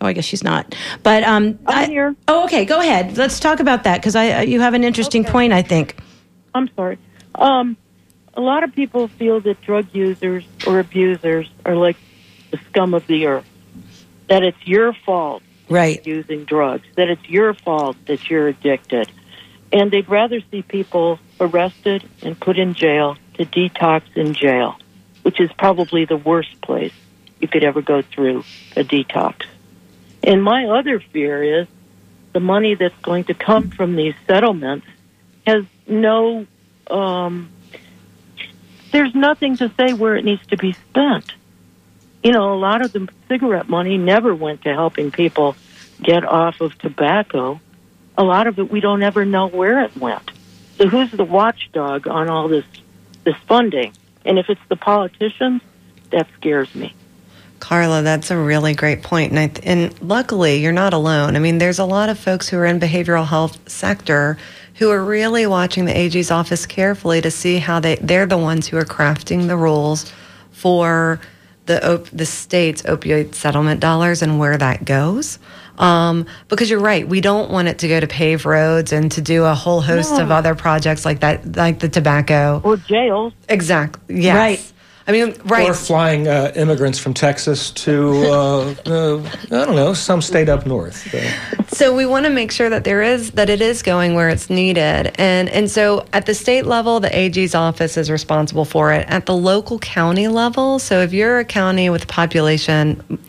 Oh, 0.00 0.06
I 0.06 0.12
guess 0.12 0.24
she's 0.24 0.44
not. 0.44 0.74
But 1.02 1.24
um, 1.24 1.58
I'm 1.66 1.84
I- 1.84 1.86
here. 1.86 2.14
Oh, 2.28 2.44
okay. 2.44 2.64
Go 2.64 2.80
ahead. 2.80 3.16
Let's 3.16 3.40
talk 3.40 3.60
about 3.60 3.84
that 3.84 3.98
because 4.00 4.14
I 4.16 4.30
uh, 4.30 4.40
you 4.42 4.60
have 4.60 4.74
an 4.74 4.84
interesting 4.84 5.22
Okay. 5.22 5.32
point. 5.32 5.52
I 5.52 5.62
think. 5.62 5.96
I'm 6.54 6.68
sorry. 6.74 6.98
Um, 7.34 7.76
a 8.34 8.40
lot 8.40 8.62
of 8.64 8.74
people 8.74 9.08
feel 9.08 9.40
that 9.40 9.60
drug 9.62 9.86
users 9.92 10.44
or 10.66 10.78
abusers 10.80 11.50
are 11.64 11.76
like 11.76 11.96
the 12.50 12.58
scum 12.68 12.94
of 12.94 13.06
the 13.06 13.26
earth. 13.26 13.46
That 14.28 14.42
it's 14.42 14.66
your 14.66 14.92
fault 14.92 15.42
Right. 15.68 16.04
using 16.06 16.44
drugs. 16.44 16.84
That 16.96 17.08
it's 17.08 17.28
your 17.28 17.54
fault 17.54 17.96
that 18.06 18.28
you're 18.30 18.48
addicted, 18.48 19.10
and 19.72 19.90
they'd 19.90 20.08
rather 20.08 20.40
see 20.50 20.62
people 20.62 21.18
arrested 21.40 22.08
and 22.22 22.38
put 22.38 22.58
in 22.58 22.74
jail 22.74 23.16
to 23.34 23.44
detox 23.44 24.02
in 24.14 24.34
jail, 24.34 24.76
which 25.22 25.40
is 25.40 25.50
probably 25.58 26.04
the 26.04 26.16
worst 26.16 26.60
place 26.62 26.92
you 27.40 27.48
could 27.48 27.64
ever 27.64 27.82
go 27.82 28.02
through 28.02 28.44
a 28.76 28.82
detox. 28.82 29.46
And 30.22 30.42
my 30.42 30.66
other 30.66 31.00
fear 31.00 31.60
is 31.60 31.68
the 32.32 32.40
money 32.40 32.74
that's 32.74 32.98
going 33.02 33.24
to 33.24 33.34
come 33.34 33.70
from 33.70 33.96
these 33.96 34.14
settlements 34.26 34.86
has 35.46 35.64
no 35.86 36.46
um, 36.90 37.50
there's 38.92 39.14
nothing 39.14 39.56
to 39.58 39.70
say 39.76 39.92
where 39.92 40.16
it 40.16 40.24
needs 40.24 40.44
to 40.48 40.56
be 40.56 40.72
spent. 40.72 41.32
You 42.22 42.32
know, 42.32 42.54
a 42.54 42.58
lot 42.58 42.82
of 42.82 42.92
the 42.92 43.08
cigarette 43.28 43.68
money 43.68 43.98
never 43.98 44.34
went 44.34 44.62
to 44.62 44.72
helping 44.72 45.10
people 45.10 45.56
get 46.02 46.24
off 46.24 46.60
of 46.60 46.76
tobacco. 46.78 47.60
A 48.18 48.24
lot 48.24 48.46
of 48.46 48.58
it 48.58 48.70
we 48.70 48.80
don't 48.80 49.02
ever 49.02 49.24
know 49.24 49.48
where 49.48 49.82
it 49.84 49.96
went. 49.96 50.30
So 50.78 50.88
who's 50.88 51.10
the 51.10 51.24
watchdog 51.24 52.06
on 52.06 52.28
all 52.28 52.48
this 52.48 52.64
this 53.24 53.36
funding? 53.48 53.92
And 54.24 54.38
if 54.38 54.50
it's 54.50 54.60
the 54.68 54.76
politicians, 54.76 55.62
that 56.10 56.26
scares 56.36 56.74
me. 56.74 56.94
Carla, 57.60 58.02
that's 58.02 58.30
a 58.30 58.36
really 58.36 58.74
great 58.74 59.02
point. 59.02 59.30
And, 59.32 59.38
I 59.38 59.46
th- 59.48 59.66
and 59.66 60.02
luckily, 60.02 60.56
you're 60.62 60.72
not 60.72 60.92
alone. 60.92 61.36
I 61.36 61.38
mean, 61.38 61.58
there's 61.58 61.78
a 61.78 61.84
lot 61.84 62.08
of 62.08 62.18
folks 62.18 62.48
who 62.48 62.58
are 62.58 62.66
in 62.66 62.78
behavioral 62.78 63.26
health 63.26 63.68
sector 63.68 64.36
who 64.74 64.90
are 64.90 65.02
really 65.04 65.46
watching 65.46 65.86
the 65.86 65.96
AG's 65.96 66.30
office 66.30 66.66
carefully 66.66 67.20
to 67.22 67.30
see 67.30 67.56
how 67.58 67.80
they, 67.80 67.96
they're 67.96 68.26
the 68.26 68.36
ones 68.36 68.66
who 68.66 68.76
are 68.76 68.84
crafting 68.84 69.48
the 69.48 69.56
rules 69.56 70.12
for 70.50 71.18
the, 71.64 71.94
op- 71.94 72.10
the 72.10 72.26
state's 72.26 72.82
opioid 72.82 73.34
settlement 73.34 73.80
dollars 73.80 74.22
and 74.22 74.38
where 74.38 74.56
that 74.56 74.84
goes. 74.84 75.38
Um, 75.78 76.26
because 76.48 76.70
you're 76.70 76.80
right, 76.80 77.06
we 77.06 77.20
don't 77.20 77.50
want 77.50 77.68
it 77.68 77.78
to 77.80 77.88
go 77.88 78.00
to 78.00 78.06
pave 78.06 78.46
roads 78.46 78.92
and 78.92 79.10
to 79.12 79.20
do 79.20 79.44
a 79.44 79.54
whole 79.54 79.80
host 79.80 80.18
of 80.18 80.30
other 80.30 80.54
projects 80.54 81.04
like 81.04 81.20
that, 81.20 81.56
like 81.56 81.80
the 81.80 81.88
tobacco 81.88 82.60
Or 82.64 82.76
jails. 82.78 83.34
Exactly. 83.48 84.22
Yes. 84.22 84.36
Right. 84.36 84.72
I 85.08 85.12
mean, 85.12 85.36
right. 85.44 85.68
Or 85.68 85.74
flying 85.74 86.26
uh, 86.26 86.52
immigrants 86.56 86.98
from 86.98 87.14
Texas 87.14 87.70
to, 87.70 88.10
uh, 88.24 88.74
uh, 88.86 89.22
I 89.22 89.64
don't 89.64 89.76
know, 89.76 89.94
some 89.94 90.20
state 90.20 90.48
up 90.48 90.66
north. 90.66 91.14
So 91.72 91.94
we 91.94 92.06
want 92.06 92.26
to 92.26 92.30
make 92.30 92.50
sure 92.50 92.68
that 92.68 92.82
there 92.82 93.02
is 93.02 93.30
that 93.32 93.48
it 93.48 93.60
is 93.60 93.82
going 93.82 94.14
where 94.14 94.28
it's 94.28 94.50
needed, 94.50 95.14
and 95.18 95.48
and 95.48 95.70
so 95.70 96.06
at 96.12 96.26
the 96.26 96.34
state 96.34 96.66
level, 96.66 96.98
the 96.98 97.16
AG's 97.16 97.54
office 97.54 97.96
is 97.96 98.10
responsible 98.10 98.64
for 98.64 98.92
it. 98.92 99.06
At 99.08 99.26
the 99.26 99.36
local 99.36 99.78
county 99.78 100.26
level, 100.26 100.80
so 100.80 101.00
if 101.02 101.12
you're 101.12 101.38
a 101.38 101.44
county 101.44 101.88
with 101.88 102.04
a 102.04 102.08
population 102.08 103.20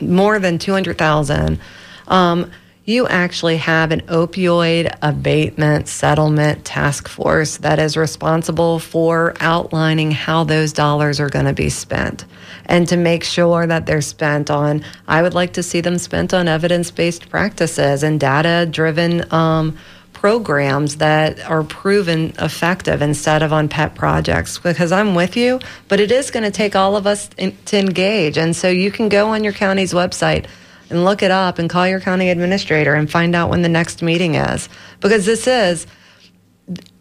more 0.00 0.38
than 0.38 0.58
two 0.58 0.72
hundred 0.72 0.96
thousand. 0.96 1.60
Um, 2.06 2.50
you 2.88 3.06
actually 3.06 3.58
have 3.58 3.92
an 3.92 4.00
opioid 4.02 4.96
abatement 5.02 5.86
settlement 5.86 6.64
task 6.64 7.06
force 7.06 7.58
that 7.58 7.78
is 7.78 7.98
responsible 7.98 8.78
for 8.78 9.34
outlining 9.40 10.10
how 10.10 10.42
those 10.42 10.72
dollars 10.72 11.20
are 11.20 11.28
going 11.28 11.44
to 11.44 11.52
be 11.52 11.68
spent 11.68 12.24
and 12.64 12.88
to 12.88 12.96
make 12.96 13.24
sure 13.24 13.66
that 13.66 13.86
they're 13.86 14.00
spent 14.00 14.50
on, 14.50 14.82
I 15.06 15.20
would 15.22 15.34
like 15.34 15.54
to 15.54 15.62
see 15.62 15.80
them 15.80 15.98
spent 15.98 16.32
on 16.32 16.48
evidence 16.48 16.90
based 16.90 17.28
practices 17.28 18.02
and 18.02 18.18
data 18.18 18.66
driven. 18.70 19.32
Um, 19.32 19.78
programs 20.14 20.96
that 20.96 21.38
are 21.48 21.62
proven 21.62 22.32
effective 22.40 23.02
instead 23.02 23.40
of 23.40 23.52
on 23.52 23.68
pet 23.68 23.94
projects 23.94 24.58
because 24.58 24.90
I'm 24.90 25.14
with 25.14 25.36
you, 25.36 25.60
but 25.86 26.00
it 26.00 26.10
is 26.10 26.32
going 26.32 26.42
to 26.42 26.50
take 26.50 26.74
all 26.74 26.96
of 26.96 27.06
us 27.06 27.30
in, 27.38 27.56
to 27.66 27.78
engage. 27.78 28.36
And 28.36 28.56
so 28.56 28.68
you 28.68 28.90
can 28.90 29.08
go 29.08 29.28
on 29.28 29.44
your 29.44 29.52
county's 29.52 29.92
website 29.92 30.46
and 30.90 31.04
look 31.04 31.22
it 31.22 31.30
up 31.30 31.58
and 31.58 31.68
call 31.68 31.86
your 31.86 32.00
county 32.00 32.30
administrator 32.30 32.94
and 32.94 33.10
find 33.10 33.34
out 33.34 33.50
when 33.50 33.62
the 33.62 33.68
next 33.68 34.02
meeting 34.02 34.34
is. 34.34 34.68
Because 35.00 35.26
this 35.26 35.46
is, 35.46 35.86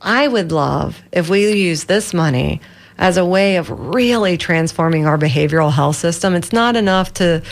I 0.01 0.27
would 0.27 0.51
love 0.51 1.01
if 1.11 1.29
we 1.29 1.51
use 1.51 1.85
this 1.85 2.13
money 2.13 2.61
as 2.97 3.17
a 3.17 3.25
way 3.25 3.57
of 3.57 3.69
really 3.69 4.38
transforming 4.38 5.05
our 5.05 5.17
behavioral 5.17 5.71
health 5.71 5.95
system. 5.95 6.33
It's 6.33 6.51
not 6.51 6.75
enough 6.75 7.13
to, 7.15 7.43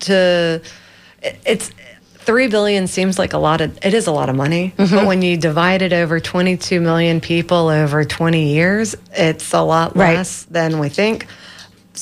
to, 0.00 0.60
it's, 1.22 1.70
three 2.24 2.48
billion 2.48 2.86
seems 2.86 3.18
like 3.18 3.34
a 3.34 3.38
lot 3.38 3.60
of 3.60 3.78
it 3.84 3.92
is 3.92 4.06
a 4.06 4.12
lot 4.12 4.30
of 4.30 4.34
money 4.34 4.72
mm-hmm. 4.78 4.94
but 4.94 5.06
when 5.06 5.20
you 5.20 5.36
divide 5.36 5.82
it 5.82 5.92
over 5.92 6.18
22 6.18 6.80
million 6.80 7.20
people 7.20 7.68
over 7.68 8.02
20 8.02 8.54
years 8.54 8.96
it's 9.12 9.52
a 9.52 9.60
lot 9.60 9.94
right. 9.94 10.16
less 10.16 10.44
than 10.44 10.78
we 10.78 10.88
think 10.88 11.26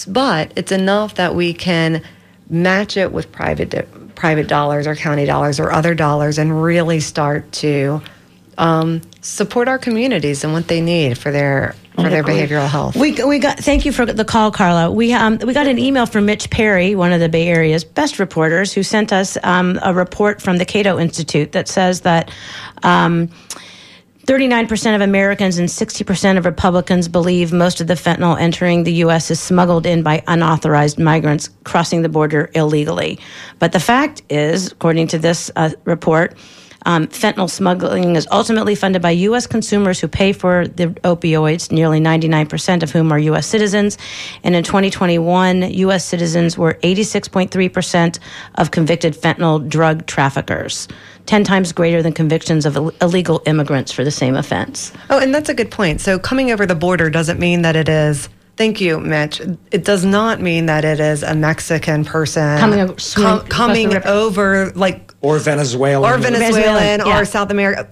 but 0.06 0.52
it's 0.54 0.70
enough 0.70 1.16
that 1.16 1.34
we 1.34 1.52
can 1.52 2.04
match 2.52 2.96
it 2.96 3.12
with 3.12 3.32
private 3.32 4.14
private 4.14 4.46
dollars 4.46 4.86
or 4.86 4.94
county 4.94 5.24
dollars 5.24 5.58
or 5.58 5.72
other 5.72 5.94
dollars 5.94 6.38
and 6.38 6.62
really 6.62 7.00
start 7.00 7.50
to 7.50 8.00
um, 8.58 9.00
support 9.22 9.66
our 9.66 9.78
communities 9.78 10.44
and 10.44 10.52
what 10.52 10.68
they 10.68 10.80
need 10.80 11.18
for 11.18 11.32
their 11.32 11.74
for 11.94 12.08
their 12.08 12.22
behavioral 12.22 12.68
health. 12.68 12.96
We, 12.96 13.12
we 13.24 13.38
got 13.38 13.58
thank 13.58 13.84
you 13.84 13.92
for 13.92 14.06
the 14.06 14.24
call, 14.24 14.50
Carla. 14.50 14.90
We 14.90 15.12
um, 15.12 15.38
we 15.38 15.52
got 15.52 15.66
an 15.66 15.78
email 15.78 16.06
from 16.06 16.26
Mitch 16.26 16.50
Perry, 16.50 16.94
one 16.94 17.12
of 17.12 17.20
the 17.20 17.28
Bay 17.28 17.48
Area's 17.48 17.84
best 17.84 18.18
reporters, 18.18 18.72
who 18.72 18.82
sent 18.82 19.12
us 19.12 19.36
um, 19.42 19.78
a 19.82 19.92
report 19.92 20.40
from 20.40 20.58
the 20.58 20.64
Cato 20.64 20.98
Institute 20.98 21.52
that 21.52 21.68
says 21.68 22.02
that. 22.02 22.30
Um, 22.82 23.30
39% 24.26 24.94
of 24.94 25.00
Americans 25.00 25.58
and 25.58 25.68
60% 25.68 26.38
of 26.38 26.44
Republicans 26.44 27.08
believe 27.08 27.52
most 27.52 27.80
of 27.80 27.88
the 27.88 27.94
fentanyl 27.94 28.40
entering 28.40 28.84
the 28.84 28.92
U.S. 28.94 29.32
is 29.32 29.40
smuggled 29.40 29.84
in 29.84 30.04
by 30.04 30.22
unauthorized 30.28 30.96
migrants 30.96 31.50
crossing 31.64 32.02
the 32.02 32.08
border 32.08 32.48
illegally. 32.54 33.18
But 33.58 33.72
the 33.72 33.80
fact 33.80 34.22
is, 34.28 34.70
according 34.70 35.08
to 35.08 35.18
this 35.18 35.50
uh, 35.56 35.70
report, 35.84 36.36
um, 36.86 37.06
fentanyl 37.08 37.50
smuggling 37.50 38.16
is 38.16 38.26
ultimately 38.30 38.74
funded 38.74 39.02
by 39.02 39.10
U.S. 39.10 39.46
consumers 39.46 40.00
who 40.00 40.08
pay 40.08 40.32
for 40.32 40.66
the 40.66 40.88
opioids, 41.04 41.70
nearly 41.70 42.00
99% 42.00 42.82
of 42.82 42.90
whom 42.90 43.12
are 43.12 43.18
U.S. 43.18 43.46
citizens. 43.46 43.98
And 44.42 44.54
in 44.54 44.64
2021, 44.64 45.62
U.S. 45.62 46.04
citizens 46.04 46.56
were 46.58 46.74
86.3% 46.82 48.18
of 48.56 48.70
convicted 48.70 49.14
fentanyl 49.14 49.68
drug 49.68 50.06
traffickers. 50.06 50.88
10 51.26 51.44
times 51.44 51.72
greater 51.72 52.02
than 52.02 52.12
convictions 52.12 52.66
of 52.66 52.76
illegal 53.00 53.42
immigrants 53.46 53.92
for 53.92 54.04
the 54.04 54.10
same 54.10 54.36
offense. 54.36 54.92
Oh, 55.10 55.18
and 55.18 55.34
that's 55.34 55.48
a 55.48 55.54
good 55.54 55.70
point. 55.70 56.00
So 56.00 56.18
coming 56.18 56.50
over 56.50 56.66
the 56.66 56.74
border 56.74 57.10
doesn't 57.10 57.38
mean 57.38 57.62
that 57.62 57.76
it 57.76 57.88
is 57.88 58.28
Thank 58.56 58.80
you, 58.82 59.00
Mitch. 59.00 59.40
It 59.70 59.84
does 59.84 60.04
not 60.04 60.40
mean 60.40 60.66
that 60.66 60.84
it 60.84 61.00
is 61.00 61.22
a 61.22 61.34
Mexican 61.34 62.04
person 62.04 62.58
coming, 62.58 62.80
over, 62.80 62.96
com- 63.14 63.46
coming 63.46 63.96
over, 64.06 64.70
like 64.72 65.14
or 65.22 65.38
Venezuelan, 65.38 66.04
or 66.04 66.18
Venezuelan, 66.18 66.52
Venezuelan 66.52 67.06
yeah. 67.06 67.20
or 67.20 67.24
South 67.24 67.50
America. 67.50 67.88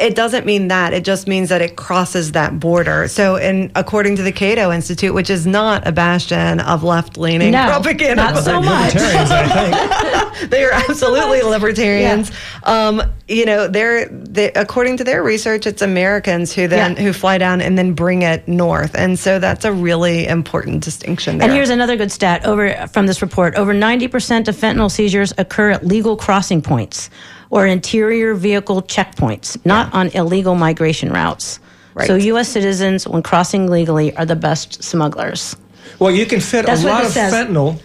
It 0.00 0.14
doesn't 0.14 0.46
mean 0.46 0.68
that. 0.68 0.92
It 0.92 1.04
just 1.04 1.26
means 1.26 1.48
that 1.48 1.60
it 1.60 1.76
crosses 1.76 2.32
that 2.32 2.60
border. 2.60 3.08
So, 3.08 3.36
in 3.36 3.72
according 3.74 4.16
to 4.16 4.22
the 4.22 4.32
Cato 4.32 4.70
Institute, 4.70 5.12
which 5.12 5.30
is 5.30 5.46
not 5.46 5.86
a 5.86 5.92
bastion 5.92 6.60
of 6.60 6.84
left-leaning 6.84 7.50
no, 7.50 7.66
propaganda, 7.66 8.14
not 8.14 8.44
so 8.44 8.60
much. 8.60 8.94
they 10.50 10.64
are 10.64 10.72
absolutely 10.72 11.42
libertarians. 11.42 12.30
Yeah. 12.30 12.88
Um, 12.88 13.02
you 13.26 13.44
know, 13.44 13.66
they're 13.66 14.06
they, 14.08 14.52
according 14.52 14.98
to 14.98 15.04
their 15.04 15.22
research, 15.22 15.66
it's 15.66 15.82
Americans 15.82 16.52
who 16.52 16.68
then 16.68 16.96
yeah. 16.96 17.02
who 17.02 17.12
fly 17.12 17.38
down 17.38 17.60
and 17.60 17.76
then 17.76 17.92
bring 17.94 18.22
it 18.22 18.46
north, 18.46 18.94
and 18.94 19.18
so 19.18 19.38
that's 19.38 19.64
a 19.64 19.72
really 19.72 20.26
important 20.26 20.84
distinction. 20.84 21.38
There. 21.38 21.48
And 21.48 21.54
here's 21.54 21.70
another 21.70 21.96
good 21.96 22.12
stat 22.12 22.46
over 22.46 22.86
from 22.88 23.06
this 23.06 23.20
report: 23.20 23.56
over 23.56 23.74
90% 23.74 24.48
of 24.48 24.56
fentanyl 24.56 24.90
seizures 24.90 25.32
occur 25.38 25.70
at 25.70 25.84
legal 25.84 26.16
crossing 26.16 26.62
points 26.62 27.10
or 27.50 27.66
interior 27.66 28.34
vehicle 28.34 28.82
checkpoints, 28.82 29.64
not 29.64 29.88
yeah. 29.92 30.00
on 30.00 30.08
illegal 30.08 30.54
migration 30.54 31.10
routes. 31.10 31.60
Right. 31.94 32.06
So 32.06 32.14
U.S. 32.14 32.48
citizens, 32.48 33.08
when 33.08 33.22
crossing 33.22 33.68
legally, 33.68 34.14
are 34.16 34.24
the 34.24 34.36
best 34.36 34.82
smugglers. 34.82 35.56
Well, 35.98 36.10
you 36.10 36.26
can 36.26 36.40
fit 36.40 36.66
That's 36.66 36.84
a 36.84 36.86
lot 36.86 37.04
of 37.04 37.10
says. 37.10 37.32
fentanyl 37.32 37.80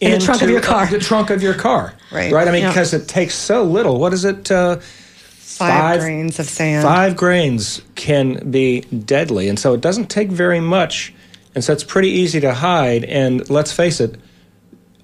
in 0.00 0.12
the 0.12 0.24
trunk 0.24 0.42
of 0.42 0.48
your 0.48 0.62
car. 0.62 0.86
The 0.86 0.98
trunk 0.98 1.30
of 1.30 1.42
your 1.42 1.54
car. 1.54 1.94
Right. 2.10 2.32
Right. 2.32 2.48
I 2.48 2.52
mean, 2.52 2.66
because 2.66 2.94
it 2.94 3.06
takes 3.06 3.34
so 3.34 3.64
little. 3.64 3.98
What 3.98 4.12
is 4.12 4.24
it? 4.24 4.50
Uh, 4.50 4.76
five, 4.76 5.80
five, 5.80 6.00
grains 6.00 6.38
of 6.38 6.46
sand. 6.46 6.82
Five 6.82 7.16
grains 7.16 7.82
can 7.96 8.50
be 8.50 8.80
deadly, 8.80 9.48
and 9.48 9.58
so 9.58 9.74
it 9.74 9.80
doesn't 9.80 10.08
take 10.08 10.30
very 10.30 10.60
much, 10.60 11.12
and 11.54 11.62
so 11.62 11.72
it's 11.72 11.84
pretty 11.84 12.08
easy 12.08 12.40
to 12.40 12.54
hide. 12.54 13.04
And 13.04 13.48
let's 13.50 13.72
face 13.72 14.00
it, 14.00 14.16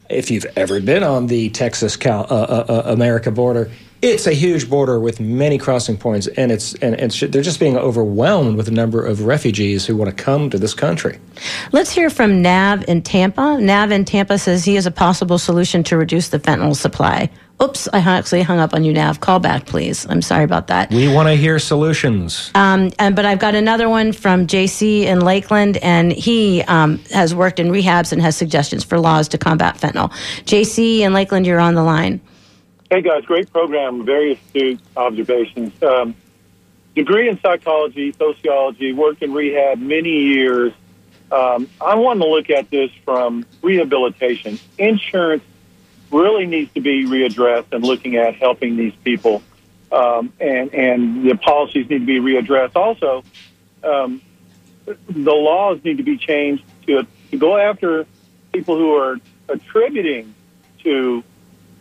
if 0.08 0.30
you've 0.30 0.46
ever 0.56 0.80
been 0.80 1.02
on 1.02 1.26
the 1.26 1.50
Texas 1.50 1.96
Cal, 1.96 2.26
uh, 2.30 2.34
uh, 2.34 2.66
uh 2.68 2.82
America 2.86 3.30
border, 3.30 3.70
it's 4.02 4.26
a 4.26 4.32
huge 4.32 4.68
border 4.68 5.00
with 5.00 5.20
many 5.20 5.58
crossing 5.58 5.96
points, 5.96 6.26
and 6.26 6.52
it's 6.52 6.74
and, 6.74 6.94
and 6.94 7.10
they're 7.10 7.42
just 7.42 7.58
being 7.58 7.76
overwhelmed 7.76 8.56
with 8.56 8.66
the 8.66 8.72
number 8.72 9.04
of 9.04 9.24
refugees 9.24 9.86
who 9.86 9.96
want 9.96 10.14
to 10.14 10.22
come 10.22 10.50
to 10.50 10.58
this 10.58 10.74
country. 10.74 11.18
Let's 11.72 11.90
hear 11.90 12.10
from 12.10 12.42
Nav 12.42 12.88
in 12.88 13.02
Tampa. 13.02 13.58
Nav 13.60 13.90
in 13.90 14.04
Tampa 14.04 14.38
says 14.38 14.64
he 14.64 14.74
has 14.74 14.86
a 14.86 14.90
possible 14.90 15.38
solution 15.38 15.82
to 15.84 15.96
reduce 15.96 16.28
the 16.28 16.38
fentanyl 16.38 16.76
supply. 16.76 17.30
Oops, 17.62 17.88
I 17.94 17.98
actually 18.00 18.42
hung 18.42 18.58
up 18.58 18.74
on 18.74 18.84
you, 18.84 18.92
Nav. 18.92 19.20
Call 19.20 19.38
back, 19.38 19.64
please. 19.64 20.06
I'm 20.10 20.20
sorry 20.20 20.44
about 20.44 20.66
that. 20.66 20.90
We 20.90 21.12
want 21.12 21.28
to 21.28 21.34
hear 21.34 21.58
solutions. 21.58 22.50
Um, 22.54 22.92
and, 22.98 23.16
but 23.16 23.24
I've 23.24 23.38
got 23.38 23.54
another 23.54 23.88
one 23.88 24.12
from 24.12 24.46
JC 24.46 25.04
in 25.04 25.20
Lakeland, 25.20 25.78
and 25.78 26.12
he 26.12 26.62
um, 26.64 26.98
has 27.12 27.34
worked 27.34 27.58
in 27.58 27.68
rehabs 27.68 28.12
and 28.12 28.20
has 28.20 28.36
suggestions 28.36 28.84
for 28.84 28.98
laws 29.00 29.26
to 29.28 29.38
combat 29.38 29.78
fentanyl. 29.78 30.10
JC 30.44 31.00
in 31.00 31.14
Lakeland, 31.14 31.46
you're 31.46 31.60
on 31.60 31.74
the 31.74 31.82
line. 31.82 32.20
Hey 32.90 33.00
guys, 33.00 33.24
great 33.24 33.50
program. 33.50 34.04
Very 34.04 34.32
astute 34.32 34.80
observations. 34.94 35.82
Um, 35.82 36.14
degree 36.94 37.28
in 37.28 37.40
psychology, 37.40 38.12
sociology, 38.12 38.92
worked 38.92 39.22
in 39.22 39.32
rehab 39.32 39.78
many 39.78 40.10
years. 40.10 40.74
Um, 41.32 41.68
I 41.80 41.94
want 41.94 42.20
to 42.20 42.26
look 42.26 42.50
at 42.50 42.70
this 42.70 42.90
from 43.04 43.46
rehabilitation. 43.62 44.60
Insurance 44.78 45.42
really 46.10 46.46
needs 46.46 46.72
to 46.74 46.80
be 46.80 47.04
readdressed 47.04 47.72
and 47.72 47.84
looking 47.84 48.16
at 48.16 48.36
helping 48.36 48.76
these 48.76 48.94
people, 49.04 49.42
um, 49.92 50.32
and 50.40 50.74
and 50.74 51.28
the 51.28 51.36
policies 51.36 51.88
need 51.88 52.00
to 52.00 52.06
be 52.06 52.20
readdressed. 52.20 52.76
Also, 52.76 53.24
um, 53.82 54.20
the 54.84 55.32
laws 55.32 55.82
need 55.84 55.96
to 55.98 56.02
be 56.02 56.16
changed 56.16 56.64
to, 56.86 57.06
to 57.30 57.38
go 57.38 57.56
after 57.56 58.06
people 58.52 58.76
who 58.76 58.94
are 58.94 59.18
attributing 59.48 60.34
to 60.82 61.22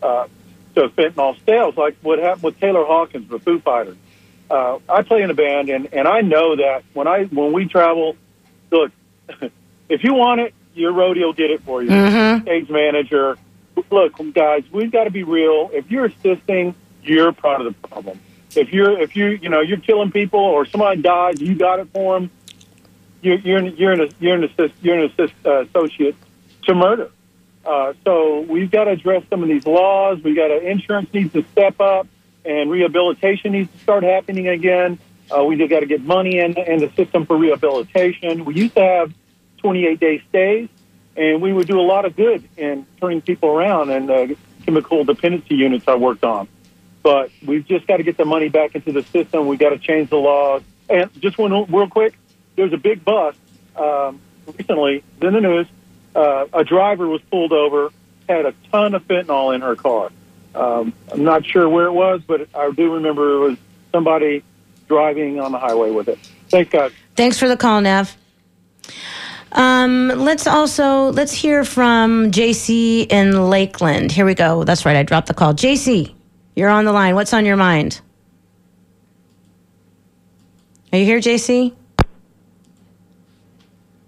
uh, 0.02 0.26
to 0.74 0.88
fentanyl 0.88 1.36
sales, 1.46 1.76
like 1.76 1.96
what 2.02 2.18
happened 2.18 2.42
with 2.42 2.60
Taylor 2.60 2.84
Hawkins 2.84 3.30
with 3.30 3.42
Foo 3.44 3.60
Fighters. 3.60 3.96
Uh, 4.50 4.78
I 4.88 5.02
play 5.02 5.22
in 5.22 5.30
a 5.30 5.34
band, 5.34 5.70
and, 5.70 5.92
and 5.92 6.06
I 6.06 6.20
know 6.20 6.56
that 6.56 6.84
when 6.92 7.08
I 7.08 7.24
when 7.24 7.52
we 7.52 7.66
travel, 7.66 8.16
look, 8.70 8.92
if 9.88 10.04
you 10.04 10.14
want 10.14 10.40
it, 10.40 10.54
your 10.74 10.92
rodeo 10.92 11.32
did 11.32 11.50
it 11.50 11.62
for 11.62 11.82
you. 11.82 11.90
Mm-hmm. 11.90 12.42
Stage 12.42 12.68
manager, 12.68 13.36
look, 13.90 14.14
guys, 14.34 14.64
we've 14.70 14.90
got 14.90 15.04
to 15.04 15.10
be 15.10 15.22
real. 15.22 15.70
If 15.72 15.90
you're 15.90 16.06
assisting, 16.06 16.74
you're 17.02 17.32
part 17.32 17.60
of 17.60 17.66
the 17.66 17.88
problem. 17.88 18.20
If 18.54 18.72
you're 18.72 19.00
if 19.00 19.14
you 19.16 19.26
you 19.26 19.48
know 19.48 19.60
you're 19.60 19.80
killing 19.80 20.10
people 20.10 20.40
or 20.40 20.66
somebody 20.66 21.02
dies, 21.02 21.40
you 21.40 21.54
got 21.54 21.78
it 21.78 21.88
for 21.92 22.18
them. 22.18 22.30
You're 23.20 23.38
you're 23.38 23.66
you're 23.66 23.92
an 23.92 24.14
you're 24.18 24.34
an 24.34 24.44
assist 24.44 24.74
you're 24.80 24.98
an 24.98 25.10
assist, 25.10 25.34
uh, 25.44 25.64
associate 25.64 26.16
to 26.64 26.74
murder. 26.74 27.10
Uh, 27.64 27.94
so 28.04 28.40
we've 28.42 28.70
got 28.70 28.84
to 28.84 28.92
address 28.92 29.24
some 29.28 29.42
of 29.42 29.48
these 29.48 29.66
laws. 29.66 30.22
We 30.22 30.34
got 30.34 30.48
to 30.48 30.60
insurance 30.60 31.12
needs 31.12 31.32
to 31.32 31.44
step 31.52 31.80
up, 31.80 32.06
and 32.44 32.70
rehabilitation 32.70 33.52
needs 33.52 33.70
to 33.72 33.78
start 33.78 34.04
happening 34.04 34.48
again. 34.48 34.98
Uh, 35.30 35.44
we 35.44 35.56
got 35.66 35.80
to 35.80 35.86
get 35.86 36.02
money 36.02 36.38
in 36.38 36.56
in 36.58 36.78
the 36.78 36.90
system 36.94 37.26
for 37.26 37.36
rehabilitation. 37.36 38.44
We 38.44 38.54
used 38.54 38.76
to 38.76 38.82
have 38.82 39.12
28 39.58 39.98
day 39.98 40.22
stays, 40.28 40.68
and 41.16 41.40
we 41.40 41.52
would 41.52 41.66
do 41.66 41.80
a 41.80 41.82
lot 41.82 42.04
of 42.04 42.16
good 42.16 42.48
in 42.56 42.86
turning 43.00 43.20
people 43.20 43.48
around 43.48 43.90
and 43.90 44.10
uh, 44.10 44.26
chemical 44.64 45.04
dependency 45.04 45.54
units 45.54 45.86
I 45.88 45.94
worked 45.94 46.24
on. 46.24 46.48
But 47.02 47.30
we've 47.44 47.66
just 47.66 47.86
got 47.86 47.98
to 47.98 48.02
get 48.02 48.16
the 48.16 48.24
money 48.24 48.48
back 48.48 48.74
into 48.74 48.92
the 48.92 49.02
system. 49.02 49.46
We've 49.46 49.58
got 49.58 49.70
to 49.70 49.78
change 49.78 50.10
the 50.10 50.16
laws. 50.16 50.62
And 50.88 51.10
just 51.20 51.38
one 51.38 51.52
real 51.72 51.88
quick, 51.88 52.18
there's 52.56 52.72
a 52.72 52.78
big 52.78 53.04
bus 53.04 53.36
um, 53.76 54.20
recently 54.58 55.04
in 55.22 55.32
the 55.32 55.40
news. 55.40 55.66
Uh, 56.14 56.46
a 56.52 56.64
driver 56.64 57.06
was 57.06 57.20
pulled 57.30 57.52
over, 57.52 57.90
had 58.28 58.46
a 58.46 58.54
ton 58.72 58.94
of 58.94 59.06
fentanyl 59.06 59.54
in 59.54 59.60
her 59.60 59.76
car. 59.76 60.10
Um, 60.54 60.94
I'm 61.12 61.22
not 61.22 61.44
sure 61.44 61.68
where 61.68 61.86
it 61.86 61.92
was, 61.92 62.22
but 62.26 62.48
I 62.54 62.70
do 62.70 62.94
remember 62.94 63.36
it 63.36 63.48
was 63.50 63.58
somebody 63.92 64.42
driving 64.88 65.38
on 65.38 65.52
the 65.52 65.58
highway 65.58 65.90
with 65.90 66.08
it. 66.08 66.18
Thanks, 66.48 66.70
guys. 66.70 66.92
Thanks 67.14 67.38
for 67.38 67.48
the 67.48 67.56
call, 67.56 67.80
Nav. 67.80 68.16
Um, 69.52 70.08
let's 70.08 70.46
also 70.46 71.12
let's 71.12 71.32
hear 71.32 71.64
from 71.64 72.30
JC 72.30 73.10
in 73.10 73.48
Lakeland. 73.48 74.12
Here 74.12 74.26
we 74.26 74.34
go. 74.34 74.64
That's 74.64 74.84
right. 74.84 74.96
I 74.96 75.02
dropped 75.02 75.28
the 75.28 75.34
call. 75.34 75.54
JC, 75.54 76.12
you're 76.54 76.68
on 76.68 76.84
the 76.84 76.92
line. 76.92 77.14
What's 77.14 77.32
on 77.32 77.46
your 77.46 77.56
mind? 77.56 78.00
Are 80.92 80.98
you 80.98 81.04
here, 81.04 81.20
JC? 81.20 81.74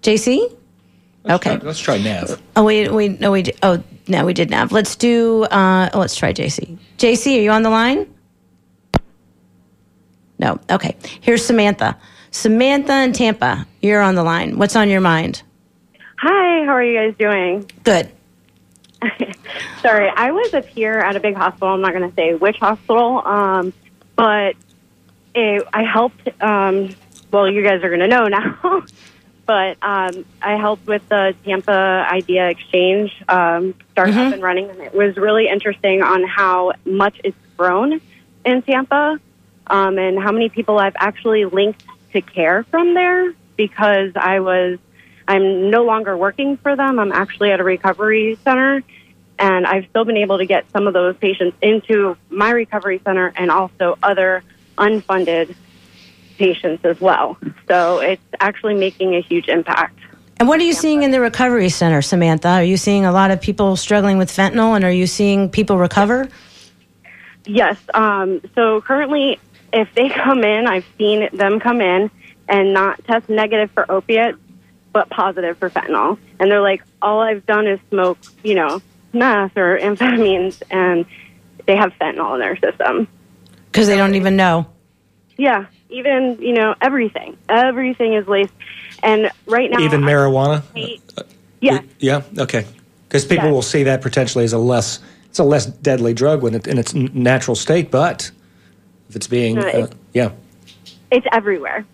JC? 0.02 0.54
Let's 1.24 1.46
Okay. 1.46 1.56
Try, 1.58 1.66
let's 1.66 1.78
try 1.80 1.98
Nav. 1.98 2.40
Oh 2.56 2.64
wait, 2.64 2.92
wait, 2.92 3.20
no, 3.20 3.32
we. 3.32 3.44
Oh, 3.62 3.82
no, 4.06 4.24
we 4.24 4.32
did 4.32 4.50
Nav. 4.50 4.72
Let's 4.72 4.96
do. 4.96 5.44
Uh, 5.44 5.90
oh, 5.92 5.98
let's 5.98 6.16
try 6.16 6.32
JC. 6.32 6.78
JC, 6.98 7.38
are 7.38 7.42
you 7.42 7.50
on 7.50 7.62
the 7.62 7.70
line? 7.70 8.06
No. 10.38 10.58
Okay. 10.70 10.96
Here's 11.20 11.44
Samantha. 11.44 11.96
Samantha 12.30 13.02
in 13.02 13.12
Tampa, 13.12 13.66
you're 13.80 14.02
on 14.02 14.14
the 14.14 14.22
line. 14.22 14.58
What's 14.58 14.76
on 14.76 14.88
your 14.88 15.00
mind? 15.00 15.42
Hi, 16.18 16.64
how 16.64 16.72
are 16.72 16.84
you 16.84 16.96
guys 16.98 17.14
doing? 17.18 17.70
Good. 17.84 18.10
Sorry, 19.82 20.10
I 20.14 20.32
was 20.32 20.52
up 20.54 20.66
here 20.66 20.98
at 20.98 21.16
a 21.16 21.20
big 21.20 21.36
hospital. 21.36 21.68
I'm 21.68 21.80
not 21.80 21.92
going 21.92 22.08
to 22.08 22.14
say 22.14 22.34
which 22.34 22.56
hospital, 22.56 23.22
um, 23.24 23.72
but 24.16 24.56
it, 25.34 25.66
I 25.72 25.84
helped. 25.84 26.28
Um, 26.42 26.90
well, 27.30 27.48
you 27.48 27.62
guys 27.62 27.82
are 27.82 27.88
going 27.88 28.00
to 28.00 28.08
know 28.08 28.26
now. 28.26 28.84
but 29.46 29.78
um, 29.82 30.24
I 30.42 30.56
helped 30.56 30.86
with 30.86 31.08
the 31.08 31.34
Tampa 31.44 32.06
Idea 32.10 32.48
Exchange 32.48 33.12
um, 33.28 33.74
start 33.92 34.10
up 34.10 34.32
and 34.32 34.42
running, 34.42 34.68
and 34.68 34.80
it 34.80 34.94
was 34.94 35.16
really 35.16 35.48
interesting 35.48 36.02
on 36.02 36.24
how 36.24 36.72
much 36.84 37.20
it's 37.24 37.36
grown 37.56 38.00
in 38.44 38.62
Tampa 38.62 39.20
um, 39.68 39.98
and 39.98 40.18
how 40.18 40.32
many 40.32 40.48
people 40.48 40.78
I've 40.78 40.96
actually 40.98 41.44
linked 41.44 41.84
to 42.20 42.32
care 42.32 42.64
from 42.64 42.94
there 42.94 43.32
because 43.56 44.12
I 44.16 44.40
was 44.40 44.78
I'm 45.26 45.70
no 45.70 45.84
longer 45.84 46.16
working 46.16 46.56
for 46.56 46.74
them. 46.74 46.98
I'm 46.98 47.12
actually 47.12 47.50
at 47.50 47.60
a 47.60 47.64
recovery 47.64 48.38
center, 48.44 48.82
and 49.38 49.66
I've 49.66 49.86
still 49.90 50.06
been 50.06 50.16
able 50.16 50.38
to 50.38 50.46
get 50.46 50.64
some 50.72 50.86
of 50.86 50.94
those 50.94 51.16
patients 51.18 51.56
into 51.60 52.16
my 52.30 52.50
recovery 52.50 53.00
center 53.04 53.32
and 53.36 53.50
also 53.50 53.98
other 54.02 54.42
unfunded 54.78 55.54
patients 56.38 56.84
as 56.84 56.98
well. 57.00 57.36
So 57.66 57.98
it's 57.98 58.22
actually 58.40 58.74
making 58.74 59.16
a 59.16 59.20
huge 59.20 59.48
impact. 59.48 59.98
And 60.38 60.48
what 60.48 60.60
are 60.60 60.64
you 60.64 60.72
seeing 60.72 61.02
in 61.02 61.10
the 61.10 61.20
recovery 61.20 61.68
center, 61.68 62.00
Samantha? 62.00 62.48
Are 62.48 62.64
you 62.64 62.76
seeing 62.76 63.04
a 63.04 63.12
lot 63.12 63.30
of 63.30 63.40
people 63.40 63.76
struggling 63.76 64.16
with 64.16 64.30
fentanyl, 64.30 64.76
and 64.76 64.84
are 64.84 64.90
you 64.90 65.06
seeing 65.06 65.50
people 65.50 65.76
recover? 65.76 66.28
Yes. 67.44 67.76
Um, 67.92 68.40
so 68.54 68.80
currently, 68.80 69.38
if 69.72 69.92
they 69.94 70.08
come 70.24 70.44
in, 70.44 70.66
I've 70.66 70.86
seen 70.98 71.28
them 71.32 71.60
come 71.60 71.80
in 71.80 72.10
and 72.48 72.72
not 72.72 73.02
test 73.04 73.28
negative 73.28 73.70
for 73.72 73.90
opiates, 73.90 74.38
but 74.92 75.10
positive 75.10 75.58
for 75.58 75.68
fentanyl. 75.70 76.18
And 76.40 76.50
they're 76.50 76.62
like, 76.62 76.82
all 77.02 77.20
I've 77.20 77.44
done 77.46 77.66
is 77.66 77.78
smoke, 77.90 78.18
you 78.42 78.54
know, 78.54 78.80
meth 79.12 79.56
or 79.56 79.78
amphetamines, 79.78 80.62
and 80.70 81.04
they 81.66 81.76
have 81.76 81.92
fentanyl 82.00 82.34
in 82.34 82.40
their 82.40 82.56
system. 82.56 83.06
Because 83.66 83.86
they 83.86 83.96
don't 83.96 84.14
even 84.14 84.36
know. 84.36 84.66
Yeah, 85.36 85.66
even 85.90 86.38
you 86.40 86.52
know 86.52 86.74
everything. 86.80 87.36
Everything 87.48 88.14
is 88.14 88.26
laced, 88.26 88.52
and 89.04 89.30
right 89.46 89.70
now, 89.70 89.78
Even 89.80 90.02
I- 90.02 90.10
marijuana? 90.10 90.62
Uh, 91.16 91.22
yeah, 91.60 91.80
Yeah. 92.00 92.22
Okay. 92.38 92.64
Because 93.06 93.24
people 93.24 93.46
Yeah. 93.46 93.52
will 93.52 93.62
see 93.62 93.84
that 93.84 94.00
potentially 94.02 94.44
as 94.44 94.52
a 94.52 94.58
less 94.58 94.98
it's 95.28 95.38
a 95.38 95.44
less 95.44 95.66
deadly 95.66 96.12
drug 96.14 96.42
when 96.42 96.54
it 96.54 96.66
in 96.66 96.76
its 96.78 96.92
natural 96.94 97.54
state, 97.54 97.90
but 97.90 98.30
if 99.08 99.16
it's 99.16 99.26
being 99.26 99.56
No, 99.56 99.62
uh, 99.62 99.66
it- 99.84 99.92
yeah. 100.12 100.30
it's 101.10 101.26
everywhere. 101.32 101.84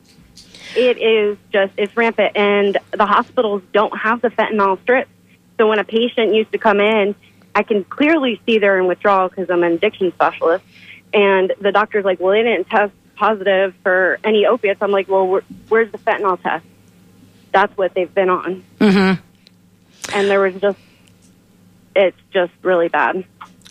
It 0.77 0.99
is 0.99 1.37
just 1.53 1.73
it's 1.77 1.97
rampant, 1.97 2.37
and 2.37 2.77
the 2.91 3.07
hospitals 3.07 3.63
don't 3.73 3.97
have 3.97 4.21
the 4.21 4.29
fentanyl 4.31 4.81
strips. 4.83 5.11
So 5.57 5.69
when 5.69 5.79
a 5.79 5.85
patient 5.85 6.35
used 6.35 6.51
to 6.53 6.59
come 6.59 6.81
in, 6.81 7.15
I 7.55 7.63
can 7.63 7.85
clearly 7.85 8.41
see 8.45 8.59
they're 8.59 8.81
in 8.81 8.89
withdrawal 8.89 9.29
because 9.29 9.49
I'm 9.51 9.63
an 9.63 9.73
addiction 9.75 10.13
specialist, 10.13 10.65
and 11.13 11.53
the 11.61 11.71
doctor's 11.71 12.05
like, 12.05 12.19
"Well, 12.19 12.33
they 12.33 12.43
didn't 12.43 12.69
test 12.69 12.93
positive 13.15 13.73
for 13.85 14.19
any 14.25 14.47
opiates." 14.47 14.83
I'm 14.83 14.91
like, 14.91 15.09
"Well, 15.09 15.29
where, 15.29 15.43
where's 15.69 15.93
the 15.93 15.99
fentanyl 15.99 16.43
test?" 16.43 16.65
That's 17.53 17.77
what 17.77 17.95
they've 17.95 18.13
been 18.13 18.31
on, 18.31 18.65
Mm-hmm. 18.81 19.23
and 20.19 20.29
there 20.29 20.41
was 20.41 20.55
just 20.61 20.79
it's 21.95 22.17
just 22.33 22.53
really 22.63 22.89
bad. 22.89 23.25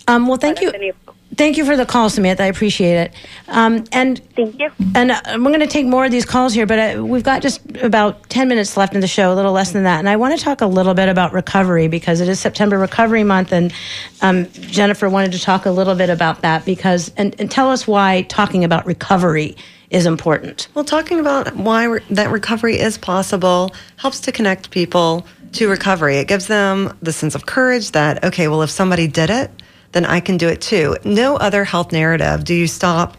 Um, 0.07 0.27
well, 0.27 0.37
thank 0.37 0.55
But 0.55 0.61
you. 0.61 0.67
I've 0.69 0.73
been 0.73 0.83
able- 0.83 0.97
Thank 1.35 1.57
you 1.57 1.65
for 1.65 1.75
the 1.75 1.85
call, 1.85 2.09
Samantha. 2.09 2.43
I 2.43 2.47
appreciate 2.47 2.95
it. 2.95 3.13
Um, 3.47 3.85
and 3.91 4.21
Thank 4.35 4.59
you. 4.59 4.71
And 4.95 5.11
uh, 5.11 5.21
we're 5.25 5.49
going 5.49 5.59
to 5.61 5.67
take 5.67 5.85
more 5.85 6.05
of 6.05 6.11
these 6.11 6.25
calls 6.25 6.53
here, 6.53 6.65
but 6.65 6.97
uh, 6.97 7.03
we've 7.03 7.23
got 7.23 7.41
just 7.41 7.61
about 7.77 8.29
10 8.29 8.47
minutes 8.47 8.77
left 8.77 8.93
in 8.93 9.01
the 9.01 9.07
show, 9.07 9.33
a 9.33 9.35
little 9.35 9.51
less 9.51 9.71
than 9.71 9.83
that. 9.83 9.99
And 9.99 10.09
I 10.09 10.15
want 10.15 10.37
to 10.37 10.43
talk 10.43 10.61
a 10.61 10.65
little 10.65 10.93
bit 10.93 11.09
about 11.09 11.33
recovery 11.33 11.87
because 11.87 12.19
it 12.19 12.27
is 12.29 12.39
September 12.39 12.77
Recovery 12.77 13.23
Month. 13.23 13.51
And 13.51 13.73
um, 14.21 14.49
Jennifer 14.51 15.09
wanted 15.09 15.31
to 15.33 15.39
talk 15.39 15.65
a 15.65 15.71
little 15.71 15.95
bit 15.95 16.09
about 16.09 16.41
that 16.41 16.65
because, 16.65 17.11
and, 17.17 17.35
and 17.39 17.49
tell 17.49 17.69
us 17.69 17.87
why 17.87 18.23
talking 18.23 18.63
about 18.63 18.85
recovery 18.85 19.55
is 19.89 20.05
important. 20.05 20.67
Well, 20.73 20.83
talking 20.83 21.19
about 21.19 21.55
why 21.55 21.85
re- 21.85 22.03
that 22.09 22.31
recovery 22.31 22.79
is 22.79 22.97
possible 22.97 23.73
helps 23.97 24.19
to 24.21 24.31
connect 24.31 24.71
people 24.71 25.25
to 25.53 25.69
recovery. 25.69 26.17
It 26.17 26.27
gives 26.27 26.47
them 26.47 26.97
the 27.01 27.13
sense 27.13 27.35
of 27.35 27.45
courage 27.45 27.91
that, 27.91 28.23
okay, 28.23 28.47
well, 28.47 28.63
if 28.63 28.71
somebody 28.71 29.07
did 29.07 29.29
it, 29.29 29.51
then 29.93 30.05
I 30.05 30.19
can 30.19 30.37
do 30.37 30.49
it 30.49 30.61
too. 30.61 30.97
No 31.05 31.37
other 31.37 31.63
health 31.63 31.91
narrative 31.91 32.43
do 32.43 32.53
you 32.53 32.67
stop 32.67 33.17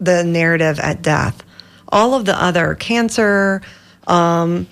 the 0.00 0.24
narrative 0.24 0.78
at 0.78 1.02
death. 1.02 1.42
All 1.88 2.14
of 2.14 2.24
the 2.24 2.40
other 2.40 2.74
cancer, 2.74 3.62
um, 4.06 4.66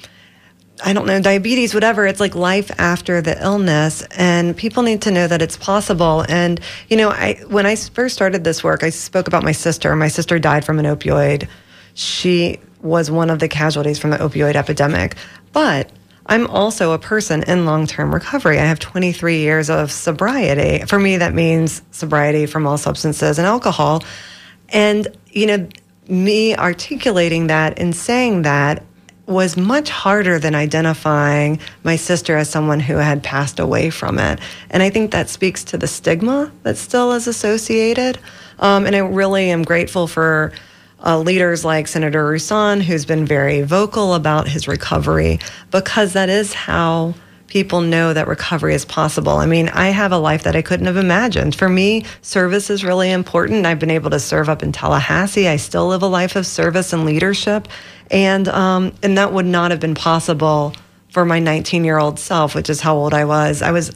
I 0.85 0.93
don't 0.93 1.07
know, 1.07 1.21
diabetes, 1.21 1.75
whatever. 1.75 2.07
It's 2.07 2.21
like 2.21 2.35
life 2.35 2.71
after 2.79 3.21
the 3.21 3.41
illness, 3.43 4.03
and 4.17 4.57
people 4.57 4.83
need 4.83 5.03
to 5.03 5.11
know 5.11 5.27
that 5.27 5.43
it's 5.43 5.57
possible. 5.57 6.25
And 6.29 6.61
you 6.89 6.97
know, 6.97 7.11
I 7.11 7.43
when 7.49 7.67
I 7.67 7.77
first 7.77 8.15
started 8.15 8.45
this 8.45 8.63
work, 8.63 8.83
I 8.83 8.91
spoke 8.91 9.27
about 9.27 9.43
my 9.43 9.53
sister. 9.53 9.95
My 9.97 10.09
sister 10.09 10.39
died 10.39 10.65
from 10.65 10.79
an 10.79 10.85
opioid. 10.85 11.49
She 11.95 12.61
was 12.81 13.11
one 13.11 13.31
of 13.31 13.41
the 13.41 13.49
casualties 13.49 13.99
from 13.99 14.11
the 14.11 14.19
opioid 14.19 14.55
epidemic, 14.55 15.17
but 15.53 15.91
I'm 16.29 16.47
also 16.49 16.93
a 16.93 16.99
person 16.99 17.43
in 17.45 17.65
long 17.65 17.87
term 17.87 18.13
recovery. 18.13 18.59
I 18.59 18.65
have 18.65 18.79
23 18.79 19.39
years 19.39 19.71
of 19.71 19.91
sobriety. 19.91 20.85
For 20.87 20.99
me, 20.99 21.17
that 21.17 21.35
means 21.35 21.83
sobriety 21.91 22.47
from 22.47 22.67
all 22.67 22.77
substances 22.77 23.39
and 23.39 23.47
alcohol. 23.47 24.05
And, 24.69 25.09
you 25.31 25.47
know, 25.47 25.69
me 26.07 26.55
articulating 26.55 27.47
that 27.47 27.79
and 27.79 27.95
saying 27.95 28.43
that 28.43 28.85
was 29.27 29.57
much 29.59 29.91
harder 29.91 30.39
than 30.39 30.55
identifying 30.55 31.61
my 31.85 31.97
sister 31.97 32.37
as 32.37 32.49
someone 32.49 32.81
who 32.81 32.97
had 32.97 33.23
passed 33.23 33.59
away 33.59 33.91
from 33.91 34.19
it. 34.19 34.41
And 34.71 34.83
I 34.83 34.89
think 34.89 35.11
that 35.11 35.29
speaks 35.29 35.65
to 35.65 35.79
the 35.79 35.87
stigma 35.87 36.51
that 36.63 36.79
still 36.79 37.13
is 37.13 37.27
associated. 37.27 38.19
Um, 38.59 38.87
and 38.87 38.97
I 38.97 39.01
really 39.01 39.51
am 39.51 39.65
grateful 39.65 40.07
for 40.07 40.53
uh, 41.05 41.19
leaders 41.19 41.65
like 41.65 41.89
Senator 41.89 42.25
Rouson, 42.25 42.83
who's 42.83 43.05
been 43.05 43.25
very 43.27 43.63
vocal 43.63 44.15
about 44.15 44.49
his 44.49 44.69
recovery, 44.69 45.39
because 45.71 46.13
that 46.15 46.29
is 46.29 46.53
how 46.53 47.15
people 47.47 47.81
know 47.81 48.13
that 48.13 48.29
recovery 48.29 48.75
is 48.75 48.85
possible. 48.85 49.33
I 49.33 49.47
mean, 49.47 49.69
I 49.71 49.89
have 49.89 50.13
a 50.13 50.19
life 50.19 50.45
that 50.45 50.55
I 50.55 50.63
couldn't 50.63 50.87
have 50.87 50.97
imagined. 50.97 51.55
For 51.55 51.69
me, 51.69 52.05
service 52.23 52.71
is 52.71 52.85
really 52.85 53.11
important. 53.11 53.67
I've 53.67 53.79
been 53.79 53.91
able 53.91 54.11
to 54.11 54.21
serve 54.21 54.49
up 54.49 54.63
in 54.63 54.73
Tallahassee. 54.73 55.49
I 55.49 55.57
still 55.57 55.89
live 55.89 56.03
a 56.03 56.07
life 56.07 56.37
of 56.37 56.47
service 56.47 56.93
and 56.93 57.05
leadership, 57.05 57.69
and 58.11 58.49
um, 58.49 58.93
and 59.03 59.19
that 59.19 59.33
would 59.33 59.47
not 59.47 59.71
have 59.71 59.81
been 59.81 59.95
possible 59.95 60.75
for 61.11 61.25
my 61.25 61.39
19 61.39 61.85
year 61.85 61.99
old 61.99 62.19
self, 62.19 62.55
which 62.55 62.71
is 62.71 62.81
how 62.81 62.97
old 62.97 63.15
I 63.15 63.25
was. 63.25 63.63
I 63.63 63.71
was 63.71 63.93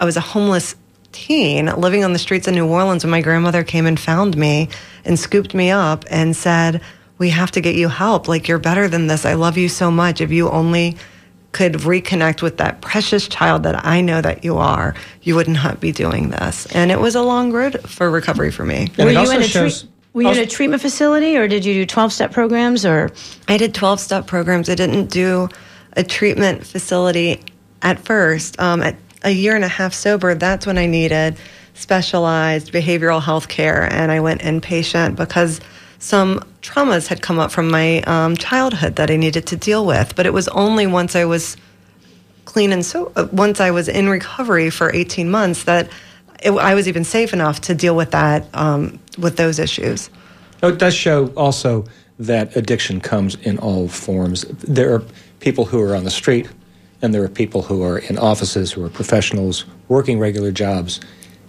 I 0.00 0.04
was 0.04 0.16
a 0.16 0.20
homeless 0.20 0.76
teen 1.14 1.66
living 1.76 2.04
on 2.04 2.12
the 2.12 2.18
streets 2.18 2.46
of 2.46 2.54
New 2.54 2.66
Orleans 2.66 3.04
when 3.04 3.10
my 3.10 3.22
grandmother 3.22 3.64
came 3.64 3.86
and 3.86 3.98
found 3.98 4.36
me 4.36 4.68
and 5.06 5.18
scooped 5.18 5.54
me 5.54 5.70
up 5.70 6.04
and 6.10 6.36
said, 6.36 6.82
"We 7.16 7.30
have 7.30 7.50
to 7.52 7.60
get 7.62 7.74
you 7.76 7.88
help. 7.88 8.28
Like 8.28 8.48
you're 8.48 8.58
better 8.58 8.88
than 8.88 9.06
this. 9.06 9.24
I 9.24 9.32
love 9.34 9.56
you 9.56 9.68
so 9.70 9.90
much. 9.90 10.20
If 10.20 10.30
you 10.30 10.50
only 10.50 10.96
could 11.52 11.74
reconnect 11.74 12.42
with 12.42 12.56
that 12.56 12.80
precious 12.80 13.28
child 13.28 13.62
that 13.62 13.86
I 13.86 14.00
know 14.00 14.20
that 14.20 14.44
you 14.44 14.58
are, 14.58 14.94
you 15.22 15.36
would 15.36 15.48
not 15.48 15.80
be 15.80 15.92
doing 15.92 16.30
this." 16.30 16.66
And 16.74 16.90
it 16.90 17.00
was 17.00 17.14
a 17.14 17.22
long 17.22 17.52
road 17.52 17.80
for 17.88 18.10
recovery 18.10 18.50
for 18.50 18.64
me. 18.66 18.90
And 18.98 19.06
were 19.06 19.10
it 19.10 19.24
you, 19.24 19.30
in 19.32 19.40
a, 19.40 19.44
shows- 19.44 19.82
treat- 19.82 19.90
were 20.12 20.22
you 20.22 20.28
in 20.30 20.38
a 20.38 20.46
treatment 20.46 20.82
facility 20.82 21.36
or 21.36 21.48
did 21.48 21.64
you 21.64 21.74
do 21.74 21.86
12 21.86 22.12
step 22.12 22.32
programs 22.32 22.84
or? 22.84 23.10
I 23.48 23.56
did 23.56 23.74
12 23.74 23.98
step 24.00 24.26
programs. 24.26 24.68
I 24.68 24.74
didn't 24.76 25.06
do 25.10 25.48
a 25.96 26.02
treatment 26.04 26.66
facility 26.66 27.40
at 27.82 27.98
first. 27.98 28.58
Um, 28.60 28.80
at 28.82 28.96
a 29.24 29.30
year 29.30 29.56
and 29.56 29.64
a 29.64 29.68
half 29.68 29.92
sober, 29.92 30.34
that's 30.34 30.66
when 30.66 30.78
I 30.78 30.86
needed 30.86 31.36
specialized 31.74 32.72
behavioral 32.72 33.20
health 33.20 33.48
care, 33.48 33.82
and 33.92 34.12
I 34.12 34.20
went 34.20 34.42
inpatient 34.42 35.16
because 35.16 35.60
some 35.98 36.40
traumas 36.62 37.08
had 37.08 37.22
come 37.22 37.38
up 37.38 37.50
from 37.50 37.68
my 37.68 38.02
um, 38.02 38.36
childhood 38.36 38.96
that 38.96 39.10
I 39.10 39.16
needed 39.16 39.46
to 39.48 39.56
deal 39.56 39.84
with. 39.84 40.14
But 40.14 40.26
it 40.26 40.32
was 40.32 40.46
only 40.48 40.86
once 40.86 41.16
I 41.16 41.24
was 41.24 41.56
clean 42.44 42.72
and 42.72 42.84
so 42.84 43.10
uh, 43.16 43.26
once 43.32 43.60
I 43.60 43.70
was 43.70 43.88
in 43.88 44.08
recovery 44.08 44.70
for 44.70 44.92
18 44.94 45.30
months 45.30 45.64
that 45.64 45.88
it, 46.42 46.50
I 46.50 46.74
was 46.74 46.86
even 46.88 47.02
safe 47.04 47.32
enough 47.32 47.62
to 47.62 47.74
deal 47.74 47.96
with 47.96 48.10
that 48.10 48.46
um, 48.54 48.98
with 49.18 49.36
those 49.36 49.58
issues. 49.58 50.10
Oh, 50.62 50.68
it 50.68 50.78
does 50.78 50.94
show 50.94 51.28
also 51.28 51.86
that 52.18 52.54
addiction 52.56 53.00
comes 53.00 53.34
in 53.36 53.58
all 53.58 53.88
forms. 53.88 54.42
There 54.42 54.94
are 54.94 55.02
people 55.40 55.64
who 55.64 55.80
are 55.80 55.96
on 55.96 56.04
the 56.04 56.10
street, 56.10 56.48
and 57.04 57.12
there 57.14 57.22
are 57.22 57.28
people 57.28 57.60
who 57.60 57.82
are 57.82 57.98
in 57.98 58.16
offices, 58.16 58.72
who 58.72 58.82
are 58.82 58.88
professionals, 58.88 59.66
working 59.88 60.18
regular 60.18 60.50
jobs, 60.50 61.00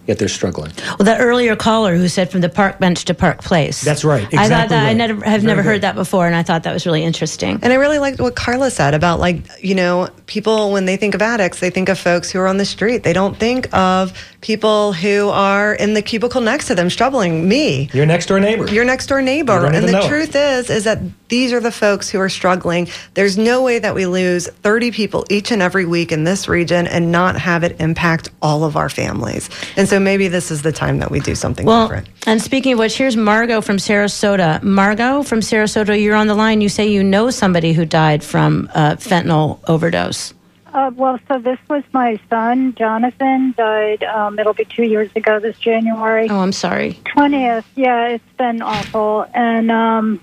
yet 0.07 0.19
they're 0.19 0.27
struggling. 0.27 0.71
Well, 0.99 1.05
that 1.05 1.19
earlier 1.21 1.55
caller 1.55 1.95
who 1.95 2.07
said 2.07 2.31
from 2.31 2.41
the 2.41 2.49
park 2.49 2.79
bench 2.79 3.05
to 3.05 3.13
Park 3.13 3.41
Place. 3.43 3.81
That's 3.81 4.03
right. 4.03 4.25
I 4.27 4.29
thought 4.29 4.41
Exactly 4.43 4.77
that 4.77 4.85
I 4.87 4.93
never, 4.93 5.13
have 5.25 5.41
Very 5.41 5.47
never 5.47 5.61
good. 5.61 5.69
heard 5.69 5.81
that 5.81 5.95
before, 5.95 6.27
and 6.27 6.35
I 6.35 6.43
thought 6.43 6.63
that 6.63 6.73
was 6.73 6.85
really 6.85 7.03
interesting. 7.03 7.59
And 7.61 7.71
I 7.73 7.75
really 7.75 7.99
liked 7.99 8.19
what 8.19 8.35
Carla 8.35 8.71
said 8.71 8.93
about 8.93 9.19
like, 9.19 9.37
you 9.63 9.75
know, 9.75 10.09
people 10.27 10.71
when 10.71 10.85
they 10.85 10.97
think 10.97 11.15
of 11.15 11.21
addicts, 11.21 11.59
they 11.59 11.69
think 11.69 11.89
of 11.89 11.99
folks 11.99 12.31
who 12.31 12.39
are 12.39 12.47
on 12.47 12.57
the 12.57 12.65
street. 12.65 13.03
They 13.03 13.13
don't 13.13 13.37
think 13.37 13.73
of 13.73 14.13
people 14.41 14.93
who 14.93 15.29
are 15.29 15.73
in 15.73 15.93
the 15.93 16.01
cubicle 16.01 16.41
next 16.41 16.67
to 16.67 16.75
them 16.75 16.89
struggling. 16.89 17.47
Me. 17.47 17.89
Your 17.93 18.05
next 18.05 18.27
door 18.27 18.39
neighbor. 18.39 18.67
Your 18.71 18.85
next 18.85 19.07
door 19.07 19.21
neighbor. 19.21 19.65
And 19.65 19.87
the 19.87 19.91
know 19.91 20.07
truth 20.07 20.35
is 20.35 20.69
is 20.69 20.83
that 20.83 20.99
these 21.29 21.51
are 21.51 21.59
the 21.59 21.71
folks 21.71 22.09
who 22.09 22.19
are 22.19 22.29
struggling. 22.29 22.87
There's 23.15 23.37
no 23.37 23.63
way 23.63 23.79
that 23.79 23.95
we 23.95 24.05
lose 24.05 24.47
30 24.47 24.91
people 24.91 25.25
each 25.29 25.51
and 25.51 25.61
every 25.61 25.85
week 25.85 26.11
in 26.11 26.23
this 26.23 26.47
region 26.47 26.85
and 26.87 27.11
not 27.11 27.35
have 27.37 27.63
it 27.63 27.79
impact 27.79 28.29
all 28.41 28.63
of 28.63 28.75
our 28.77 28.89
families. 28.89 29.49
And 29.75 29.89
so 29.89 29.94
maybe 29.99 30.27
this 30.27 30.51
is 30.51 30.61
the 30.61 30.71
time 30.71 30.99
that 30.99 31.11
we 31.11 31.19
do 31.19 31.35
something 31.35 31.65
Well, 31.65 31.87
different. 31.87 32.09
and 32.27 32.41
speaking 32.41 32.73
of 32.73 32.79
which, 32.79 32.97
here's 32.97 33.15
Margot 33.17 33.61
from 33.61 33.77
Sarasota. 33.77 34.61
Margot 34.63 35.23
from 35.23 35.39
Sarasota, 35.41 36.01
you're 36.01 36.15
on 36.15 36.27
the 36.27 36.35
line. 36.35 36.61
You 36.61 36.69
say 36.69 36.87
you 36.87 37.03
know 37.03 37.29
somebody 37.29 37.73
who 37.73 37.85
died 37.85 38.23
from 38.23 38.69
uh, 38.73 38.95
fentanyl 38.95 39.59
overdose. 39.67 40.33
Uh, 40.73 40.91
well, 40.95 41.17
so 41.29 41.39
this 41.39 41.57
was 41.69 41.83
my 41.93 42.19
son, 42.29 42.75
Jonathan, 42.75 43.53
died. 43.57 44.03
Um, 44.03 44.37
it'll 44.37 44.53
be 44.53 44.65
two 44.65 44.83
years 44.83 45.09
ago 45.15 45.39
this 45.39 45.57
January. 45.57 46.27
Oh, 46.29 46.39
I'm 46.39 46.51
sorry. 46.51 46.99
20th. 47.15 47.63
Yeah, 47.75 48.07
it's 48.09 48.31
been 48.37 48.61
awful. 48.61 49.25
And 49.33 49.71
um, 49.71 50.19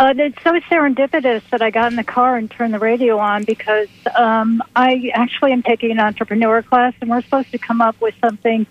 uh, 0.00 0.14
it's 0.16 0.42
so 0.42 0.52
serendipitous 0.60 1.42
that 1.50 1.60
I 1.60 1.70
got 1.70 1.92
in 1.92 1.96
the 1.96 2.04
car 2.04 2.36
and 2.36 2.50
turned 2.50 2.72
the 2.72 2.78
radio 2.78 3.18
on 3.18 3.44
because 3.44 3.88
um, 4.14 4.62
I 4.74 5.12
actually 5.12 5.52
am 5.52 5.62
taking 5.62 5.90
an 5.90 6.00
entrepreneur 6.00 6.62
class, 6.62 6.94
and 7.02 7.10
we're 7.10 7.20
supposed 7.20 7.50
to 7.50 7.58
come 7.58 7.82
up 7.82 8.00
with 8.00 8.14
something 8.18 8.66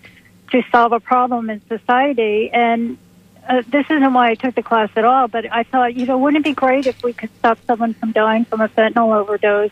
to 0.50 0.62
solve 0.72 0.90
a 0.90 0.98
problem 0.98 1.48
in 1.48 1.62
society. 1.68 2.50
And 2.52 2.98
uh, 3.48 3.62
this 3.68 3.86
isn't 3.88 4.12
why 4.12 4.30
I 4.30 4.34
took 4.34 4.56
the 4.56 4.64
class 4.64 4.90
at 4.96 5.04
all, 5.04 5.28
but 5.28 5.46
I 5.52 5.62
thought, 5.62 5.94
you 5.94 6.04
know, 6.04 6.18
wouldn't 6.18 6.44
it 6.44 6.50
be 6.50 6.52
great 6.52 6.88
if 6.88 7.00
we 7.04 7.12
could 7.12 7.30
stop 7.38 7.58
someone 7.64 7.94
from 7.94 8.10
dying 8.10 8.44
from 8.44 8.60
a 8.60 8.68
fentanyl 8.68 9.14
overdose? 9.14 9.70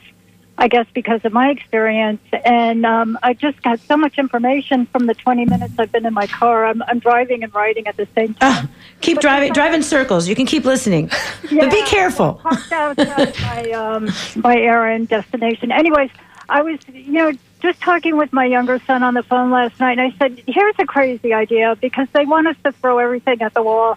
I 0.60 0.66
guess 0.66 0.86
because 0.92 1.24
of 1.24 1.32
my 1.32 1.50
experience, 1.50 2.20
and 2.44 2.84
um, 2.84 3.16
I 3.22 3.32
just 3.32 3.62
got 3.62 3.78
so 3.78 3.96
much 3.96 4.18
information 4.18 4.86
from 4.86 5.06
the 5.06 5.14
20 5.14 5.44
minutes 5.44 5.74
I've 5.78 5.92
been 5.92 6.04
in 6.04 6.12
my 6.12 6.26
car. 6.26 6.66
I'm, 6.66 6.82
I'm 6.82 6.98
driving 6.98 7.44
and 7.44 7.54
writing 7.54 7.86
at 7.86 7.96
the 7.96 8.08
same 8.16 8.34
time. 8.34 8.68
Keep 9.00 9.20
driving, 9.20 9.52
drive 9.52 9.72
in 9.72 9.84
circles. 9.84 10.26
You 10.26 10.34
can 10.34 10.46
keep 10.46 10.64
listening, 10.64 11.10
but 11.42 11.70
be 11.70 11.82
careful. 11.84 12.34
Parked 12.34 12.72
outside 12.72 13.38
my 13.40 13.70
um, 13.70 14.10
my 14.34 14.56
errand 14.56 15.08
destination. 15.08 15.70
Anyways, 15.70 16.10
I 16.48 16.62
was 16.62 16.80
you 16.92 17.12
know 17.12 17.32
just 17.60 17.80
talking 17.80 18.16
with 18.16 18.32
my 18.32 18.44
younger 18.44 18.80
son 18.80 19.04
on 19.04 19.14
the 19.14 19.22
phone 19.22 19.52
last 19.52 19.78
night, 19.78 19.98
and 19.98 20.12
I 20.12 20.16
said, 20.18 20.42
"Here's 20.48 20.74
a 20.80 20.86
crazy 20.86 21.32
idea 21.32 21.76
because 21.80 22.08
they 22.12 22.24
want 22.24 22.48
us 22.48 22.56
to 22.64 22.72
throw 22.72 22.98
everything 22.98 23.42
at 23.42 23.54
the 23.54 23.62
wall." 23.62 23.96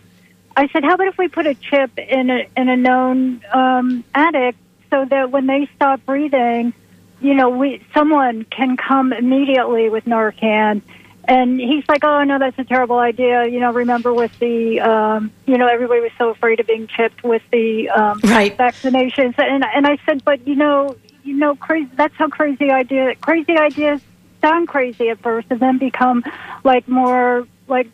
I 0.55 0.67
said, 0.67 0.83
"How 0.83 0.93
about 0.93 1.07
if 1.07 1.17
we 1.17 1.27
put 1.27 1.47
a 1.47 1.55
chip 1.55 1.97
in 1.97 2.29
a 2.29 2.47
in 2.55 2.69
a 2.69 2.77
known 2.77 3.41
um, 3.51 4.03
addict 4.13 4.59
so 4.91 5.05
that 5.05 5.31
when 5.31 5.47
they 5.47 5.67
stop 5.75 6.05
breathing, 6.05 6.73
you 7.21 7.33
know, 7.33 7.49
we 7.49 7.81
someone 7.93 8.43
can 8.45 8.77
come 8.77 9.13
immediately 9.13 9.89
with 9.89 10.05
Narcan." 10.05 10.81
And 11.27 11.59
he's 11.59 11.83
like, 11.87 12.03
"Oh 12.03 12.23
no, 12.23 12.39
that's 12.39 12.57
a 12.59 12.63
terrible 12.63 12.97
idea." 12.99 13.45
You 13.47 13.59
know, 13.59 13.71
remember 13.71 14.13
with 14.13 14.31
the, 14.39 14.79
um, 14.81 15.31
you 15.45 15.57
know, 15.57 15.67
everybody 15.67 16.01
was 16.01 16.11
so 16.17 16.29
afraid 16.29 16.59
of 16.59 16.67
being 16.67 16.87
chipped 16.87 17.23
with 17.23 17.43
the 17.51 17.89
um, 17.89 18.19
Right. 18.23 18.55
vaccinations, 18.57 19.35
and 19.37 19.63
and 19.63 19.87
I 19.87 19.97
said, 20.05 20.23
"But 20.25 20.47
you 20.47 20.55
know, 20.55 20.95
you 21.23 21.35
know, 21.35 21.55
crazy. 21.55 21.89
That's 21.95 22.15
how 22.15 22.27
crazy 22.27 22.71
idea. 22.71 23.15
Crazy 23.15 23.57
ideas 23.57 24.01
sound 24.41 24.67
crazy 24.67 25.09
at 25.09 25.19
first, 25.19 25.47
and 25.51 25.59
then 25.59 25.77
become 25.77 26.23
like 26.63 26.87
more 26.87 27.47
like 27.67 27.87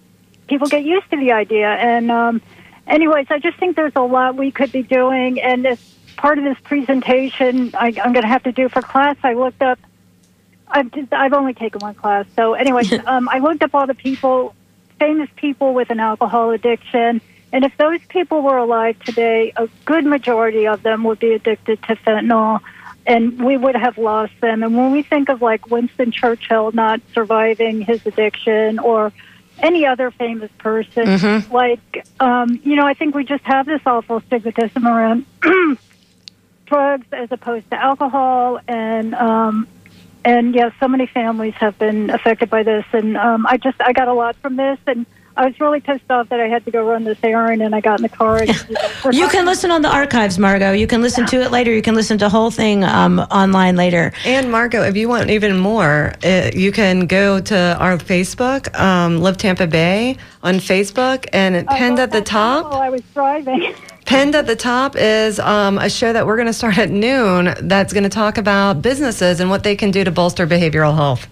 people 0.48 0.68
get 0.70 0.84
used 0.84 1.10
to 1.12 1.18
the 1.18 1.34
idea. 1.34 1.68
And 1.68 2.10
um, 2.10 2.42
anyways, 2.88 3.28
I 3.30 3.40
just 3.40 3.60
think 3.60 3.76
there's 3.76 3.96
a 3.96 4.02
lot 4.02 4.36
we 4.38 4.52
could 4.52 4.72
be 4.72 4.84
doing. 4.84 5.42
And 5.42 5.66
as 5.68 5.78
part 6.18 6.38
of 6.38 6.44
this 6.44 6.58
presentation, 6.64 7.72
I, 7.74 7.88
I'm 8.04 8.14
going 8.14 8.24
to 8.24 8.28
have 8.28 8.44
to 8.44 8.52
do 8.52 8.68
for 8.70 8.82
class. 8.82 9.16
I 9.24 9.34
looked 9.34 9.62
up. 9.62 9.80
I've 10.68 10.92
just, 10.92 11.14
I've 11.14 11.34
only 11.34 11.54
taken 11.54 11.80
one 11.80 11.94
class, 11.96 12.26
so 12.36 12.54
anyway, 12.54 12.84
um, 13.06 13.30
I 13.30 13.40
looked 13.40 13.64
up 13.64 13.74
all 13.74 13.88
the 13.88 13.94
people, 13.96 14.54
famous 15.00 15.30
people 15.38 15.74
with 15.74 15.90
an 15.90 16.00
alcohol 16.00 16.52
addiction. 16.52 17.22
And 17.54 17.64
if 17.64 17.78
those 17.78 18.02
people 18.10 18.42
were 18.42 18.58
alive 18.58 19.00
today, 19.06 19.54
a 19.56 19.70
good 19.86 20.06
majority 20.06 20.68
of 20.68 20.84
them 20.84 21.06
would 21.06 21.20
be 21.20 21.32
addicted 21.32 21.82
to 21.84 21.96
fentanyl 21.96 22.60
and 23.06 23.42
we 23.42 23.56
would 23.56 23.76
have 23.76 23.98
lost 23.98 24.34
them. 24.42 24.64
And 24.64 24.76
when 24.76 24.92
we 24.92 25.02
think 25.02 25.30
of 25.30 25.42
like 25.42 25.72
Winston 25.72 26.12
Churchill 26.12 26.74
not 26.74 27.00
surviving 27.14 27.80
his 27.80 28.06
addiction 28.06 28.80
or 28.80 29.14
any 29.60 29.86
other 29.86 30.12
famous 30.12 30.52
person, 30.58 31.06
Mhm. 31.06 31.50
like, 31.50 32.06
um, 32.20 32.60
you 32.66 32.76
know, 32.76 32.86
I 32.86 32.94
think 32.94 33.16
we 33.16 33.24
just 33.24 33.46
have 33.46 33.66
this 33.66 33.80
awful 33.86 34.20
stigmatism 34.22 34.86
around 34.86 35.26
drugs 36.68 37.08
as 37.12 37.32
opposed 37.32 37.70
to 37.72 37.82
alcohol. 37.82 38.60
And, 38.68 39.16
um, 39.16 39.68
and 40.24 40.54
yeah, 40.54 40.72
so 40.80 40.88
many 40.88 41.08
families 41.08 41.54
have 41.56 41.78
been 41.80 42.10
affected 42.10 42.50
by 42.50 42.64
this. 42.64 42.86
And 42.94 43.18
um, 43.18 43.46
I 43.48 43.58
just, 43.58 43.82
I 43.82 43.94
got 43.94 44.08
a 44.08 44.14
lot 44.14 44.36
from 44.38 44.56
this. 44.56 44.78
And 44.86 45.06
I 45.38 45.46
was 45.46 45.60
really 45.60 45.80
pissed 45.80 46.10
off 46.10 46.30
that 46.30 46.40
I 46.40 46.48
had 46.48 46.66
to 46.66 46.72
go 46.72 46.84
run 46.84 47.04
this 47.04 47.20
errand 47.22 47.62
and 47.62 47.76
I 47.76 47.80
got 47.80 48.00
in 48.00 48.04
the 48.04 48.10
car. 48.10 48.38
And, 48.38 48.50
You 49.14 49.30
can 49.30 49.46
listen 49.46 49.70
on 49.70 49.84
the 49.84 49.90
archives, 49.90 50.40
Margot. 50.40 50.72
You 50.72 50.88
can 50.88 51.02
listen 51.02 51.26
to 51.28 51.42
it 51.42 51.52
later. 51.52 51.72
You 51.72 51.84
can 51.84 51.94
listen 51.94 52.18
to 52.18 52.26
the 52.26 52.30
whole 52.30 52.50
thing 52.50 52.84
um, 52.84 53.20
online 53.20 53.76
later. 53.76 54.12
And 54.26 54.52
Margot, 54.52 54.84
if 54.84 54.98
you 54.98 55.08
want 55.08 55.30
even 55.30 55.58
more, 55.58 56.14
uh, 56.24 56.50
you 56.54 56.72
can 56.72 57.06
go 57.06 57.40
to 57.40 57.78
our 57.80 57.98
Facebook, 57.98 58.78
um, 58.78 59.20
Live 59.20 59.38
Tampa 59.38 59.68
Bay 59.68 60.18
on 60.42 60.56
Facebook, 60.56 61.28
and 61.32 61.56
it 61.56 61.68
pinned 61.68 62.00
at 62.00 62.12
the 62.12 62.22
top. 62.22 62.66
Oh, 62.66 62.80
I 62.80 62.90
was 62.90 63.02
driving. 63.14 63.76
Pinned 64.08 64.36
at 64.36 64.48
the 64.48 64.56
top 64.56 64.96
is 64.96 65.38
um, 65.38 65.78
a 65.78 65.90
show 65.90 66.14
that 66.14 66.26
we're 66.26 66.38
going 66.38 66.48
to 66.48 66.54
start 66.54 66.78
at 66.78 66.90
noon 66.90 67.54
that's 67.64 67.92
going 67.92 68.06
to 68.06 68.10
talk 68.10 68.38
about 68.38 68.82
businesses 68.82 69.42
and 69.42 69.50
what 69.50 69.64
they 69.64 69.76
can 69.76 69.92
do 69.92 70.06
to 70.06 70.12
bolster 70.12 70.48
behavioral 70.48 70.96
health. 70.96 71.28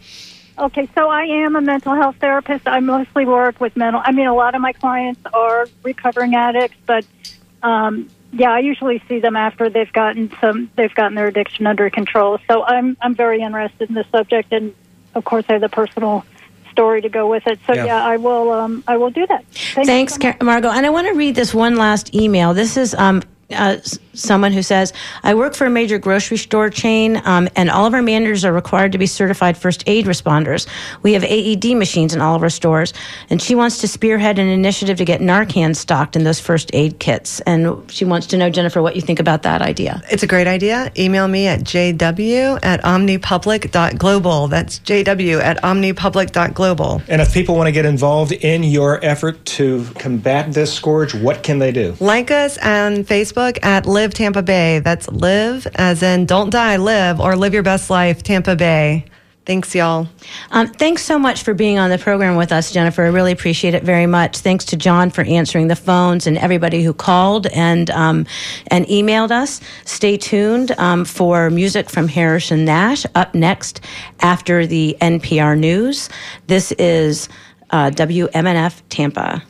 Okay, 0.60 0.90
so 0.94 1.08
I 1.08 1.24
am 1.24 1.56
a 1.56 1.62
mental 1.62 1.96
health 1.96 2.18
therapist. 2.20 2.68
I 2.68 2.82
mostly 2.82 3.26
work 3.26 3.62
with 3.62 3.78
mental. 3.78 4.02
I 4.04 4.12
mean, 4.12 4.28
a 4.28 4.36
lot 4.36 4.56
of 4.56 4.62
my 4.62 4.74
clients 4.74 5.22
are 5.34 5.68
recovering 5.84 6.36
addicts, 6.36 6.76
but 6.86 7.06
um, 7.64 8.10
yeah, 8.34 8.52
I 8.52 8.60
usually 8.60 9.02
see 9.08 9.20
them 9.20 9.38
after 9.38 9.70
they've 9.70 9.94
gotten 9.94 10.30
some. 10.42 10.70
They've 10.76 10.94
gotten 10.94 11.16
their 11.16 11.28
addiction 11.28 11.68
under 11.68 11.90
control. 11.90 12.40
So 12.46 12.66
I'm 12.66 12.98
I'm 13.00 13.16
very 13.16 13.42
interested 13.42 13.88
in 13.88 13.96
the 13.96 14.06
subject, 14.12 14.52
and 14.52 14.76
of 15.14 15.24
course, 15.24 15.46
I 15.48 15.54
have 15.54 15.62
the 15.62 15.70
personal 15.70 16.26
story 16.76 17.02
to 17.02 17.10
go 17.10 17.28
with 17.30 17.48
it. 17.48 17.58
So 17.66 17.74
Yeah. 17.74 17.86
yeah, 17.86 18.04
I 18.04 18.18
will. 18.18 18.52
Um, 18.52 18.84
I 18.88 18.98
will 18.98 19.10
do 19.10 19.26
that. 19.28 19.46
Thank 19.76 19.88
Thanks, 19.88 20.16
so 20.16 20.34
Margot. 20.44 20.70
And 20.70 20.86
I 20.86 20.90
want 20.90 21.08
to 21.08 21.14
read 21.14 21.34
this 21.36 21.54
one 21.54 21.78
last 21.78 22.14
email. 22.14 22.54
This 22.54 22.76
is 22.76 22.94
um, 22.96 23.24
uh, 23.52 23.78
s- 23.80 23.98
someone 24.16 24.54
who 24.54 24.62
says, 24.62 24.94
I 25.24 25.36
work 25.36 25.54
for 25.56 25.66
a 25.66 25.70
major 25.70 25.98
grocery 25.98 26.38
store 26.38 26.70
chain, 26.70 27.22
um, 27.26 27.48
and 27.56 27.70
all 27.70 27.86
of 27.86 27.94
our 27.94 28.02
managers 28.02 28.44
are 28.46 28.54
required 28.54 28.92
to 28.94 28.98
be 28.98 29.06
certified 29.06 29.58
first 29.58 29.84
aid 29.88 30.06
responders. 30.06 30.68
We 31.04 31.14
have 31.14 31.24
AED 31.24 31.78
machines 31.78 32.14
in 32.14 32.22
all 32.22 32.36
of 32.36 32.44
our 32.44 32.50
stores, 32.50 32.94
and 33.30 33.42
she 33.42 33.56
wants 33.56 33.80
to 33.82 33.88
spearhead 33.88 34.40
an 34.40 34.48
initiative 34.48 34.98
to 34.98 35.06
get 35.06 35.22
Narcan 35.22 35.76
stocked 35.76 36.16
in 36.16 36.24
those 36.24 36.40
first 36.40 36.72
aid 36.74 37.00
kits. 37.00 37.40
And 37.42 37.90
she 37.92 38.06
wants 38.06 38.28
to 38.28 38.38
know, 38.38 38.50
Jennifer, 38.50 38.82
what 38.82 38.96
you 38.96 39.02
think 39.02 39.20
about 39.20 39.44
that 39.44 39.62
idea. 39.62 40.02
It's 40.12 40.24
a 40.24 40.28
great 40.28 40.48
idea. 40.48 40.92
Email 40.98 41.28
me 41.28 41.48
at 41.48 41.62
jw 41.62 42.60
at 42.64 42.82
omnipublic.global. 42.84 44.48
That's 44.48 44.80
jw 44.80 45.42
at 45.42 45.62
omnipublic.global. 45.62 47.02
And 47.08 47.22
if 47.22 47.34
people 47.34 47.56
want 47.56 47.68
to 47.68 47.72
get 47.72 47.86
involved 47.86 48.32
in 48.32 48.64
your 48.64 49.04
effort 49.04 49.44
to 49.46 49.86
combat 49.96 50.54
this 50.54 50.74
scourge, 50.74 51.14
what 51.14 51.44
can 51.44 51.60
they 51.60 51.72
do? 51.72 51.96
Like 52.00 52.32
us 52.32 52.58
on 52.58 53.04
Facebook 53.04 53.64
at 53.64 53.86
Live 54.06 54.14
Tampa 54.14 54.44
Bay. 54.44 54.78
That's 54.78 55.08
live 55.08 55.66
as 55.74 56.04
in 56.04 56.28
don't 56.28 56.52
die, 56.52 56.78
live, 56.78 57.20
or 57.20 57.36
live 57.36 57.56
your 57.56 57.64
best 57.64 57.90
life, 57.90 58.22
Tampa 58.22 58.56
Bay. 58.56 59.04
Thanks, 59.48 59.74
y'all. 59.74 60.08
Um, 60.52 60.68
thanks 60.68 61.02
so 61.02 61.18
much 61.18 61.42
for 61.42 61.56
being 61.56 61.80
on 61.80 61.90
the 61.90 61.98
program 61.98 62.36
with 62.36 62.52
us, 62.52 62.72
Jennifer. 62.72 63.04
I 63.04 63.08
really 63.08 63.32
appreciate 63.32 63.74
it 63.74 63.82
very 63.82 64.06
much. 64.06 64.38
Thanks 64.38 64.64
to 64.66 64.78
John 64.78 65.10
for 65.10 65.24
answering 65.24 65.70
the 65.70 65.76
phones 65.76 66.28
and 66.28 66.38
everybody 66.38 66.84
who 66.84 66.94
called 66.94 67.48
and 67.48 67.90
um, 67.90 68.28
and 68.68 68.86
emailed 68.86 69.32
us. 69.32 69.60
Stay 69.86 70.18
tuned 70.18 70.70
um, 70.78 71.04
for 71.04 71.50
music 71.50 71.90
from 71.90 72.08
Harrison 72.08 72.64
Nash 72.64 73.08
up 73.16 73.34
next 73.34 73.82
after 74.20 74.68
the 74.68 74.96
NPR 75.02 75.58
news. 75.58 76.10
This 76.46 76.74
is 76.74 77.28
uh, 77.72 77.90
WMNF 77.90 78.84
Tampa. 78.90 79.42